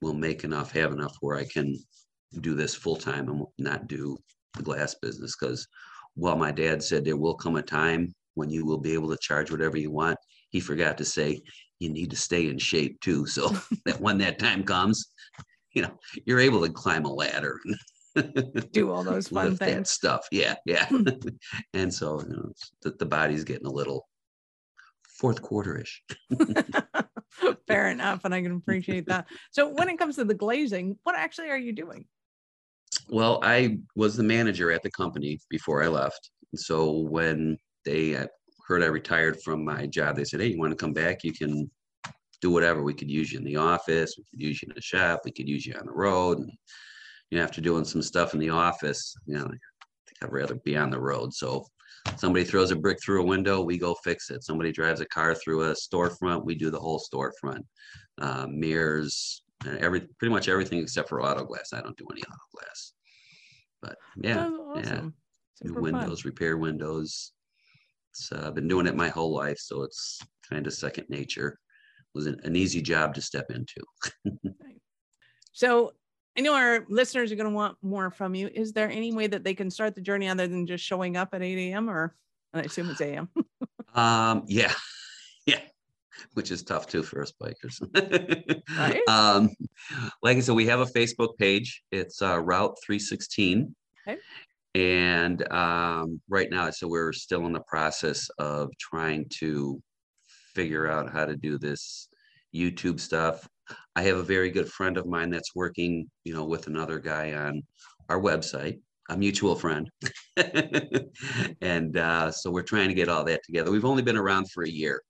we'll 0.00 0.14
make 0.14 0.44
enough, 0.44 0.70
have 0.72 0.92
enough 0.92 1.16
where 1.20 1.36
I 1.36 1.44
can 1.44 1.76
do 2.40 2.54
this 2.54 2.74
full 2.74 2.96
time 2.96 3.28
and 3.28 3.44
not 3.58 3.88
do 3.88 4.16
the 4.54 4.62
glass 4.62 4.94
business 5.00 5.34
because 5.38 5.66
while 6.14 6.36
my 6.36 6.52
dad 6.52 6.82
said 6.82 7.04
there 7.04 7.16
will 7.16 7.34
come 7.34 7.56
a 7.56 7.62
time 7.62 8.14
when 8.38 8.50
you 8.50 8.64
will 8.64 8.78
be 8.78 8.94
able 8.94 9.10
to 9.10 9.18
charge 9.20 9.50
whatever 9.50 9.76
you 9.76 9.90
want. 9.90 10.16
He 10.50 10.60
forgot 10.60 10.96
to 10.98 11.04
say 11.04 11.42
you 11.80 11.90
need 11.90 12.10
to 12.10 12.16
stay 12.16 12.48
in 12.48 12.58
shape 12.58 13.00
too. 13.00 13.26
So 13.26 13.48
that 13.84 14.00
when 14.00 14.18
that 14.18 14.38
time 14.38 14.62
comes, 14.62 15.06
you 15.72 15.82
know, 15.82 15.90
you're 16.24 16.40
able 16.40 16.64
to 16.64 16.72
climb 16.72 17.04
a 17.04 17.12
ladder. 17.12 17.58
Do 18.72 18.90
all 18.90 19.04
those 19.04 19.28
fun 19.28 19.56
things. 19.56 19.58
That 19.58 19.86
stuff. 19.86 20.26
Yeah. 20.32 20.54
Yeah. 20.64 20.86
Hmm. 20.86 21.04
and 21.74 21.92
so 21.92 22.20
you 22.22 22.28
know, 22.28 22.52
the, 22.82 22.92
the 22.98 23.06
body's 23.06 23.44
getting 23.44 23.66
a 23.66 23.72
little 23.72 24.08
fourth 25.18 25.42
quarter-ish. 25.42 26.02
Fair 27.68 27.88
enough. 27.88 28.24
And 28.24 28.34
I 28.34 28.42
can 28.42 28.56
appreciate 28.56 29.06
that. 29.06 29.26
So 29.50 29.68
when 29.68 29.88
it 29.88 29.98
comes 29.98 30.16
to 30.16 30.24
the 30.24 30.34
glazing, 30.34 30.98
what 31.04 31.14
actually 31.16 31.50
are 31.50 31.58
you 31.58 31.72
doing? 31.72 32.06
Well, 33.08 33.40
I 33.42 33.78
was 33.94 34.16
the 34.16 34.22
manager 34.22 34.72
at 34.72 34.82
the 34.82 34.90
company 34.90 35.38
before 35.48 35.82
I 35.82 35.88
left. 35.88 36.30
So 36.56 36.90
when 36.92 37.58
they 37.84 38.16
uh, 38.16 38.26
heard 38.68 38.82
I 38.82 38.86
retired 38.86 39.40
from 39.42 39.64
my 39.64 39.86
job. 39.86 40.14
They 40.14 40.24
said, 40.24 40.40
"Hey, 40.40 40.48
you 40.48 40.58
want 40.58 40.72
to 40.72 40.76
come 40.76 40.92
back? 40.92 41.24
You 41.24 41.32
can 41.32 41.70
do 42.40 42.50
whatever. 42.50 42.82
We 42.82 42.94
could 42.94 43.10
use 43.10 43.32
you 43.32 43.38
in 43.38 43.44
the 43.44 43.56
office. 43.56 44.14
We 44.16 44.24
could 44.24 44.40
use 44.40 44.62
you 44.62 44.68
in 44.68 44.74
the 44.74 44.82
shop. 44.82 45.22
We 45.24 45.32
could 45.32 45.48
use 45.48 45.64
you 45.66 45.74
on 45.74 45.86
the 45.86 45.92
road." 45.92 46.38
And, 46.38 46.52
you 47.30 47.38
know, 47.38 47.44
after 47.44 47.60
doing 47.60 47.84
some 47.84 48.02
stuff 48.02 48.34
in 48.34 48.40
the 48.40 48.50
office, 48.50 49.14
you 49.26 49.34
know, 49.34 49.44
I 49.44 49.48
think 49.48 50.22
I'd 50.22 50.32
rather 50.32 50.54
be 50.56 50.76
on 50.76 50.90
the 50.90 51.00
road. 51.00 51.32
So 51.32 51.66
somebody 52.16 52.44
throws 52.44 52.70
a 52.70 52.76
brick 52.76 52.98
through 53.02 53.22
a 53.22 53.26
window, 53.26 53.60
we 53.62 53.78
go 53.78 53.94
fix 54.04 54.30
it. 54.30 54.44
Somebody 54.44 54.72
drives 54.72 55.00
a 55.00 55.06
car 55.06 55.34
through 55.34 55.62
a 55.62 55.72
storefront, 55.74 56.44
we 56.44 56.54
do 56.54 56.70
the 56.70 56.80
whole 56.80 57.00
storefront. 57.00 57.64
Uh, 58.20 58.46
mirrors, 58.48 59.42
every 59.66 60.00
pretty 60.18 60.32
much 60.32 60.48
everything 60.48 60.80
except 60.80 61.08
for 61.08 61.22
auto 61.22 61.44
glass. 61.44 61.72
I 61.72 61.80
don't 61.80 61.96
do 61.96 62.06
any 62.10 62.22
auto 62.22 62.36
glass. 62.54 62.92
But 63.82 63.96
yeah, 64.16 64.48
awesome. 64.48 65.14
yeah, 65.62 65.70
New 65.70 65.80
windows, 65.80 66.22
fun. 66.22 66.30
repair 66.30 66.56
windows. 66.56 67.32
So 68.12 68.36
uh, 68.36 68.48
I've 68.48 68.54
been 68.54 68.68
doing 68.68 68.86
it 68.86 68.96
my 68.96 69.08
whole 69.08 69.32
life, 69.32 69.58
so 69.58 69.82
it's 69.82 70.20
kind 70.48 70.66
of 70.66 70.72
second 70.72 71.06
nature. 71.08 71.58
It 72.00 72.18
was 72.18 72.26
an, 72.26 72.40
an 72.42 72.56
easy 72.56 72.82
job 72.82 73.14
to 73.14 73.22
step 73.22 73.50
into. 73.50 73.82
so 75.52 75.92
I 76.38 76.40
know 76.40 76.54
our 76.54 76.86
listeners 76.88 77.32
are 77.32 77.34
going 77.34 77.50
to 77.50 77.54
want 77.54 77.76
more 77.82 78.12
from 78.12 78.36
you. 78.36 78.48
Is 78.54 78.72
there 78.72 78.88
any 78.88 79.12
way 79.12 79.26
that 79.26 79.42
they 79.42 79.54
can 79.54 79.72
start 79.72 79.96
the 79.96 80.00
journey 80.00 80.28
other 80.28 80.46
than 80.46 80.68
just 80.68 80.84
showing 80.84 81.16
up 81.16 81.30
at 81.32 81.42
8 81.42 81.72
a.m. 81.72 81.90
or 81.90 82.14
I 82.54 82.60
assume 82.60 82.90
it's 82.90 83.00
a.m. 83.00 83.28
um, 83.94 84.44
yeah, 84.46 84.72
yeah, 85.46 85.58
which 86.34 86.52
is 86.52 86.62
tough 86.62 86.86
too 86.86 87.02
for 87.02 87.22
us 87.22 87.32
bikers. 87.42 87.82
right. 88.78 89.00
Um, 89.08 89.50
like 90.22 90.36
I 90.36 90.40
said, 90.40 90.54
we 90.54 90.66
have 90.66 90.78
a 90.78 90.86
Facebook 90.86 91.36
page. 91.38 91.82
It's 91.90 92.22
uh, 92.22 92.38
Route 92.38 92.76
316. 92.86 93.74
Okay. 94.06 94.20
And 94.76 95.52
um, 95.52 96.20
right 96.28 96.50
now, 96.50 96.70
so 96.70 96.86
we're 96.86 97.12
still 97.12 97.46
in 97.46 97.52
the 97.52 97.64
process 97.66 98.30
of 98.38 98.70
trying 98.78 99.26
to 99.40 99.82
figure 100.54 100.88
out 100.88 101.10
how 101.10 101.24
to 101.24 101.36
do 101.36 101.58
this 101.58 102.08
YouTube 102.54 103.00
stuff. 103.00 103.48
I 103.98 104.02
have 104.02 104.18
a 104.18 104.22
very 104.22 104.48
good 104.48 104.70
friend 104.70 104.96
of 104.96 105.06
mine 105.06 105.28
that's 105.28 105.56
working, 105.56 106.08
you 106.22 106.32
know, 106.32 106.44
with 106.44 106.68
another 106.68 107.00
guy 107.00 107.32
on 107.32 107.64
our 108.08 108.20
website, 108.20 108.78
a 109.10 109.16
mutual 109.16 109.56
friend. 109.56 109.90
and 111.60 111.96
uh, 111.96 112.30
so 112.30 112.48
we're 112.48 112.62
trying 112.62 112.86
to 112.90 112.94
get 112.94 113.08
all 113.08 113.24
that 113.24 113.40
together. 113.44 113.72
We've 113.72 113.84
only 113.84 114.04
been 114.04 114.16
around 114.16 114.52
for 114.52 114.62
a 114.62 114.70
year 114.70 115.02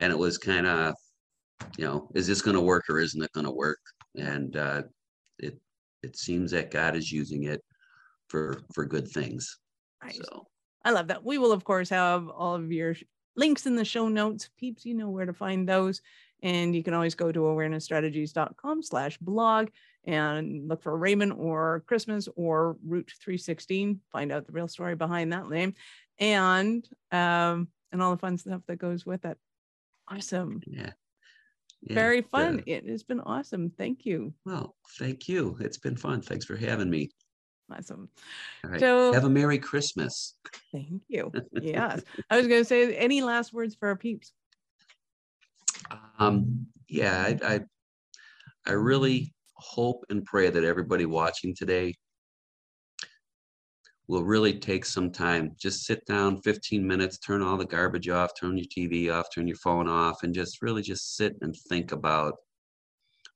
and 0.00 0.10
it 0.10 0.18
was 0.18 0.38
kind 0.38 0.66
of, 0.66 0.94
you 1.76 1.84
know, 1.84 2.08
is 2.14 2.26
this 2.26 2.40
going 2.40 2.54
to 2.54 2.62
work 2.62 2.84
or 2.88 2.98
isn't 2.98 3.22
it 3.22 3.32
going 3.32 3.44
to 3.44 3.52
work? 3.52 3.80
And 4.16 4.56
uh, 4.56 4.82
it, 5.38 5.60
it 6.02 6.16
seems 6.16 6.50
that 6.52 6.70
God 6.70 6.96
is 6.96 7.12
using 7.12 7.44
it 7.44 7.60
for, 8.28 8.62
for 8.72 8.86
good 8.86 9.06
things. 9.06 9.58
Right. 10.02 10.16
So 10.16 10.46
I 10.82 10.92
love 10.92 11.08
that. 11.08 11.22
We 11.22 11.36
will, 11.36 11.52
of 11.52 11.64
course, 11.64 11.90
have 11.90 12.26
all 12.30 12.54
of 12.54 12.72
your 12.72 12.96
links 13.36 13.66
in 13.66 13.76
the 13.76 13.84
show 13.84 14.08
notes. 14.08 14.48
Peeps, 14.58 14.86
you 14.86 14.94
know 14.94 15.10
where 15.10 15.26
to 15.26 15.34
find 15.34 15.68
those. 15.68 16.00
And 16.42 16.74
you 16.74 16.82
can 16.82 16.94
always 16.94 17.14
go 17.14 17.30
to 17.30 17.40
awarenessstrategies.com 17.40 18.82
slash 18.82 19.18
blog 19.18 19.68
and 20.04 20.68
look 20.68 20.82
for 20.82 20.96
Raymond 20.96 21.32
or 21.34 21.84
Christmas 21.86 22.28
or 22.36 22.76
Route 22.84 23.12
316, 23.22 24.00
find 24.10 24.32
out 24.32 24.46
the 24.46 24.52
real 24.52 24.68
story 24.68 24.94
behind 24.94 25.32
that 25.32 25.48
name 25.48 25.74
and 26.18 26.86
um, 27.10 27.68
and 27.92 28.00
all 28.00 28.12
the 28.12 28.18
fun 28.18 28.38
stuff 28.38 28.62
that 28.68 28.76
goes 28.76 29.04
with 29.04 29.24
it. 29.24 29.36
Awesome. 30.08 30.60
Yeah. 30.66 30.90
yeah 31.82 31.94
Very 31.94 32.22
fun. 32.22 32.62
it 32.66 32.88
has 32.88 33.02
been 33.02 33.20
awesome. 33.20 33.70
Thank 33.76 34.04
you. 34.06 34.32
Well, 34.44 34.76
thank 34.98 35.28
you. 35.28 35.56
It's 35.60 35.78
been 35.78 35.96
fun. 35.96 36.20
Thanks 36.20 36.44
for 36.44 36.56
having 36.56 36.90
me. 36.90 37.10
Awesome. 37.72 38.08
All 38.64 38.70
right. 38.70 38.80
So 38.80 39.12
have 39.12 39.24
a 39.24 39.30
Merry 39.30 39.58
Christmas. 39.58 40.34
Thank 40.72 41.02
you. 41.08 41.32
Yes. 41.52 42.02
I 42.28 42.36
was 42.36 42.46
going 42.46 42.60
to 42.60 42.64
say 42.64 42.94
any 42.96 43.22
last 43.22 43.52
words 43.52 43.74
for 43.74 43.88
our 43.88 43.96
peeps. 43.96 44.32
Um, 46.18 46.66
yeah, 46.88 47.22
I, 47.22 47.54
I, 47.54 47.60
I 48.66 48.72
really 48.72 49.32
hope 49.54 50.04
and 50.10 50.24
pray 50.24 50.50
that 50.50 50.64
everybody 50.64 51.06
watching 51.06 51.54
today 51.54 51.94
will 54.10 54.24
really 54.24 54.58
take 54.58 54.84
some 54.84 55.12
time. 55.12 55.52
Just 55.56 55.84
sit 55.84 56.04
down 56.04 56.42
15 56.42 56.84
minutes, 56.84 57.18
turn 57.18 57.42
all 57.42 57.56
the 57.56 57.64
garbage 57.64 58.08
off, 58.08 58.32
turn 58.38 58.56
your 58.56 58.66
TV 58.66 59.12
off, 59.12 59.28
turn 59.32 59.46
your 59.46 59.56
phone 59.58 59.88
off, 59.88 60.24
and 60.24 60.34
just 60.34 60.62
really 60.62 60.82
just 60.82 61.16
sit 61.16 61.36
and 61.42 61.54
think 61.68 61.92
about 61.92 62.34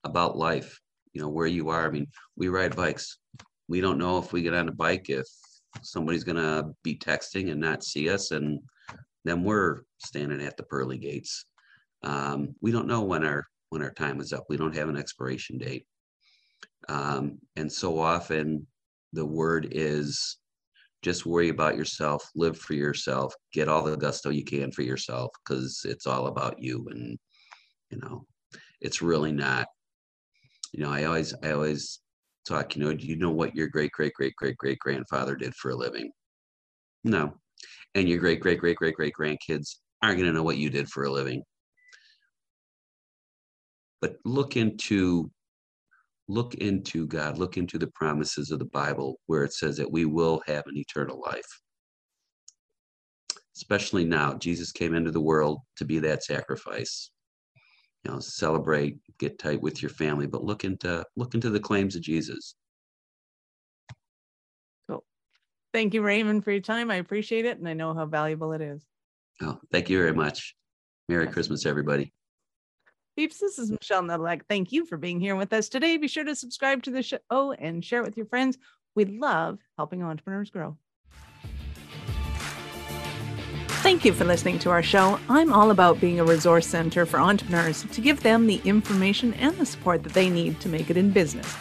about 0.02 0.36
life. 0.36 0.80
You 1.12 1.22
know, 1.22 1.28
where 1.28 1.46
you 1.46 1.68
are. 1.68 1.86
I 1.86 1.90
mean, 1.90 2.08
we 2.36 2.48
ride 2.48 2.74
bikes. 2.74 3.18
We 3.68 3.80
don't 3.80 3.98
know 3.98 4.18
if 4.18 4.32
we 4.32 4.42
get 4.42 4.52
on 4.52 4.68
a 4.68 4.72
bike 4.72 5.10
if 5.10 5.26
somebody's 5.82 6.24
gonna 6.24 6.64
be 6.82 6.98
texting 6.98 7.52
and 7.52 7.60
not 7.60 7.84
see 7.84 8.10
us, 8.10 8.32
and 8.32 8.58
then 9.24 9.44
we're 9.44 9.82
standing 9.98 10.42
at 10.42 10.56
the 10.56 10.64
pearly 10.64 10.98
gates. 10.98 11.46
Um, 12.04 12.54
we 12.60 12.70
don't 12.70 12.86
know 12.86 13.02
when 13.02 13.24
our 13.24 13.44
when 13.70 13.82
our 13.82 13.92
time 13.92 14.20
is 14.20 14.32
up. 14.32 14.44
We 14.48 14.56
don't 14.56 14.76
have 14.76 14.88
an 14.88 14.96
expiration 14.96 15.58
date. 15.58 15.86
Um, 16.88 17.38
and 17.56 17.72
so 17.72 17.98
often 17.98 18.66
the 19.12 19.24
word 19.24 19.68
is 19.72 20.36
just 21.02 21.26
worry 21.26 21.48
about 21.48 21.76
yourself, 21.76 22.30
live 22.34 22.58
for 22.58 22.74
yourself, 22.74 23.34
get 23.52 23.68
all 23.68 23.82
the 23.82 23.96
gusto 23.96 24.30
you 24.30 24.44
can 24.44 24.70
for 24.70 24.82
yourself 24.82 25.30
because 25.44 25.82
it's 25.84 26.06
all 26.06 26.28
about 26.28 26.62
you. 26.62 26.86
And, 26.90 27.18
you 27.90 27.98
know, 27.98 28.26
it's 28.80 29.02
really 29.02 29.32
not. 29.32 29.66
You 30.72 30.84
know, 30.84 30.90
I 30.90 31.04
always, 31.04 31.34
I 31.42 31.52
always 31.52 32.00
talk, 32.46 32.76
you 32.76 32.84
know, 32.84 32.94
do 32.94 33.06
you 33.06 33.16
know 33.16 33.30
what 33.30 33.54
your 33.54 33.68
great, 33.68 33.92
great, 33.92 34.14
great, 34.14 34.34
great, 34.36 34.56
great 34.56 34.78
grandfather 34.78 35.36
did 35.36 35.54
for 35.54 35.70
a 35.70 35.76
living? 35.76 36.10
No. 37.02 37.34
And 37.94 38.08
your 38.08 38.18
great, 38.18 38.40
great, 38.40 38.58
great, 38.58 38.76
great, 38.76 38.94
great 38.94 39.14
grandkids 39.18 39.76
aren't 40.02 40.18
going 40.18 40.28
to 40.28 40.32
know 40.32 40.42
what 40.42 40.58
you 40.58 40.70
did 40.70 40.88
for 40.88 41.04
a 41.04 41.10
living 41.10 41.42
but 44.04 44.16
look 44.26 44.58
into 44.58 45.30
look 46.28 46.56
into 46.56 47.06
God, 47.06 47.38
look 47.38 47.56
into 47.56 47.78
the 47.78 47.86
promises 47.86 48.50
of 48.50 48.58
the 48.58 48.66
Bible 48.66 49.18
where 49.28 49.44
it 49.44 49.54
says 49.54 49.78
that 49.78 49.90
we 49.90 50.04
will 50.04 50.42
have 50.46 50.66
an 50.66 50.76
eternal 50.76 51.22
life. 51.24 51.62
Especially 53.56 54.04
now, 54.04 54.34
Jesus 54.34 54.72
came 54.72 54.94
into 54.94 55.10
the 55.10 55.22
world 55.22 55.60
to 55.78 55.86
be 55.86 55.98
that 56.00 56.22
sacrifice. 56.22 57.10
You 58.02 58.12
know, 58.12 58.18
celebrate, 58.20 58.98
get 59.18 59.38
tight 59.38 59.62
with 59.62 59.80
your 59.80 59.88
family, 59.88 60.26
but 60.26 60.44
look 60.44 60.64
into 60.64 61.02
look 61.16 61.32
into 61.32 61.48
the 61.48 61.58
claims 61.58 61.96
of 61.96 62.02
Jesus. 62.02 62.56
Cool. 64.86 65.02
Thank 65.72 65.94
you, 65.94 66.02
Raymond, 66.02 66.44
for 66.44 66.50
your 66.50 66.60
time. 66.60 66.90
I 66.90 66.96
appreciate 66.96 67.46
it, 67.46 67.56
and 67.56 67.66
I 67.66 67.72
know 67.72 67.94
how 67.94 68.04
valuable 68.04 68.52
it 68.52 68.60
is. 68.60 68.84
Oh, 69.40 69.58
thank 69.72 69.88
you 69.88 69.96
very 69.96 70.12
much. 70.12 70.54
Merry 71.08 71.26
Christmas, 71.26 71.64
everybody. 71.64 72.12
Peeps, 73.16 73.38
this 73.38 73.60
is 73.60 73.70
Michelle 73.70 74.02
Nedelec. 74.02 74.40
Thank 74.48 74.72
you 74.72 74.84
for 74.84 74.96
being 74.96 75.20
here 75.20 75.36
with 75.36 75.52
us 75.52 75.68
today. 75.68 75.96
Be 75.96 76.08
sure 76.08 76.24
to 76.24 76.34
subscribe 76.34 76.82
to 76.82 76.90
the 76.90 77.00
show 77.00 77.52
and 77.52 77.84
share 77.84 78.00
it 78.00 78.04
with 78.04 78.16
your 78.16 78.26
friends. 78.26 78.58
We 78.96 79.04
love 79.04 79.60
helping 79.76 80.02
entrepreneurs 80.02 80.50
grow. 80.50 80.76
Thank 83.68 84.04
you 84.04 84.12
for 84.12 84.24
listening 84.24 84.58
to 84.60 84.70
our 84.70 84.82
show. 84.82 85.20
I'm 85.28 85.52
all 85.52 85.70
about 85.70 86.00
being 86.00 86.18
a 86.18 86.24
resource 86.24 86.66
center 86.66 87.06
for 87.06 87.20
entrepreneurs 87.20 87.84
to 87.84 88.00
give 88.00 88.20
them 88.24 88.48
the 88.48 88.60
information 88.64 89.32
and 89.34 89.56
the 89.58 89.66
support 89.66 90.02
that 90.02 90.14
they 90.14 90.28
need 90.28 90.58
to 90.60 90.68
make 90.68 90.90
it 90.90 90.96
in 90.96 91.12
business. 91.12 91.54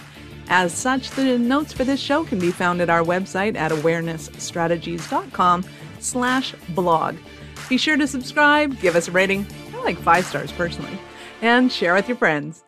As 0.48 0.74
such, 0.74 1.12
the 1.12 1.38
notes 1.38 1.72
for 1.72 1.84
this 1.84 2.00
show 2.00 2.24
can 2.24 2.40
be 2.40 2.50
found 2.50 2.82
at 2.82 2.90
our 2.90 3.04
website 3.04 3.56
at 3.56 3.72
awarenessstrategies.com 3.72 5.66
slash 6.00 6.56
blog. 6.70 7.16
Be 7.70 7.78
sure 7.78 7.98
to 7.98 8.08
subscribe, 8.08 8.80
give 8.80 8.96
us 8.96 9.08
a 9.08 9.12
rating. 9.12 9.46
I 9.76 9.84
like 9.84 10.00
five 10.00 10.26
stars 10.26 10.52
personally 10.52 10.98
and 11.44 11.70
share 11.70 11.94
with 11.94 12.08
your 12.08 12.16
friends. 12.16 12.64